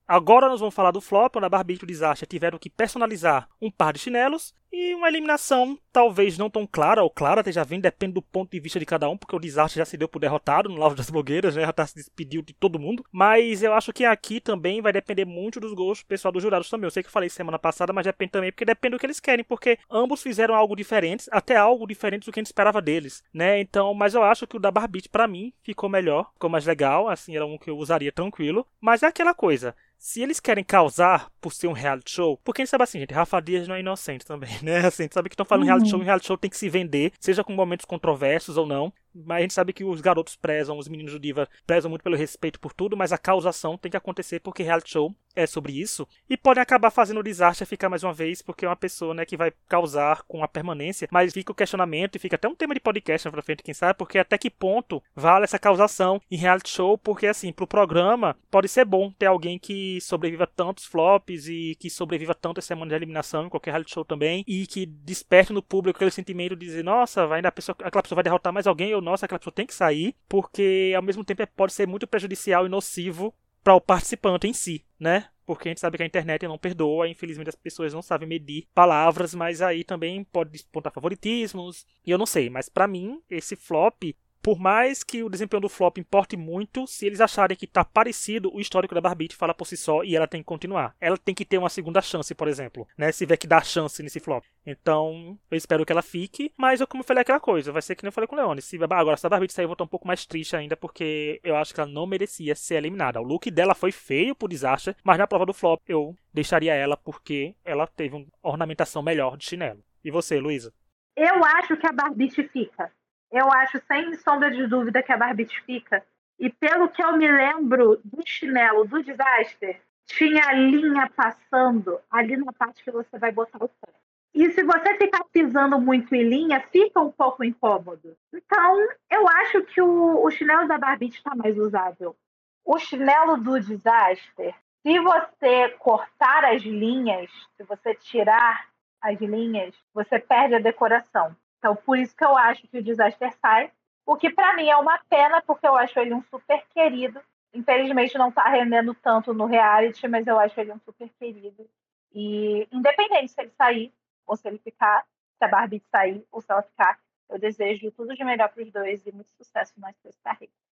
Agora 0.06 0.48
nós 0.48 0.60
vamos 0.60 0.76
falar 0.76 0.92
do 0.92 1.00
flop, 1.00 1.34
onde 1.36 1.46
a 1.46 1.48
Barbie 1.48 1.74
e 1.74 1.84
o 1.84 1.86
Desastre 1.86 2.24
tiveram 2.24 2.56
que 2.56 2.70
personalizar 2.70 3.48
um 3.60 3.68
par 3.68 3.92
de 3.92 3.98
chinelos 3.98 4.54
e 4.72 4.94
uma 4.94 5.08
eliminação 5.08 5.78
talvez 5.92 6.38
não 6.38 6.48
tão 6.48 6.66
clara, 6.66 7.02
ou 7.02 7.10
clara, 7.10 7.40
até 7.40 7.50
já 7.50 7.64
vem, 7.64 7.80
depende 7.80 8.14
do 8.14 8.22
ponto 8.22 8.50
de 8.50 8.60
vista 8.60 8.78
de 8.78 8.86
cada 8.86 9.08
um, 9.08 9.16
porque 9.16 9.34
o 9.34 9.38
Desastre 9.38 9.78
já 9.78 9.84
se 9.84 9.96
deu 9.96 10.08
por 10.08 10.20
derrotado 10.20 10.68
no 10.68 10.76
Lavo 10.76 10.94
das 10.94 11.10
Blogueiras, 11.10 11.56
né? 11.56 11.62
já 11.62 11.72
tá 11.72 11.86
se 11.86 11.96
despediu 11.96 12.42
de 12.42 12.52
todo 12.52 12.78
mundo. 12.78 13.04
Mas 13.10 13.62
eu 13.62 13.74
acho 13.74 13.92
que 13.92 14.04
aqui 14.04 14.40
também 14.40 14.80
vai 14.80 14.92
depender 14.92 15.24
muito 15.24 15.58
dos 15.58 15.74
do 15.74 16.06
pessoal 16.06 16.30
dos 16.30 16.42
jurados 16.42 16.68
também. 16.68 16.86
Eu 16.86 16.90
sei 16.90 17.02
que 17.02 17.08
eu 17.08 17.12
falei 17.12 17.28
semana 17.28 17.58
passada, 17.58 17.92
mas 17.92 18.04
depende 18.04 18.32
também, 18.32 18.52
porque 18.52 18.64
depende 18.64 18.96
do 18.96 19.00
que 19.00 19.06
eles 19.06 19.20
querem, 19.20 19.44
porque 19.44 19.78
ambos 19.90 20.22
fizeram 20.22 20.54
algo 20.54 20.76
diferente, 20.76 21.26
até 21.30 21.56
algo 21.56 21.86
diferente 21.86 22.26
do 22.26 22.32
que 22.32 22.38
a 22.38 22.42
gente 22.42 22.46
esperava 22.46 22.80
deles, 22.80 23.24
né? 23.32 23.60
Então, 23.60 23.92
mas 23.94 24.14
eu 24.14 24.22
acho 24.22 24.46
que 24.46 24.56
o 24.56 24.60
da 24.60 24.70
Barbite, 24.70 25.08
para 25.08 25.26
mim, 25.26 25.52
ficou 25.62 25.88
melhor, 25.88 26.30
ficou 26.34 26.50
mais 26.50 26.66
legal, 26.66 27.08
assim, 27.08 27.34
era 27.34 27.46
um 27.46 27.58
que 27.58 27.70
eu 27.70 27.78
usaria 27.78 28.12
tranquilo. 28.12 28.66
Mas 28.80 29.02
é 29.02 29.06
aquela 29.06 29.34
coisa, 29.34 29.74
se 30.00 30.22
eles 30.22 30.40
querem 30.40 30.64
causar 30.64 31.30
por 31.42 31.52
ser 31.52 31.66
um 31.66 31.72
reality 31.72 32.10
show, 32.10 32.40
porque 32.42 32.62
a 32.62 32.64
gente 32.64 32.70
sabe 32.70 32.84
assim, 32.84 32.98
gente, 32.98 33.12
Rafa 33.12 33.38
Dias 33.38 33.68
não 33.68 33.74
é 33.74 33.80
inocente 33.80 34.24
também, 34.24 34.50
né? 34.64 34.78
Assim, 34.78 35.02
a 35.02 35.04
gente 35.04 35.14
sabe 35.14 35.28
que 35.28 35.34
estão 35.34 35.46
falando 35.46 35.62
uhum. 35.62 35.68
reality 35.68 35.90
show, 35.90 36.00
e 36.00 36.04
reality 36.04 36.26
show 36.26 36.36
tem 36.36 36.50
que 36.50 36.56
se 36.56 36.68
vender, 36.68 37.12
seja 37.18 37.44
com 37.44 37.52
momentos 37.52 37.84
controversos 37.84 38.56
ou 38.56 38.66
não. 38.66 38.92
Mas 39.14 39.38
a 39.38 39.40
gente 39.42 39.54
sabe 39.54 39.72
que 39.72 39.84
os 39.84 40.00
garotos 40.00 40.36
prezam, 40.36 40.78
os 40.78 40.88
meninos 40.88 41.12
do 41.12 41.18
Diva 41.18 41.48
prezam 41.66 41.90
muito 41.90 42.02
pelo 42.02 42.16
respeito 42.16 42.60
por 42.60 42.72
tudo, 42.72 42.96
mas 42.96 43.12
a 43.12 43.18
causação 43.18 43.76
tem 43.76 43.90
que 43.90 43.96
acontecer 43.96 44.40
porque 44.40 44.62
reality 44.62 44.90
show 44.90 45.14
é 45.42 45.46
sobre 45.46 45.72
isso. 45.72 46.06
E 46.28 46.36
podem 46.36 46.62
acabar 46.62 46.90
fazendo 46.90 47.20
o 47.20 47.22
desastre 47.22 47.66
ficar 47.66 47.88
mais 47.88 48.02
uma 48.02 48.12
vez, 48.12 48.42
porque 48.42 48.64
é 48.64 48.68
uma 48.68 48.76
pessoa 48.76 49.14
né, 49.14 49.24
que 49.24 49.36
vai 49.36 49.52
causar 49.68 50.22
com 50.22 50.42
a 50.42 50.48
permanência. 50.48 51.08
Mas 51.10 51.32
fica 51.32 51.52
o 51.52 51.54
questionamento 51.54 52.16
e 52.16 52.18
fica 52.18 52.36
até 52.36 52.48
um 52.48 52.54
tema 52.54 52.74
de 52.74 52.80
podcast 52.80 53.30
pra 53.30 53.42
frente, 53.42 53.62
quem 53.62 53.74
sabe, 53.74 53.96
porque 53.96 54.18
até 54.18 54.36
que 54.36 54.50
ponto 54.50 55.02
vale 55.14 55.44
essa 55.44 55.58
causação 55.58 56.20
em 56.30 56.36
reality 56.36 56.70
show, 56.70 56.98
porque 56.98 57.26
assim, 57.26 57.52
pro 57.52 57.66
programa 57.66 58.36
pode 58.50 58.68
ser 58.68 58.84
bom 58.84 59.10
ter 59.12 59.26
alguém 59.26 59.58
que 59.58 60.00
sobreviva 60.00 60.46
tantos 60.46 60.84
flops 60.84 61.48
e 61.48 61.76
que 61.78 61.88
sobreviva 61.88 62.34
tantas 62.34 62.64
semanas 62.64 62.90
de 62.90 62.94
eliminação 62.96 63.46
em 63.46 63.48
qualquer 63.48 63.70
reality 63.70 63.92
show 63.92 64.04
também, 64.04 64.44
e 64.46 64.66
que 64.66 64.86
desperte 64.86 65.52
no 65.52 65.62
público 65.62 65.96
aquele 65.96 66.10
sentimento 66.10 66.56
de 66.56 66.66
dizer, 66.66 66.84
nossa, 66.84 67.26
vai, 67.26 67.40
a 67.40 67.52
pessoa, 67.52 67.76
aquela 67.80 68.02
pessoa 68.02 68.16
vai 68.16 68.24
derrotar 68.24 68.52
mais 68.52 68.66
alguém, 68.66 68.94
ou 68.94 69.00
nossa, 69.00 69.26
aquela 69.26 69.38
pessoa 69.38 69.54
tem 69.54 69.66
que 69.66 69.74
sair, 69.74 70.14
porque 70.28 70.92
ao 70.96 71.02
mesmo 71.02 71.24
tempo 71.24 71.42
é, 71.42 71.46
pode 71.46 71.72
ser 71.72 71.86
muito 71.86 72.06
prejudicial 72.06 72.66
e 72.66 72.68
nocivo 72.68 73.34
para 73.62 73.74
o 73.74 73.80
participante 73.80 74.46
em 74.46 74.52
si, 74.52 74.84
né? 74.98 75.28
Porque 75.44 75.68
a 75.68 75.70
gente 75.70 75.80
sabe 75.80 75.96
que 75.96 76.02
a 76.02 76.06
internet 76.06 76.46
não 76.46 76.56
perdoa, 76.58 77.08
infelizmente 77.08 77.48
as 77.48 77.56
pessoas 77.56 77.92
não 77.92 78.02
sabem 78.02 78.28
medir 78.28 78.68
palavras, 78.74 79.34
mas 79.34 79.60
aí 79.60 79.82
também 79.82 80.22
pode 80.22 80.50
despontar 80.50 80.92
favoritismos, 80.92 81.84
e 82.06 82.10
eu 82.10 82.18
não 82.18 82.26
sei, 82.26 82.48
mas 82.48 82.68
para 82.68 82.86
mim 82.86 83.20
esse 83.28 83.56
flop 83.56 84.14
por 84.42 84.58
mais 84.58 85.02
que 85.02 85.22
o 85.22 85.28
desempenho 85.28 85.60
do 85.60 85.68
flop 85.68 85.98
importe 85.98 86.36
muito, 86.36 86.86
se 86.86 87.06
eles 87.06 87.20
acharem 87.20 87.56
que 87.56 87.66
está 87.66 87.84
parecido, 87.84 88.50
o 88.54 88.60
histórico 88.60 88.94
da 88.94 89.00
Barbie 89.00 89.28
fala 89.32 89.54
por 89.54 89.66
si 89.66 89.76
só 89.76 90.02
e 90.02 90.16
ela 90.16 90.26
tem 90.26 90.40
que 90.40 90.46
continuar. 90.46 90.94
Ela 91.00 91.16
tem 91.18 91.34
que 91.34 91.44
ter 91.44 91.58
uma 91.58 91.68
segunda 91.68 92.00
chance, 92.00 92.34
por 92.34 92.48
exemplo, 92.48 92.86
né? 92.96 93.12
Se 93.12 93.18
tiver 93.18 93.36
que 93.36 93.46
dar 93.46 93.64
chance 93.64 94.02
nesse 94.02 94.20
flop. 94.20 94.44
Então, 94.66 95.38
eu 95.50 95.56
espero 95.56 95.84
que 95.84 95.92
ela 95.92 96.02
fique, 96.02 96.52
mas 96.56 96.80
eu 96.80 96.86
como 96.86 97.02
eu 97.02 97.06
falei 97.06 97.22
aquela 97.22 97.40
coisa, 97.40 97.72
vai 97.72 97.82
ser 97.82 97.94
que 97.94 98.02
nem 98.02 98.08
eu 98.08 98.12
falei 98.12 98.26
com 98.26 98.34
o 98.34 98.38
Leone. 98.38 98.62
Se, 98.62 98.78
agora, 98.82 99.16
se 99.16 99.26
a 99.26 99.30
Barbie 99.30 99.52
sair, 99.52 99.64
eu 99.64 99.68
vou 99.68 99.74
estar 99.74 99.84
um 99.84 99.88
pouco 99.88 100.06
mais 100.06 100.26
triste 100.26 100.56
ainda, 100.56 100.76
porque 100.76 101.40
eu 101.44 101.56
acho 101.56 101.74
que 101.74 101.80
ela 101.80 101.90
não 101.90 102.06
merecia 102.06 102.54
ser 102.54 102.76
eliminada. 102.76 103.20
O 103.20 103.24
look 103.24 103.50
dela 103.50 103.74
foi 103.74 103.92
feio 103.92 104.34
por 104.34 104.48
desastre, 104.48 104.96
mas 105.04 105.18
na 105.18 105.26
prova 105.26 105.46
do 105.46 105.52
flop 105.52 105.80
eu 105.86 106.14
deixaria 106.32 106.74
ela 106.74 106.96
porque 106.96 107.54
ela 107.64 107.86
teve 107.86 108.16
uma 108.16 108.26
ornamentação 108.42 109.02
melhor 109.02 109.36
de 109.36 109.44
chinelo. 109.44 109.82
E 110.02 110.10
você, 110.10 110.40
Luísa? 110.40 110.72
Eu 111.16 111.44
acho 111.44 111.76
que 111.76 111.86
a 111.86 111.92
Barbie 111.92 112.30
fica 112.30 112.90
eu 113.30 113.52
acho 113.52 113.80
sem 113.86 114.14
sombra 114.14 114.50
de 114.50 114.66
dúvida 114.66 115.02
que 115.02 115.12
a 115.12 115.16
Barbite 115.16 115.60
fica. 115.62 116.04
E 116.38 116.50
pelo 116.50 116.88
que 116.88 117.02
eu 117.02 117.16
me 117.16 117.30
lembro 117.30 118.00
do 118.02 118.22
chinelo 118.26 118.86
do 118.86 119.02
desastre, 119.02 119.80
tinha 120.06 120.52
linha 120.52 121.08
passando 121.14 122.00
ali 122.10 122.36
na 122.36 122.52
parte 122.52 122.82
que 122.82 122.90
você 122.90 123.18
vai 123.18 123.30
botar 123.30 123.62
o 123.62 123.68
pé. 123.68 123.92
E 124.32 124.50
se 124.52 124.62
você 124.62 124.96
ficar 124.96 125.24
pisando 125.32 125.80
muito 125.80 126.14
em 126.14 126.22
linha, 126.22 126.60
fica 126.72 127.00
um 127.00 127.10
pouco 127.10 127.44
incômodo. 127.44 128.16
Então, 128.32 128.88
eu 129.10 129.28
acho 129.28 129.62
que 129.62 129.82
o, 129.82 130.24
o 130.24 130.30
chinelo 130.30 130.68
da 130.68 130.78
Barbite 130.78 131.18
está 131.18 131.34
mais 131.34 131.58
usável. 131.58 132.16
O 132.64 132.78
chinelo 132.78 133.36
do 133.36 133.58
desastre, 133.60 134.54
se 134.82 134.98
você 135.00 135.68
cortar 135.78 136.44
as 136.44 136.62
linhas, 136.62 137.30
se 137.56 137.64
você 137.64 137.94
tirar 137.94 138.68
as 139.00 139.18
linhas, 139.20 139.74
você 139.92 140.18
perde 140.18 140.54
a 140.54 140.60
decoração. 140.60 141.34
Então, 141.60 141.76
por 141.76 141.98
isso 141.98 142.16
que 142.16 142.24
eu 142.24 142.36
acho 142.36 142.66
que 142.66 142.78
o 142.78 142.82
Disaster 142.82 143.32
sai. 143.36 143.70
O 144.06 144.16
que 144.16 144.30
para 144.30 144.56
mim 144.56 144.68
é 144.68 144.76
uma 144.76 144.98
pena, 145.10 145.42
porque 145.42 145.66
eu 145.68 145.76
acho 145.76 146.00
ele 146.00 146.14
um 146.14 146.22
super 146.22 146.66
querido. 146.68 147.20
Infelizmente 147.52 148.16
não 148.16 148.32
tá 148.32 148.48
rendendo 148.48 148.94
tanto 148.94 149.34
no 149.34 149.44
reality, 149.44 150.08
mas 150.08 150.26
eu 150.26 150.38
acho 150.38 150.58
ele 150.58 150.72
um 150.72 150.80
super 150.80 151.08
querido. 151.18 151.68
E 152.12 152.66
independente 152.72 153.30
se 153.30 153.40
ele 153.42 153.50
sair 153.50 153.94
ou 154.26 154.36
se 154.36 154.48
ele 154.48 154.58
ficar, 154.58 155.04
se 155.38 155.44
a 155.44 155.48
Barbie 155.48 155.82
sair 155.90 156.26
ou 156.32 156.40
se 156.40 156.50
ela 156.50 156.62
ficar, 156.62 156.98
eu 157.28 157.38
desejo 157.38 157.90
tudo 157.92 158.14
de 158.14 158.24
melhor 158.24 158.48
para 158.48 158.62
os 158.62 158.72
dois 158.72 159.06
e 159.06 159.12
muito 159.12 159.30
sucesso 159.32 159.74
nas 159.78 159.94
suas 159.98 160.18
carreiras. 160.20 160.69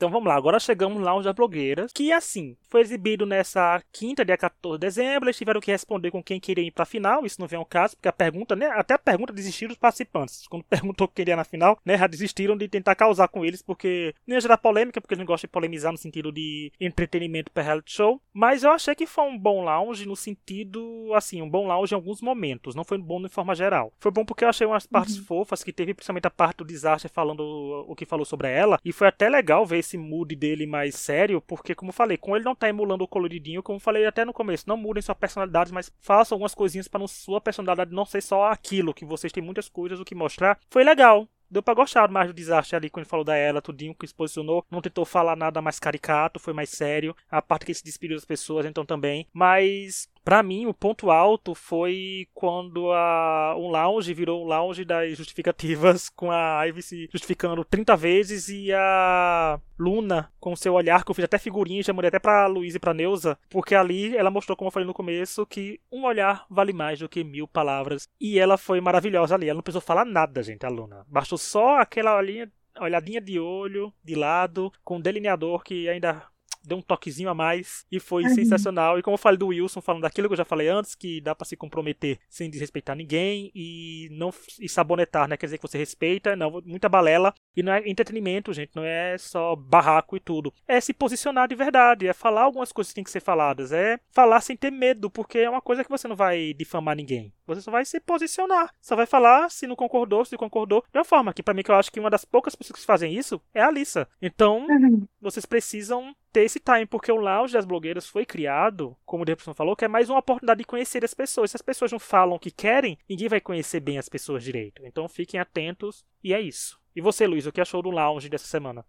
Então 0.00 0.08
vamos 0.08 0.28
lá, 0.28 0.34
agora 0.34 0.58
chegamos 0.58 1.02
lá 1.02 1.14
onde 1.14 1.28
as 1.28 1.34
blogueiras, 1.34 1.92
que 1.92 2.10
assim, 2.10 2.56
foi 2.70 2.80
exibido 2.80 3.26
nessa 3.26 3.82
quinta, 3.92 4.24
dia 4.24 4.38
14 4.38 4.78
de 4.78 4.86
dezembro, 4.86 5.26
eles 5.26 5.36
tiveram 5.36 5.60
que 5.60 5.70
responder 5.70 6.10
com 6.10 6.22
quem 6.22 6.40
queria 6.40 6.64
ir 6.64 6.70
pra 6.70 6.86
final, 6.86 7.26
isso 7.26 7.38
não 7.38 7.46
vem 7.46 7.58
ao 7.58 7.66
caso, 7.66 7.96
porque 7.96 8.08
a 8.08 8.12
pergunta, 8.12 8.56
né, 8.56 8.68
até 8.68 8.94
a 8.94 8.98
pergunta 8.98 9.30
desistiram 9.30 9.72
os 9.72 9.78
participantes, 9.78 10.46
quando 10.48 10.64
perguntou 10.70 11.06
quem 11.06 11.16
queria 11.16 11.36
na 11.36 11.44
final, 11.44 11.78
né, 11.84 11.98
já 11.98 12.06
desistiram 12.06 12.56
de 12.56 12.66
tentar 12.66 12.94
causar 12.94 13.28
com 13.28 13.44
eles, 13.44 13.60
porque 13.60 14.14
nem 14.26 14.36
ia 14.36 14.40
gerar 14.40 14.56
polêmica, 14.56 15.02
porque 15.02 15.12
eles 15.12 15.18
não 15.18 15.26
gostam 15.26 15.48
de 15.48 15.52
polemizar 15.52 15.92
no 15.92 15.98
sentido 15.98 16.32
de 16.32 16.72
entretenimento 16.80 17.52
para 17.52 17.62
reality 17.62 17.92
show, 17.92 18.22
mas 18.32 18.62
eu 18.62 18.70
achei 18.70 18.94
que 18.94 19.06
foi 19.06 19.24
um 19.24 19.36
bom 19.36 19.62
lounge 19.62 20.08
no 20.08 20.16
sentido, 20.16 21.12
assim, 21.14 21.42
um 21.42 21.50
bom 21.50 21.66
lounge 21.66 21.92
em 21.92 21.96
alguns 21.96 22.22
momentos, 22.22 22.74
não 22.74 22.84
foi 22.84 22.96
bom 22.96 23.20
de 23.20 23.28
forma 23.28 23.54
geral. 23.54 23.92
Foi 24.00 24.10
bom 24.10 24.24
porque 24.24 24.44
eu 24.44 24.48
achei 24.48 24.66
umas 24.66 24.86
partes 24.86 25.18
uhum. 25.18 25.24
fofas, 25.24 25.62
que 25.62 25.74
teve 25.74 25.92
principalmente 25.92 26.26
a 26.26 26.30
parte 26.30 26.56
do 26.56 26.64
desastre 26.64 27.10
falando 27.10 27.40
o 27.86 27.94
que 27.94 28.06
falou 28.06 28.24
sobre 28.24 28.48
ela, 28.48 28.80
e 28.82 28.92
foi 28.92 29.06
até 29.06 29.28
legal 29.28 29.66
ver 29.66 29.89
esse 29.90 29.98
mood 29.98 30.34
dele 30.36 30.66
mais 30.66 30.94
sério, 30.94 31.40
porque, 31.40 31.74
como 31.74 31.90
eu 31.90 31.94
falei, 31.94 32.16
com 32.16 32.36
ele 32.36 32.44
não 32.44 32.54
tá 32.54 32.68
emulando 32.68 33.04
o 33.04 33.08
coloridinho, 33.08 33.62
como 33.62 33.76
eu 33.76 33.80
falei 33.80 34.06
até 34.06 34.24
no 34.24 34.32
começo, 34.32 34.68
não 34.68 34.76
mudem 34.76 35.02
sua 35.02 35.14
personalidade, 35.14 35.72
mas 35.72 35.92
façam 36.00 36.36
algumas 36.36 36.54
coisinhas 36.54 36.88
para 36.88 37.06
sua 37.08 37.40
personalidade 37.40 37.94
não 37.94 38.04
ser 38.04 38.20
só 38.22 38.50
aquilo, 38.50 38.94
que 38.94 39.04
vocês 39.04 39.32
têm 39.32 39.42
muitas 39.42 39.68
coisas 39.68 39.98
o 39.98 40.04
que 40.04 40.14
mostrar. 40.14 40.58
Foi 40.70 40.84
legal, 40.84 41.26
deu 41.50 41.62
pra 41.62 41.74
gostar 41.74 42.08
mais 42.08 42.28
do 42.28 42.34
desastre 42.34 42.76
ali 42.76 42.88
quando 42.88 43.02
ele 43.02 43.10
falou 43.10 43.24
da 43.24 43.34
ela, 43.34 43.60
tudinho 43.60 43.94
que 43.94 44.06
se 44.06 44.14
posicionou. 44.14 44.64
Não 44.70 44.80
tentou 44.80 45.04
falar 45.04 45.34
nada 45.34 45.60
mais 45.60 45.80
caricato, 45.80 46.38
foi 46.38 46.52
mais 46.52 46.70
sério. 46.70 47.16
A 47.28 47.42
parte 47.42 47.66
que 47.66 47.74
se 47.74 47.84
despediu 47.84 48.16
das 48.16 48.24
pessoas, 48.24 48.64
então 48.64 48.84
também. 48.84 49.26
Mas 49.32 50.08
Para 50.24 50.42
mim, 50.42 50.66
o 50.66 50.74
ponto 50.74 51.10
alto 51.10 51.54
foi 51.54 52.26
quando 52.34 52.92
a, 52.92 53.54
um 53.56 53.68
lounge 53.68 54.12
virou 54.14 54.44
um 54.44 54.46
lounge 54.46 54.84
das 54.84 55.16
justificativas, 55.16 56.08
com 56.14 56.30
a 56.30 56.64
Ivy 56.66 56.82
se 56.82 57.08
justificando 57.10 57.64
30 57.64 57.96
vezes 57.96 58.48
e 58.48 58.72
a 58.72 59.58
Luna, 59.78 60.30
com 60.38 60.54
seu 60.54 60.74
olhar, 60.74 61.04
que 61.04 61.10
eu 61.10 61.14
fiz 61.14 61.24
até 61.24 61.38
figurinha, 61.38 61.82
já 61.82 61.92
mandei 61.92 62.08
até 62.08 62.18
pra 62.18 62.46
Luiz 62.46 62.74
e 62.74 62.78
pra 62.78 62.94
Neuza, 62.94 63.38
porque 63.48 63.74
ali 63.74 64.16
ela 64.16 64.30
mostrou, 64.30 64.56
como 64.56 64.68
eu 64.68 64.72
falei 64.72 64.86
no 64.86 64.94
começo, 64.94 65.46
que 65.46 65.80
um 65.90 66.04
olhar 66.04 66.44
vale 66.50 66.72
mais 66.72 66.98
do 66.98 67.08
que 67.08 67.24
mil 67.24 67.48
palavras. 67.48 68.06
E 68.20 68.38
ela 68.38 68.56
foi 68.56 68.80
maravilhosa 68.80 69.34
ali. 69.34 69.48
Ela 69.48 69.56
não 69.56 69.62
precisou 69.62 69.80
falar 69.80 70.04
nada, 70.04 70.42
gente, 70.42 70.66
a 70.66 70.68
Luna. 70.68 71.04
Bastou 71.08 71.38
só 71.38 71.80
aquela 71.80 72.16
olhinha 72.16 72.50
olhadinha 72.78 73.20
de 73.20 73.38
olho, 73.38 73.92
de 74.02 74.14
lado, 74.14 74.72
com 74.84 74.96
um 74.96 75.00
delineador 75.00 75.62
que 75.62 75.88
ainda 75.88 76.22
deu 76.62 76.78
um 76.78 76.82
toquezinho 76.82 77.28
a 77.28 77.34
mais 77.34 77.84
e 77.90 77.98
foi 77.98 78.24
uhum. 78.24 78.34
sensacional. 78.34 78.98
E 78.98 79.02
como 79.02 79.14
eu 79.14 79.18
falei 79.18 79.38
do 79.38 79.48
Wilson, 79.48 79.80
falando 79.80 80.02
daquilo 80.02 80.28
que 80.28 80.32
eu 80.32 80.38
já 80.38 80.44
falei 80.44 80.68
antes, 80.68 80.94
que 80.94 81.20
dá 81.20 81.34
para 81.34 81.46
se 81.46 81.56
comprometer 81.56 82.18
sem 82.28 82.50
desrespeitar 82.50 82.96
ninguém 82.96 83.50
e 83.54 84.08
não 84.12 84.32
e 84.58 84.68
sabonetar, 84.68 85.28
né? 85.28 85.36
Quer 85.36 85.46
dizer 85.46 85.58
que 85.58 85.66
você 85.66 85.78
respeita, 85.78 86.36
não, 86.36 86.60
muita 86.64 86.88
balela. 86.88 87.34
E 87.56 87.62
não 87.62 87.72
é 87.72 87.88
entretenimento, 87.88 88.52
gente, 88.52 88.74
não 88.74 88.84
é 88.84 89.18
só 89.18 89.56
barraco 89.56 90.16
e 90.16 90.20
tudo. 90.20 90.52
É 90.66 90.80
se 90.80 90.92
posicionar 90.92 91.48
de 91.48 91.54
verdade, 91.54 92.06
é 92.06 92.12
falar 92.12 92.42
algumas 92.42 92.72
coisas 92.72 92.90
que 92.90 92.94
têm 92.96 93.04
que 93.04 93.10
ser 93.10 93.20
faladas, 93.20 93.72
é 93.72 93.98
falar 94.10 94.40
sem 94.40 94.56
ter 94.56 94.70
medo, 94.70 95.10
porque 95.10 95.38
é 95.38 95.50
uma 95.50 95.60
coisa 95.60 95.82
que 95.82 95.90
você 95.90 96.06
não 96.06 96.16
vai 96.16 96.54
difamar 96.54 96.96
ninguém. 96.96 97.32
Você 97.46 97.62
só 97.62 97.70
vai 97.70 97.84
se 97.84 97.98
posicionar. 97.98 98.72
Só 98.80 98.94
vai 98.94 99.06
falar 99.06 99.50
se 99.50 99.66
não 99.66 99.74
concordou, 99.74 100.24
se 100.24 100.36
concordou. 100.36 100.84
De 100.92 100.98
uma 100.98 101.04
forma 101.04 101.34
que, 101.34 101.42
para 101.42 101.52
mim, 101.52 101.62
que 101.62 101.70
eu 101.70 101.74
acho 101.74 101.90
que 101.90 101.98
uma 101.98 102.10
das 102.10 102.24
poucas 102.24 102.54
pessoas 102.54 102.78
que 102.78 102.86
fazem 102.86 103.12
isso 103.12 103.40
é 103.52 103.60
a 103.60 103.66
Alissa. 103.66 104.08
Então, 104.22 104.66
uhum. 104.68 105.06
vocês 105.20 105.44
precisam 105.44 106.14
ter 106.32 106.42
esse 106.42 106.60
time, 106.60 106.86
porque 106.86 107.10
o 107.10 107.16
lounge 107.16 107.52
das 107.52 107.64
blogueiras 107.64 108.08
foi 108.08 108.24
criado, 108.24 108.96
como 109.04 109.22
o 109.22 109.26
Depressão 109.26 109.54
falou, 109.54 109.76
que 109.76 109.84
é 109.84 109.88
mais 109.88 110.08
uma 110.08 110.18
oportunidade 110.18 110.58
de 110.58 110.66
conhecer 110.66 111.04
as 111.04 111.14
pessoas. 111.14 111.50
Se 111.50 111.56
as 111.56 111.62
pessoas 111.62 111.92
não 111.92 111.98
falam 111.98 112.36
o 112.36 112.38
que 112.38 112.50
querem, 112.50 112.98
ninguém 113.08 113.28
vai 113.28 113.40
conhecer 113.40 113.80
bem 113.80 113.98
as 113.98 114.08
pessoas 114.08 114.44
direito. 114.44 114.84
Então 114.84 115.08
fiquem 115.08 115.40
atentos 115.40 116.04
e 116.22 116.32
é 116.32 116.40
isso. 116.40 116.80
E 116.94 117.00
você, 117.00 117.26
Luiz, 117.26 117.46
o 117.46 117.52
que 117.52 117.60
achou 117.60 117.82
do 117.82 117.90
lounge 117.90 118.28
dessa 118.28 118.46
semana? 118.46 118.84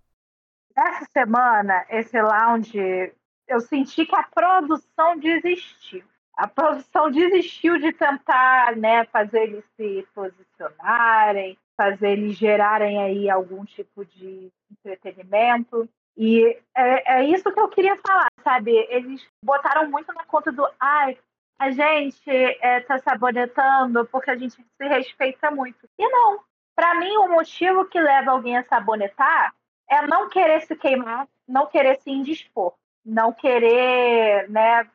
Essa 0.75 1.05
semana, 1.11 1.85
esse 1.89 2.19
lounge, 2.21 3.13
eu 3.47 3.59
senti 3.59 4.05
que 4.05 4.15
a 4.15 4.23
produção 4.23 5.17
desistiu. 5.19 6.03
A 6.35 6.47
produção 6.47 7.11
desistiu 7.11 7.77
de 7.77 7.91
tentar 7.91 8.75
né, 8.75 9.05
fazer 9.05 9.43
eles 9.43 9.65
se 9.75 10.07
posicionarem, 10.15 11.57
fazer 11.75 12.11
eles 12.11 12.35
gerarem 12.37 13.01
aí 13.01 13.29
algum 13.29 13.65
tipo 13.65 14.05
de 14.05 14.51
entretenimento. 14.71 15.89
E 16.17 16.57
é, 16.75 17.19
é, 17.19 17.23
isso 17.25 17.51
que 17.51 17.59
eu 17.59 17.69
queria 17.69 17.97
falar, 18.05 18.27
sabe? 18.43 18.71
Eles 18.89 19.25
botaram 19.43 19.89
muito 19.89 20.11
na 20.13 20.23
conta 20.25 20.51
do 20.51 20.67
ai, 20.79 21.17
a 21.59 21.71
gente 21.71 22.29
é, 22.29 22.81
sabonetando 22.99 24.05
porque 24.07 24.31
a 24.31 24.35
gente 24.35 24.55
se 24.55 24.87
respeita 24.87 25.51
muito. 25.51 25.87
E 25.97 26.09
não. 26.09 26.39
Para 26.75 26.95
mim, 26.95 27.15
o 27.17 27.27
motivo 27.29 27.85
que 27.85 27.99
leva 27.99 28.31
alguém 28.31 28.57
a 28.57 28.63
sabonetar 28.63 29.53
é 29.89 30.07
não 30.07 30.29
querer 30.29 30.61
se 30.61 30.75
queimar, 30.75 31.27
não 31.47 31.67
querer 31.67 31.99
se 32.01 32.09
indispor, 32.09 32.73
não 33.05 33.33
querer, 33.33 34.49
né, 34.49 34.89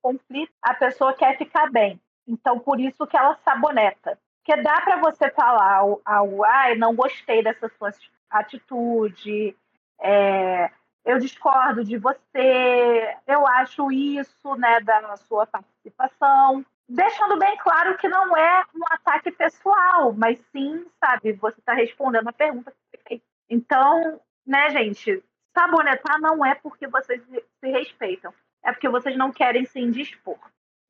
conflito, 0.00 0.52
a 0.62 0.74
pessoa 0.74 1.14
quer 1.14 1.36
ficar 1.38 1.70
bem. 1.70 2.00
Então, 2.26 2.58
por 2.58 2.80
isso 2.80 3.06
que 3.06 3.16
ela 3.16 3.38
saboneta. 3.44 4.18
Porque 4.44 4.60
dá 4.60 4.80
para 4.80 4.96
você 4.96 5.30
falar 5.30 5.84
algo, 6.04 6.44
ai, 6.44 6.74
não 6.74 6.94
gostei 6.96 7.42
dessa 7.42 7.68
sua 7.78 7.92
atitude, 8.30 9.56
é, 10.02 10.70
eu 11.04 11.18
discordo 11.18 11.84
de 11.84 11.96
você, 11.96 13.16
eu 13.26 13.46
acho 13.46 13.90
isso, 13.90 14.54
né, 14.56 14.80
da 14.80 15.16
sua 15.16 15.46
participação, 15.46 16.64
deixando 16.88 17.38
bem 17.38 17.56
claro 17.58 17.96
que 17.96 18.08
não 18.08 18.36
é 18.36 18.64
um 18.74 18.84
ataque 18.90 19.30
pessoal, 19.30 20.12
mas 20.12 20.38
sim, 20.52 20.84
sabe, 21.00 21.32
você 21.32 21.58
está 21.58 21.72
respondendo 21.72 22.28
a 22.28 22.32
pergunta 22.32 22.70
que 22.70 22.76
foi 22.90 23.00
feita. 23.08 23.24
Então, 23.48 24.20
né, 24.46 24.70
gente, 24.70 25.22
sabonetar 25.56 26.20
não 26.20 26.44
é 26.44 26.54
porque 26.54 26.86
vocês 26.86 27.22
se 27.24 27.70
respeitam, 27.70 28.32
é 28.62 28.72
porque 28.72 28.88
vocês 28.88 29.16
não 29.16 29.32
querem 29.32 29.64
se 29.64 29.80
indispor. 29.80 30.38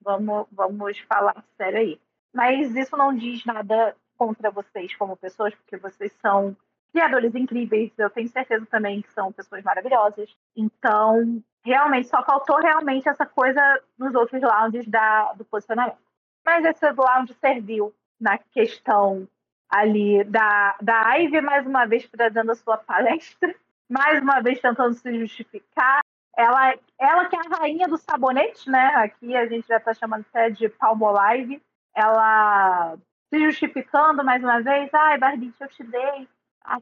Vamos, 0.00 0.46
vamos 0.50 0.98
falar 1.00 1.44
sério 1.56 1.78
aí. 1.78 2.00
Mas 2.34 2.74
isso 2.74 2.96
não 2.96 3.14
diz 3.14 3.44
nada 3.44 3.94
contra 4.16 4.50
vocês 4.50 4.94
como 4.96 5.16
pessoas, 5.16 5.54
porque 5.54 5.76
vocês 5.76 6.12
são 6.20 6.56
criadores 6.92 7.34
incríveis, 7.34 7.90
eu 7.96 8.10
tenho 8.10 8.28
certeza 8.28 8.66
também 8.66 9.02
que 9.02 9.12
são 9.12 9.32
pessoas 9.32 9.64
maravilhosas. 9.64 10.30
Então, 10.54 11.42
realmente, 11.64 12.08
só 12.08 12.22
faltou 12.22 12.58
realmente 12.58 13.08
essa 13.08 13.24
coisa 13.24 13.60
nos 13.98 14.14
outros 14.14 14.40
lounges 14.42 14.86
da, 14.86 15.32
do 15.32 15.44
posicionamento. 15.44 15.98
Mas 16.44 16.64
esse 16.64 16.90
lounge 16.92 17.34
serviu 17.40 17.94
na 18.20 18.36
questão 18.38 19.26
ali 19.70 20.22
da, 20.24 20.76
da 20.82 21.16
Ivy, 21.16 21.40
mais 21.40 21.66
uma 21.66 21.86
vez 21.86 22.06
trazendo 22.08 22.52
a 22.52 22.54
sua 22.54 22.76
palestra, 22.76 23.54
mais 23.88 24.22
uma 24.22 24.40
vez 24.40 24.60
tentando 24.60 24.94
se 24.94 25.18
justificar. 25.18 26.00
Ela, 26.36 26.74
ela 26.98 27.26
que 27.26 27.36
é 27.36 27.38
a 27.38 27.58
rainha 27.58 27.88
do 27.88 27.96
sabonete, 27.96 28.70
né? 28.70 28.86
Aqui 28.96 29.36
a 29.36 29.46
gente 29.46 29.66
já 29.66 29.76
está 29.76 29.94
chamando 29.94 30.24
até 30.30 30.50
de 30.50 30.68
Palmolive. 30.68 31.62
Ela 31.94 32.96
se 33.28 33.38
justificando 33.38 34.24
mais 34.24 34.42
uma 34.42 34.60
vez. 34.60 34.92
Ai, 34.92 35.18
Barbie, 35.18 35.52
eu 35.60 35.68
te 35.68 35.84
dei 35.84 36.28
a, 36.64 36.80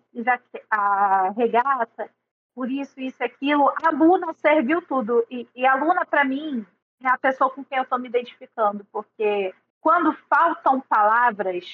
a 0.71 1.31
regata, 1.31 2.11
por 2.55 2.71
isso, 2.71 3.01
isso, 3.01 3.23
aquilo. 3.23 3.73
A 3.83 3.91
Luna 3.91 4.33
serviu 4.35 4.83
tudo. 4.83 5.25
E, 5.31 5.49
e 5.55 5.67
a 5.67 5.75
Luna, 5.75 6.05
para 6.05 6.25
mim, 6.25 6.67
é 7.03 7.09
a 7.09 7.19
pessoa 7.19 7.51
com 7.51 7.65
quem 7.65 7.79
eu 7.79 7.85
estou 7.85 7.99
me 7.99 8.09
identificando, 8.09 8.85
porque 8.93 9.55
quando 9.81 10.13
faltam 10.29 10.81
palavras, 10.81 11.65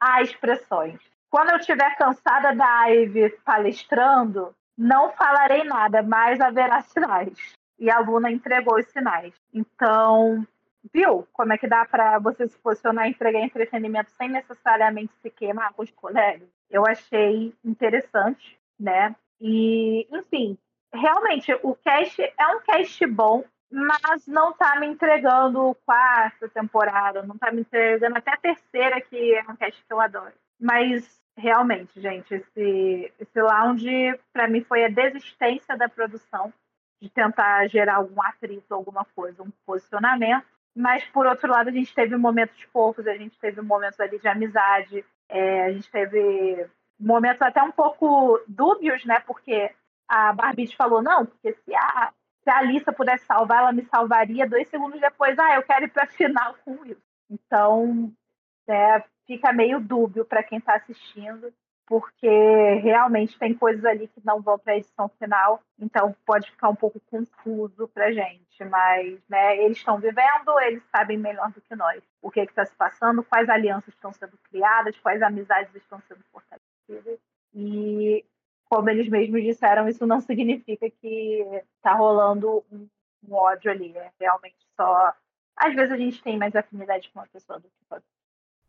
há 0.00 0.22
expressões. 0.22 1.00
Quando 1.30 1.50
eu 1.50 1.56
estiver 1.56 1.96
cansada 1.96 2.54
da 2.54 2.86
Ivy 2.86 3.30
palestrando, 3.44 4.54
não 4.76 5.10
falarei 5.12 5.64
nada, 5.64 6.02
mas 6.02 6.40
haverá 6.40 6.80
sinais. 6.86 7.54
E 7.78 7.90
a 7.90 7.98
Luna 8.00 8.30
entregou 8.30 8.78
os 8.78 8.86
sinais. 8.86 9.34
Então, 9.52 10.46
viu 10.92 11.26
como 11.32 11.52
é 11.52 11.58
que 11.58 11.66
dá 11.66 11.84
para 11.84 12.18
você 12.18 12.48
se 12.48 12.58
posicionar 12.58 13.06
e 13.06 13.10
entregar 13.10 13.40
entretenimento 13.40 14.10
sem 14.12 14.28
necessariamente 14.28 15.12
se 15.20 15.30
queimar 15.30 15.72
com 15.72 15.82
os 15.82 15.90
colegas? 15.90 16.48
Eu 16.70 16.86
achei 16.86 17.54
interessante, 17.64 18.58
né? 18.78 19.14
E, 19.40 20.06
enfim, 20.10 20.58
realmente 20.92 21.52
o 21.62 21.74
cast 21.76 22.20
é 22.22 22.46
um 22.48 22.60
cast 22.60 23.06
bom, 23.06 23.44
mas 23.70 24.26
não 24.26 24.52
tá 24.52 24.78
me 24.80 24.86
entregando 24.86 25.76
quarta 25.84 26.48
temporada, 26.48 27.22
não 27.22 27.36
tá 27.36 27.52
me 27.52 27.60
entregando 27.60 28.16
até 28.16 28.32
a 28.32 28.36
terceira, 28.36 29.00
que 29.00 29.34
é 29.34 29.42
um 29.48 29.56
cast 29.56 29.84
que 29.84 29.92
eu 29.92 30.00
adoro. 30.00 30.32
Mas 30.60 31.20
realmente, 31.36 32.00
gente, 32.00 32.34
esse, 32.34 33.12
esse 33.18 33.40
lounge, 33.40 34.18
para 34.32 34.48
mim, 34.48 34.62
foi 34.62 34.84
a 34.84 34.88
desistência 34.88 35.76
da 35.76 35.88
produção 35.88 36.52
de 37.00 37.08
tentar 37.08 37.66
gerar 37.68 37.96
algum 37.96 38.20
atrito, 38.22 38.74
alguma 38.74 39.04
coisa, 39.14 39.42
um 39.42 39.50
posicionamento. 39.64 40.44
Mas, 40.74 41.04
por 41.06 41.26
outro 41.26 41.50
lado, 41.50 41.68
a 41.68 41.72
gente 41.72 41.94
teve 41.94 42.16
momentos 42.16 42.60
fofos, 42.72 43.06
a 43.06 43.16
gente 43.16 43.38
teve 43.38 43.60
momentos 43.60 43.98
ali 44.00 44.18
de 44.18 44.28
amizade, 44.28 45.04
é, 45.28 45.64
a 45.64 45.72
gente 45.72 45.90
teve 45.90 46.68
momentos 46.98 47.42
até 47.42 47.62
um 47.62 47.70
pouco 47.70 48.40
dúbios, 48.46 49.04
né? 49.04 49.20
Porque 49.20 49.70
a 50.08 50.32
Barbie 50.32 50.74
falou, 50.74 51.02
não, 51.02 51.26
porque 51.26 51.52
se 51.52 51.74
a, 51.74 52.12
se 52.42 52.50
a 52.50 52.58
Alissa 52.58 52.92
pudesse 52.92 53.24
salvar, 53.26 53.58
ela 53.58 53.72
me 53.72 53.84
salvaria. 53.84 54.48
Dois 54.48 54.68
segundos 54.68 55.00
depois, 55.00 55.38
ah, 55.38 55.54
eu 55.56 55.62
quero 55.62 55.84
ir 55.84 55.90
para 55.90 56.06
final 56.06 56.54
com 56.64 56.84
isso. 56.84 57.02
Então, 57.30 58.12
é, 58.66 59.02
fica 59.26 59.52
meio 59.52 59.80
dúbio 59.80 60.24
para 60.24 60.42
quem 60.42 60.58
está 60.58 60.74
assistindo 60.74 61.52
porque 61.88 62.28
realmente 62.82 63.38
tem 63.38 63.54
coisas 63.54 63.82
ali 63.86 64.08
que 64.08 64.20
não 64.22 64.42
vão 64.42 64.58
para 64.58 64.74
a 64.74 64.76
edição 64.76 65.08
final, 65.18 65.62
então 65.80 66.14
pode 66.26 66.50
ficar 66.50 66.68
um 66.68 66.74
pouco 66.74 67.00
confuso 67.10 67.88
para 67.88 68.12
gente, 68.12 68.62
mas 68.66 69.18
né, 69.26 69.56
eles 69.56 69.78
estão 69.78 69.98
vivendo, 69.98 70.60
eles 70.60 70.82
sabem 70.94 71.16
melhor 71.16 71.50
do 71.50 71.62
que 71.62 71.74
nós 71.74 72.02
o 72.20 72.30
que 72.30 72.40
está 72.40 72.66
se 72.66 72.74
passando, 72.74 73.24
quais 73.24 73.48
alianças 73.48 73.94
estão 73.94 74.12
sendo 74.12 74.36
criadas, 74.50 74.98
quais 74.98 75.22
amizades 75.22 75.74
estão 75.74 75.98
sendo 76.06 76.22
fortalecidas, 76.30 77.18
e 77.54 78.22
como 78.66 78.90
eles 78.90 79.08
mesmos 79.08 79.42
disseram, 79.42 79.88
isso 79.88 80.06
não 80.06 80.20
significa 80.20 80.90
que 80.90 81.42
está 81.76 81.94
rolando 81.94 82.62
um, 82.70 82.86
um 83.26 83.34
ódio 83.34 83.70
ali, 83.70 83.96
é 83.96 84.12
realmente 84.20 84.58
só. 84.76 85.14
Às 85.56 85.74
vezes 85.74 85.90
a 85.90 85.96
gente 85.96 86.22
tem 86.22 86.36
mais 86.36 86.54
afinidade 86.54 87.10
com 87.10 87.18
uma 87.20 87.26
pessoa 87.28 87.58
do 87.58 87.66
que 87.66 87.84
com 87.88 87.94
outra. 87.94 88.17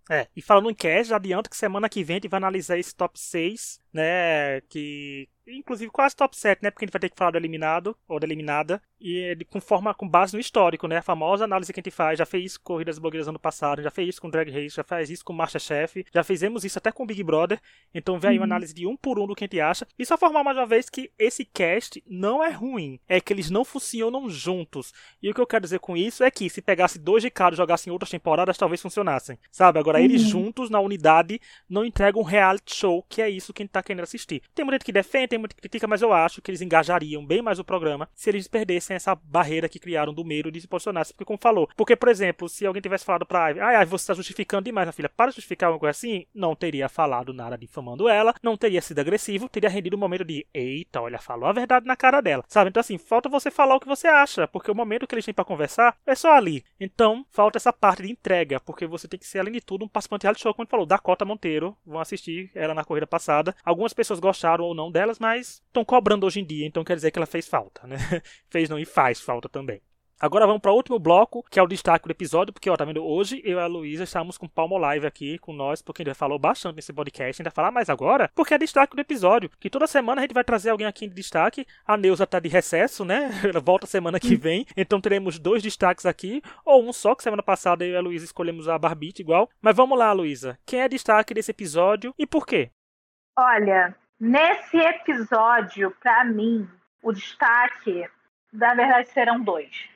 É, 0.09 0.27
e 0.35 0.41
falando 0.41 0.71
em 0.71 0.73
cast, 0.73 1.09
já 1.09 1.17
adianto 1.17 1.49
que 1.49 1.55
semana 1.55 1.87
que 1.87 2.03
vem 2.03 2.15
a 2.15 2.17
gente 2.17 2.27
vai 2.27 2.39
analisar 2.39 2.79
esse 2.79 2.95
top 2.95 3.19
6, 3.19 3.79
né? 3.93 4.59
Que 4.61 5.29
inclusive 5.57 5.91
quase 5.91 6.15
top 6.15 6.35
7, 6.35 6.61
né? 6.61 6.71
Porque 6.71 6.85
a 6.85 6.87
gente 6.87 6.93
vai 6.93 6.99
ter 6.99 7.09
que 7.09 7.17
falar 7.17 7.31
do 7.31 7.37
eliminado 7.37 7.95
ou 8.07 8.19
da 8.19 8.25
eliminada. 8.25 8.81
E 8.99 9.15
ele 9.17 9.45
com 9.45 10.07
base 10.07 10.33
no 10.33 10.39
histórico, 10.39 10.87
né? 10.87 10.97
A 10.97 11.01
famosa 11.01 11.45
análise 11.45 11.71
que 11.71 11.79
a 11.79 11.81
gente 11.81 11.91
faz. 11.91 12.19
Já 12.19 12.25
fez 12.25 12.45
isso 12.45 12.59
com 12.59 12.73
Corridas 12.73 12.99
Blogueiras 12.99 13.27
ano 13.27 13.39
passado, 13.39 13.81
já 13.81 13.89
fez 13.89 14.09
isso 14.09 14.21
com 14.21 14.29
Drag 14.29 14.49
Race, 14.51 14.75
já 14.75 14.83
faz 14.83 15.09
isso 15.09 15.23
com 15.23 15.33
Masterchef, 15.33 16.05
já 16.13 16.23
fizemos 16.23 16.63
isso 16.65 16.77
até 16.77 16.91
com 16.91 17.05
Big 17.05 17.23
Brother. 17.23 17.59
Então 17.93 18.19
vem 18.19 18.31
aí 18.31 18.37
uma 18.37 18.41
uhum. 18.41 18.51
análise 18.51 18.73
de 18.73 18.85
um 18.85 18.95
por 18.95 19.19
um 19.19 19.25
do 19.25 19.35
que 19.35 19.45
a 19.45 19.47
gente 19.47 19.59
acha. 19.59 19.87
E 19.97 20.05
só 20.05 20.17
formar 20.17 20.43
mais 20.43 20.57
uma 20.57 20.65
vez 20.65 20.89
que 20.89 21.11
esse 21.17 21.45
cast 21.45 22.03
não 22.07 22.43
é 22.43 22.49
ruim. 22.49 22.99
É 23.07 23.21
que 23.21 23.31
eles 23.31 23.49
não 23.49 23.63
funcionam 23.63 24.29
juntos. 24.29 24.93
E 25.21 25.29
o 25.29 25.33
que 25.33 25.41
eu 25.41 25.47
quero 25.47 25.63
dizer 25.63 25.79
com 25.79 25.95
isso 25.95 26.23
é 26.23 26.29
que 26.29 26.49
se 26.49 26.61
pegasse 26.61 26.99
dois 26.99 27.23
de 27.23 27.29
cada 27.29 27.53
e 27.53 27.57
jogasse 27.57 27.89
em 27.89 27.91
outras 27.91 28.11
temporadas, 28.11 28.57
talvez 28.57 28.81
funcionassem. 28.81 29.39
Sabe? 29.51 29.79
Agora, 29.79 29.97
uhum. 29.97 30.05
eles 30.05 30.21
juntos 30.21 30.69
na 30.69 30.79
unidade 30.79 31.39
não 31.69 31.85
entregam 31.85 32.21
um 32.21 32.25
reality 32.25 32.75
show, 32.75 33.03
que 33.07 33.21
é 33.21 33.29
isso 33.29 33.53
que 33.53 33.63
a 33.63 33.65
gente 33.65 33.71
tá 33.71 33.81
querendo 33.81 34.03
assistir. 34.03 34.41
Tem 34.53 34.65
muita 34.65 34.75
gente 34.75 34.85
que 34.85 34.91
defende, 34.91 35.29
tem 35.29 35.38
muita 35.39 35.55
critica, 35.55 35.87
mas 35.87 36.01
eu 36.01 36.13
acho 36.13 36.41
que 36.41 36.51
eles 36.51 36.61
engajariam 36.61 37.25
bem 37.25 37.41
mais 37.41 37.59
o 37.59 37.63
programa 37.63 38.09
se 38.13 38.29
eles 38.29 38.47
perdessem 38.47 38.95
essa 38.95 39.15
barreira 39.15 39.69
que 39.69 39.79
criaram 39.79 40.13
do 40.13 40.25
medo 40.25 40.51
de 40.51 40.61
se 40.61 40.67
posicionar. 40.67 41.05
Porque, 41.07 41.25
como 41.25 41.39
falou, 41.39 41.69
porque, 41.75 41.95
por 41.95 42.09
exemplo, 42.09 42.49
se 42.49 42.65
alguém 42.65 42.81
tivesse 42.81 43.05
falado 43.05 43.25
pra 43.25 43.49
Ivy, 43.49 43.59
ah, 43.59 43.85
você 43.85 44.03
está 44.03 44.13
justificando 44.13 44.65
demais, 44.65 44.85
minha 44.85 44.93
filha, 44.93 45.09
para 45.09 45.31
justificar 45.31 45.71
uma 45.71 45.79
coisa 45.79 45.91
assim, 45.91 46.25
não 46.33 46.55
teria 46.55 46.89
falado 46.89 47.33
nada 47.33 47.57
difamando 47.57 48.09
ela, 48.09 48.33
não 48.43 48.57
teria 48.57 48.81
sido 48.81 48.99
agressivo, 48.99 49.49
teria 49.49 49.69
rendido 49.69 49.95
um 49.95 49.99
momento 49.99 50.25
de, 50.25 50.45
eita, 50.53 51.01
olha, 51.01 51.19
falou 51.19 51.49
a 51.49 51.53
verdade 51.53 51.85
na 51.85 51.95
cara 51.95 52.21
dela, 52.21 52.43
sabe? 52.47 52.69
Então, 52.69 52.81
assim, 52.81 52.97
falta 52.97 53.29
você 53.29 53.49
falar 53.49 53.75
o 53.75 53.79
que 53.79 53.87
você 53.87 54.07
acha, 54.07 54.47
porque 54.47 54.71
o 54.71 54.75
momento 54.75 55.07
que 55.07 55.15
eles 55.15 55.25
têm 55.25 55.33
para 55.33 55.45
conversar 55.45 55.95
é 56.05 56.15
só 56.15 56.33
ali. 56.33 56.63
Então, 56.79 57.25
falta 57.31 57.57
essa 57.57 57.71
parte 57.71 58.03
de 58.03 58.11
entrega, 58.11 58.59
porque 58.59 58.85
você 58.85 59.07
tem 59.07 59.19
que 59.19 59.27
ser, 59.27 59.39
além 59.39 59.53
de 59.53 59.61
tudo, 59.61 59.85
um 59.85 59.87
participante 59.87 60.21
de 60.21 60.25
reality 60.25 60.41
show, 60.41 60.53
como 60.53 60.63
a 60.63 60.65
gente 60.65 60.71
falou, 60.71 60.85
Dakota 60.85 61.25
Monteiro, 61.25 61.77
vão 61.85 61.99
assistir 61.99 62.51
ela 62.55 62.73
na 62.73 62.83
corrida 62.83 63.07
passada. 63.07 63.55
Algumas 63.63 63.93
pessoas 63.93 64.19
gostaram 64.19 64.63
ou 64.63 64.73
não 64.73 64.91
delas, 64.91 65.18
mas 65.19 65.61
estão 65.67 65.85
cobrando 65.85 66.25
hoje 66.25 66.39
em 66.39 66.45
dia, 66.45 66.65
então 66.65 66.83
quer 66.83 66.95
dizer 66.95 67.11
que 67.11 67.19
ela 67.19 67.25
fez 67.25 67.47
falta, 67.47 67.85
né? 67.85 67.97
fez 68.49 68.69
não 68.69 68.79
e 68.79 68.85
faz 68.85 69.19
falta 69.19 69.49
também. 69.49 69.81
Agora 70.21 70.45
vamos 70.45 70.61
para 70.61 70.73
o 70.73 70.75
último 70.75 70.99
bloco, 70.99 71.45
que 71.49 71.57
é 71.57 71.63
o 71.63 71.67
destaque 71.67 72.05
do 72.05 72.11
episódio, 72.11 72.51
porque, 72.51 72.69
ó, 72.69 72.75
tá 72.75 72.83
vendo? 72.83 73.01
Hoje 73.01 73.41
eu 73.45 73.57
e 73.57 73.61
a 73.61 73.67
Luísa 73.67 74.03
estamos 74.03 74.37
com 74.37 74.49
Palmo 74.49 74.77
Live 74.77 75.07
aqui 75.07 75.37
com 75.37 75.53
nós, 75.53 75.81
porque 75.81 76.01
a 76.01 76.05
gente 76.05 76.13
falou 76.13 76.37
bastante 76.37 76.75
nesse 76.75 76.91
podcast, 76.91 77.41
ainda 77.41 77.49
falar 77.49 77.71
mais 77.71 77.89
agora, 77.89 78.29
porque 78.35 78.53
é 78.53 78.57
destaque 78.57 78.97
do 78.97 79.01
episódio, 79.01 79.49
que 79.57 79.69
toda 79.69 79.87
semana 79.87 80.19
a 80.19 80.23
gente 80.23 80.33
vai 80.33 80.43
trazer 80.43 80.71
alguém 80.71 80.85
aqui 80.85 81.07
de 81.07 81.15
destaque. 81.15 81.65
A 81.85 81.95
Neuza 81.95 82.27
tá 82.27 82.37
de 82.37 82.49
recesso, 82.49 83.05
né? 83.05 83.29
Ela 83.47 83.61
volta 83.61 83.87
semana 83.87 84.19
que 84.19 84.35
vem, 84.35 84.65
então 84.75 84.99
teremos 84.99 85.39
dois 85.39 85.63
destaques 85.63 86.05
aqui, 86.05 86.41
ou 86.65 86.83
um 86.83 86.91
só, 86.91 87.15
que 87.15 87.23
semana 87.23 87.41
passada 87.41 87.85
eu 87.85 87.93
e 87.93 87.95
a 87.95 88.01
Luísa 88.01 88.25
escolhemos 88.25 88.67
a 88.67 88.77
Barbite 88.77 89.21
igual. 89.21 89.49
Mas 89.61 89.73
vamos 89.73 89.97
lá, 89.97 90.11
Luísa. 90.11 90.59
Quem 90.65 90.81
é 90.81 90.89
destaque 90.89 91.33
desse 91.33 91.51
episódio 91.51 92.13
e 92.19 92.27
por 92.27 92.45
quê? 92.45 92.71
Olha, 93.37 93.95
nesse 94.19 94.77
episódio, 94.77 95.95
para 96.01 96.23
mim, 96.25 96.69
o 97.01 97.11
destaque, 97.11 98.07
na 98.51 98.73
verdade, 98.73 99.09
serão 99.09 99.39
dois 99.41 99.89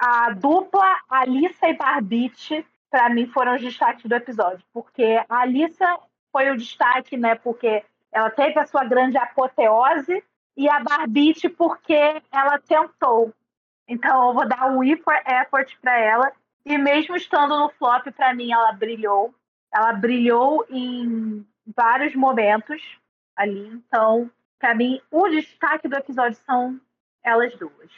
a 0.00 0.30
dupla 0.30 0.96
Alissa 1.10 1.68
e 1.68 1.74
Barbite, 1.74 2.66
para 2.90 3.10
mim, 3.10 3.26
foram 3.26 3.54
os 3.54 3.60
destaques 3.60 4.06
do 4.06 4.14
episódio. 4.14 4.64
Porque 4.72 5.22
a 5.28 5.40
Alissa 5.40 5.98
foi 6.32 6.50
o 6.50 6.56
destaque, 6.56 7.18
né? 7.18 7.34
Porque 7.34 7.84
ela 8.10 8.30
teve 8.30 8.58
a 8.58 8.66
sua 8.66 8.82
grande 8.84 9.18
apoteose, 9.18 10.24
e 10.56 10.68
a 10.68 10.80
Barbite 10.80 11.48
porque 11.50 12.22
ela 12.32 12.58
tentou. 12.58 13.32
Então, 13.86 14.28
eu 14.28 14.34
vou 14.34 14.48
dar 14.48 14.70
um 14.70 14.82
effort 14.82 15.76
para 15.80 15.98
ela. 15.98 16.32
E 16.64 16.76
mesmo 16.76 17.14
estando 17.14 17.58
no 17.58 17.70
flop, 17.70 18.06
para 18.08 18.34
mim, 18.34 18.52
ela 18.52 18.72
brilhou. 18.72 19.34
Ela 19.72 19.92
brilhou 19.92 20.64
em 20.70 21.46
vários 21.76 22.14
momentos 22.14 22.82
ali. 23.40 23.66
Então, 23.68 24.30
para 24.58 24.74
mim, 24.74 25.00
o 25.10 25.28
destaque 25.28 25.88
do 25.88 25.96
episódio 25.96 26.38
são 26.44 26.78
elas 27.24 27.56
duas. 27.58 27.90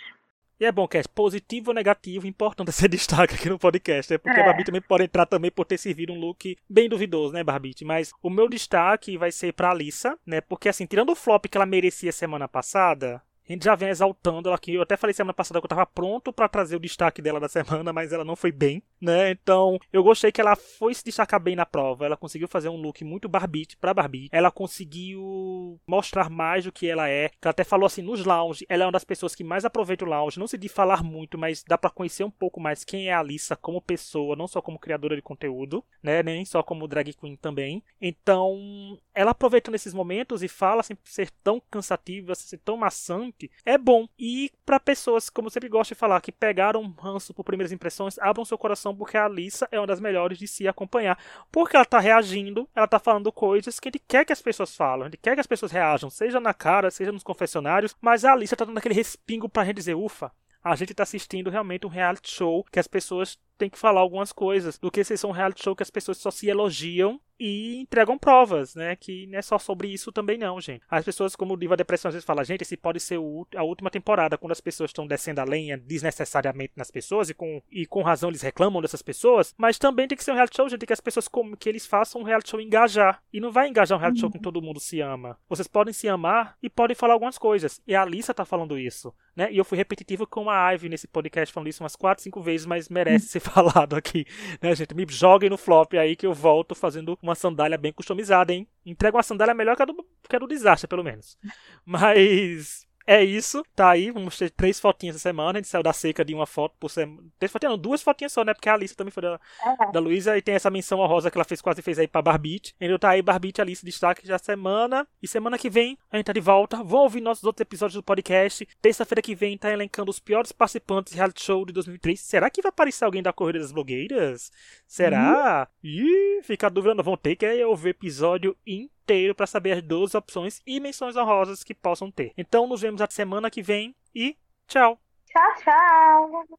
E 0.61 0.65
é 0.65 0.71
bom 0.71 0.87
que 0.87 0.97
é 0.97 1.03
positivo 1.13 1.71
ou 1.71 1.75
negativo, 1.75 2.25
importante 2.25 2.71
ser 2.73 2.89
destaque 2.89 3.35
aqui 3.35 3.49
no 3.49 3.59
podcast, 3.59 4.13
né? 4.13 4.19
Porque 4.19 4.39
é. 4.39 4.43
a 4.43 4.47
Barbie 4.47 4.65
também 4.65 4.81
pode 4.81 5.05
entrar 5.05 5.27
também 5.27 5.51
por 5.51 5.65
ter 5.65 5.77
servido 5.77 6.13
um 6.13 6.21
look 6.21 6.57
bem 6.71 6.89
duvidoso, 6.89 7.35
né, 7.35 7.43
Barbite? 7.43 7.85
Mas 7.85 8.13
o 8.23 8.31
meu 8.31 8.49
destaque 8.49 9.19
vai 9.19 9.33
ser 9.33 9.53
pra 9.53 9.71
Alissa, 9.71 10.17
né? 10.25 10.41
Porque 10.41 10.69
assim, 10.69 10.87
tirando 10.87 11.11
o 11.11 11.17
flop 11.17 11.47
que 11.47 11.59
ela 11.59 11.67
merecia 11.67 12.13
semana 12.13 12.47
passada, 12.47 13.21
a 13.49 13.53
gente 13.53 13.65
já 13.65 13.75
vem 13.75 13.89
exaltando 13.89 14.49
ela 14.49 14.57
aqui. 14.57 14.75
Eu 14.75 14.83
até 14.83 14.97
falei 14.97 15.13
semana 15.13 15.35
passada 15.35 15.61
que 15.61 15.65
eu 15.65 15.69
tava 15.69 15.85
pronto 15.85 16.33
para 16.33 16.49
trazer 16.49 16.77
o 16.77 16.81
destaque 16.81 17.21
dela 17.21 17.41
da 17.41 17.49
semana, 17.49 17.93
mas 17.93 18.13
ela 18.13 18.25
não 18.25 18.37
foi 18.37 18.53
bem, 18.53 18.81
né? 19.03 19.31
Então, 19.31 19.79
eu 19.93 20.03
gostei 20.03 20.31
que 20.31 20.41
ela 20.41 20.55
foi 20.55 20.95
se 20.95 21.05
destacar 21.05 21.41
bem 21.41 21.57
na 21.57 21.67
prova. 21.67 22.07
Ela 22.07 22.17
conseguiu 22.17 22.47
fazer 22.47 22.69
um 22.69 22.81
look 22.81 23.05
muito 23.05 23.29
Barbie 23.29 23.69
para 23.81 23.93
Barbie. 23.93 24.29
Ela 24.31 24.51
conseguiu 24.51 25.81
mostrar 25.87 26.31
mais 26.31 26.65
do 26.65 26.73
que 26.73 26.89
ela 26.89 27.09
é. 27.09 27.31
Ela 27.43 27.51
até 27.51 27.65
falou 27.65 27.87
assim 27.87 28.03
nos 28.03 28.25
lounge, 28.25 28.65
ela 28.69 28.85
é 28.85 28.87
uma 28.87 28.93
das 28.93 29.05
pessoas 29.05 29.35
que 29.35 29.45
mais 29.45 29.65
aproveita 29.65 30.05
o 30.05 30.09
lounge. 30.09 30.39
Não 30.39 30.47
se 30.47 30.57
de 30.57 30.69
falar 30.69 31.03
muito, 31.03 31.37
mas 31.37 31.65
dá 31.67 31.77
para 31.77 31.91
conhecer 31.91 32.25
um 32.25 32.31
pouco 32.31 32.61
mais 32.61 32.85
quem 32.85 33.09
é 33.09 33.13
a 33.13 33.19
Alissa 33.19 33.57
como 33.57 33.81
pessoa, 33.83 34.37
não 34.37 34.47
só 34.47 34.63
como 34.63 34.79
criadora 34.79 35.17
de 35.17 35.23
conteúdo, 35.23 35.85
né? 36.03 36.23
Nem 36.23 36.45
só 36.45 36.63
como 36.63 36.87
drag 36.87 37.13
queen 37.15 37.37
também. 37.37 37.83
Então, 38.01 38.99
ela 39.15 39.33
aproveitando 39.33 39.75
esses 39.75 39.93
momentos 39.93 40.43
e 40.43 40.49
fala 40.49 40.83
sem 40.83 40.97
ser 41.05 41.31
tão 41.43 41.61
cansativa, 41.71 42.35
sem 42.35 42.47
ser 42.47 42.59
tão 42.59 42.77
maçante 42.77 43.51
é 43.65 43.77
bom. 43.77 44.09
E 44.19 44.51
para 44.65 44.79
pessoas, 44.79 45.29
como 45.29 45.47
eu 45.47 45.51
sempre 45.51 45.69
gosto 45.69 45.91
de 45.91 45.95
falar, 45.95 46.21
que 46.21 46.33
pegaram 46.33 46.83
um 46.83 46.91
ranço 46.91 47.35
por 47.35 47.45
primeiras 47.45 47.73
impressões, 47.73 48.19
abram 48.19 48.45
seu 48.45 48.59
coração 48.59 48.92
porque 48.95 49.17
a 49.17 49.25
Alissa 49.25 49.69
é 49.71 49.79
uma 49.79 49.87
das 49.87 50.01
melhores 50.01 50.39
de 50.39 50.47
se 50.47 50.67
acompanhar. 50.69 51.19
Porque 51.51 51.77
ela 51.77 51.85
tá 51.85 51.99
reagindo, 51.99 52.69
ela 52.75 52.87
tá 52.87 52.99
falando 52.99 53.31
coisas 53.33 53.79
que 53.79 53.89
gente 53.89 53.99
quer 54.07 54.25
que 54.25 54.33
as 54.33 54.43
pessoas 54.43 54.75
falem, 54.75 55.05
gente 55.07 55.19
quer 55.19 55.35
que 55.35 55.41
as 55.41 55.47
pessoas 55.47 55.73
reajam, 55.73 56.11
seja 56.11 56.41
na 56.41 56.55
cara, 56.55 56.91
seja 56.91 57.13
nos 57.13 57.23
confessionários, 57.23 57.97
mas 58.01 58.25
a 58.25 58.33
Alissa 58.33 58.57
tá 58.57 58.65
dando 58.65 58.79
aquele 58.79 58.95
respingo 58.95 59.49
pra 59.49 59.65
gente 59.65 59.77
dizer, 59.77 59.95
ufa, 59.95 60.33
a 60.63 60.77
gente 60.77 60.93
está 60.93 61.03
assistindo 61.03 61.51
realmente 61.51 61.87
um 61.87 61.91
reality 61.91 62.31
show 62.31 62.65
que 62.71 62.79
as 62.79 62.87
pessoas 62.87 63.39
têm 63.59 63.71
que 63.71 63.79
falar 63.79 64.01
algumas 64.01 64.33
coisas, 64.33 64.79
do 64.79 64.91
que 64.91 65.05
se 65.05 65.17
são 65.17 65.31
um 65.31 65.33
reality 65.33 65.63
show 65.63 65.77
que 65.77 65.83
as 65.83 65.91
pessoas 65.91 66.19
só 66.19 66.31
se 66.31 66.49
elogiam 66.49 67.21
e 67.45 67.81
entregam 67.81 68.17
provas, 68.17 68.77
né? 68.77 68.95
Que 68.95 69.27
não 69.27 69.37
é 69.37 69.43
só 69.43 69.59
sobre 69.59 69.89
isso 69.89 70.13
também 70.13 70.39
não, 70.39 70.61
gente. 70.61 70.85
As 70.89 71.05
pessoas, 71.05 71.35
como 71.35 71.55
o 71.55 71.57
Diva 71.57 71.77
Depressão 71.77 72.09
às 72.09 72.15
vezes 72.15 72.25
fala, 72.25 72.45
gente, 72.45 72.63
esse 72.63 72.77
pode 72.77 73.01
ser 73.01 73.19
a 73.57 73.65
última 73.65 73.91
temporada, 73.91 74.39
quando 74.39 74.53
as 74.53 74.61
pessoas 74.61 74.91
estão 74.91 75.09
descendo 75.09 75.41
a 75.41 75.45
lenha 75.45 75.77
desnecessariamente 75.77 76.75
nas 76.77 76.89
pessoas 76.89 77.31
e 77.31 77.35
com, 77.35 77.61
e 77.69 77.85
com 77.85 78.01
razão 78.03 78.29
eles 78.31 78.43
reclamam 78.43 78.81
dessas 78.81 79.03
pessoas, 79.03 79.55
mas 79.59 79.77
também 79.77 80.07
tem 80.07 80.17
que 80.17 80.23
ser 80.23 80.31
um 80.31 80.35
reality 80.35 80.57
show, 80.57 80.69
gente, 80.69 80.87
que 80.87 80.93
as 80.93 81.01
pessoas 81.01 81.27
como 81.27 81.57
que 81.57 81.69
eles 81.69 81.85
façam 81.85 82.21
um 82.21 82.25
reality 82.25 82.51
show 82.51 82.61
engajar. 82.61 83.21
E 83.33 83.41
não 83.41 83.51
vai 83.51 83.69
engajar 83.69 83.99
um 83.99 84.01
reality 84.01 84.21
show 84.21 84.31
que 84.31 84.37
uhum. 84.37 84.43
todo 84.43 84.63
mundo 84.63 84.79
se 84.79 85.01
ama. 85.01 85.37
Vocês 85.49 85.67
podem 85.67 85.93
se 85.93 86.09
amar 86.09 86.57
e 86.63 86.71
podem 86.71 86.95
falar 86.95 87.15
algumas 87.15 87.39
coisas. 87.39 87.81
E 87.87 87.95
a 87.95 88.03
Alissa 88.03 88.33
tá 88.33 88.45
falando 88.45 88.79
isso, 88.79 89.13
né? 89.35 89.51
E 89.51 89.59
eu 89.59 89.65
fui 89.65 89.77
repetitivo 89.77 90.29
com 90.29 90.49
a 90.49 90.71
Ivy 90.73 90.89
nesse 90.89 91.09
podcast 91.09 91.53
falando 91.53 91.69
isso 91.69 91.83
umas 91.83 91.97
4, 91.97 92.23
5 92.23 92.41
vezes, 92.41 92.67
mas 92.67 92.89
merece 92.89 93.27
ser 93.29 93.41
falado 93.53 93.95
aqui, 93.95 94.25
né, 94.61 94.75
gente? 94.75 94.95
Me 94.95 95.07
joguem 95.09 95.51
no 95.51 95.59
flop 95.59 95.95
aí 95.95 96.17
que 96.17 96.27
eu 96.27 96.33
volto 96.33 96.75
fazendo 96.75 97.19
uma 97.23 97.35
sandália 97.35 97.77
bem 97.77 97.93
customizada, 97.93 98.53
hein? 98.53 98.67
Entrega 98.85 99.17
uma 99.17 99.23
sandália 99.23 99.55
melhor 99.55 99.77
que 99.77 99.83
a 99.83 99.85
do, 99.85 100.07
que 100.29 100.37
a 100.37 100.39
do 100.39 100.47
desastre, 100.47 100.89
pelo 100.89 101.05
menos. 101.05 101.37
Mas 101.85 102.87
é 103.07 103.23
isso, 103.23 103.65
tá 103.75 103.91
aí. 103.91 104.11
Vamos 104.11 104.37
ter 104.37 104.51
três 104.51 104.79
fotinhas 104.79 105.17
essa 105.17 105.23
semana. 105.23 105.59
A 105.59 105.63
gente 105.63 105.69
saiu 105.69 105.83
da 105.83 105.93
seca 105.93 106.25
de 106.25 106.35
uma 106.35 106.47
foto 106.47 106.75
por 106.79 106.91
semana. 106.91 107.29
Três 107.39 107.51
fotinhas, 107.51 107.73
não, 107.73 107.79
duas 107.79 108.03
fotinhas 108.03 108.33
só, 108.33 108.45
né? 108.45 108.55
Porque 108.55 108.69
a 108.69 108.75
Alice 108.75 108.97
também 108.97 109.11
foi 109.11 109.23
da, 109.23 109.41
é. 109.65 109.93
da 109.93 110.01
Luísa. 110.01 110.37
E 110.37 110.43
tem 110.43 110.55
essa 110.55 110.71
menção 110.71 111.01
honrosa 111.01 111.31
que 111.31 111.37
ela 111.37 111.45
fez, 111.45 111.61
quase 111.61 111.83
fez 111.83 111.99
aí 111.99 112.07
pra 112.07 112.23
Barbite. 112.23 112.75
Então 112.81 112.99
tá 112.99 113.11
aí, 113.11 113.23
Barbite, 113.23 113.61
Alice, 113.61 113.85
destaque 113.85 114.27
já 114.27 114.39
semana. 114.39 115.07
E 115.23 115.29
semana 115.29 115.59
que 115.59 115.69
vem 115.69 115.99
a 116.11 116.17
gente 116.17 116.27
tá 116.27 116.33
de 116.33 116.41
volta. 116.41 116.83
Vão 116.83 117.01
ouvir 117.01 117.21
nossos 117.21 117.45
outros 117.45 117.63
episódios 117.63 117.95
do 117.95 118.03
podcast. 118.03 118.67
Terça-feira 118.81 119.23
que 119.23 119.35
vem 119.35 119.59
tá 119.59 119.71
elencando 119.71 120.11
os 120.11 120.21
piores 120.21 120.53
participantes 120.53 121.13
de 121.13 121.17
reality 121.17 121.43
show 121.43 121.65
de 121.65 121.73
2003. 121.73 122.21
Será 122.21 122.51
que 122.51 122.63
vai 122.63 122.71
aparecer 122.71 123.05
alguém 123.05 123.23
da 123.23 123.33
Corrida 123.33 123.59
das 123.59 123.73
Blogueiras? 123.73 124.51
Será? 124.87 125.69
Uhum. 125.83 125.91
Ih, 125.91 126.43
fica 126.43 126.67
a 126.67 126.71
dúvida, 126.71 126.95
não 126.95 127.05
vão 127.05 127.17
ter 127.17 127.37
que 127.37 127.65
ouvir 127.65 127.91
episódio 127.91 128.57
inteiro 128.67 129.02
inteiro 129.13 129.35
para 129.35 129.47
saber 129.47 129.73
as 129.73 129.83
12 129.83 130.17
opções 130.17 130.63
e 130.67 130.81
menções 130.81 131.17
honrosas 131.17 131.63
que 131.63 131.75
possam 131.75 132.11
ter. 132.11 132.33
Então 132.37 132.67
nos 132.67 132.81
vemos 132.81 133.03
a 133.03 133.07
semana 133.11 133.51
que 133.51 133.63
vem 133.63 133.95
e 134.15 134.37
tchau. 134.67 134.99
Tchau, 135.27 135.55
tchau. 135.63 136.59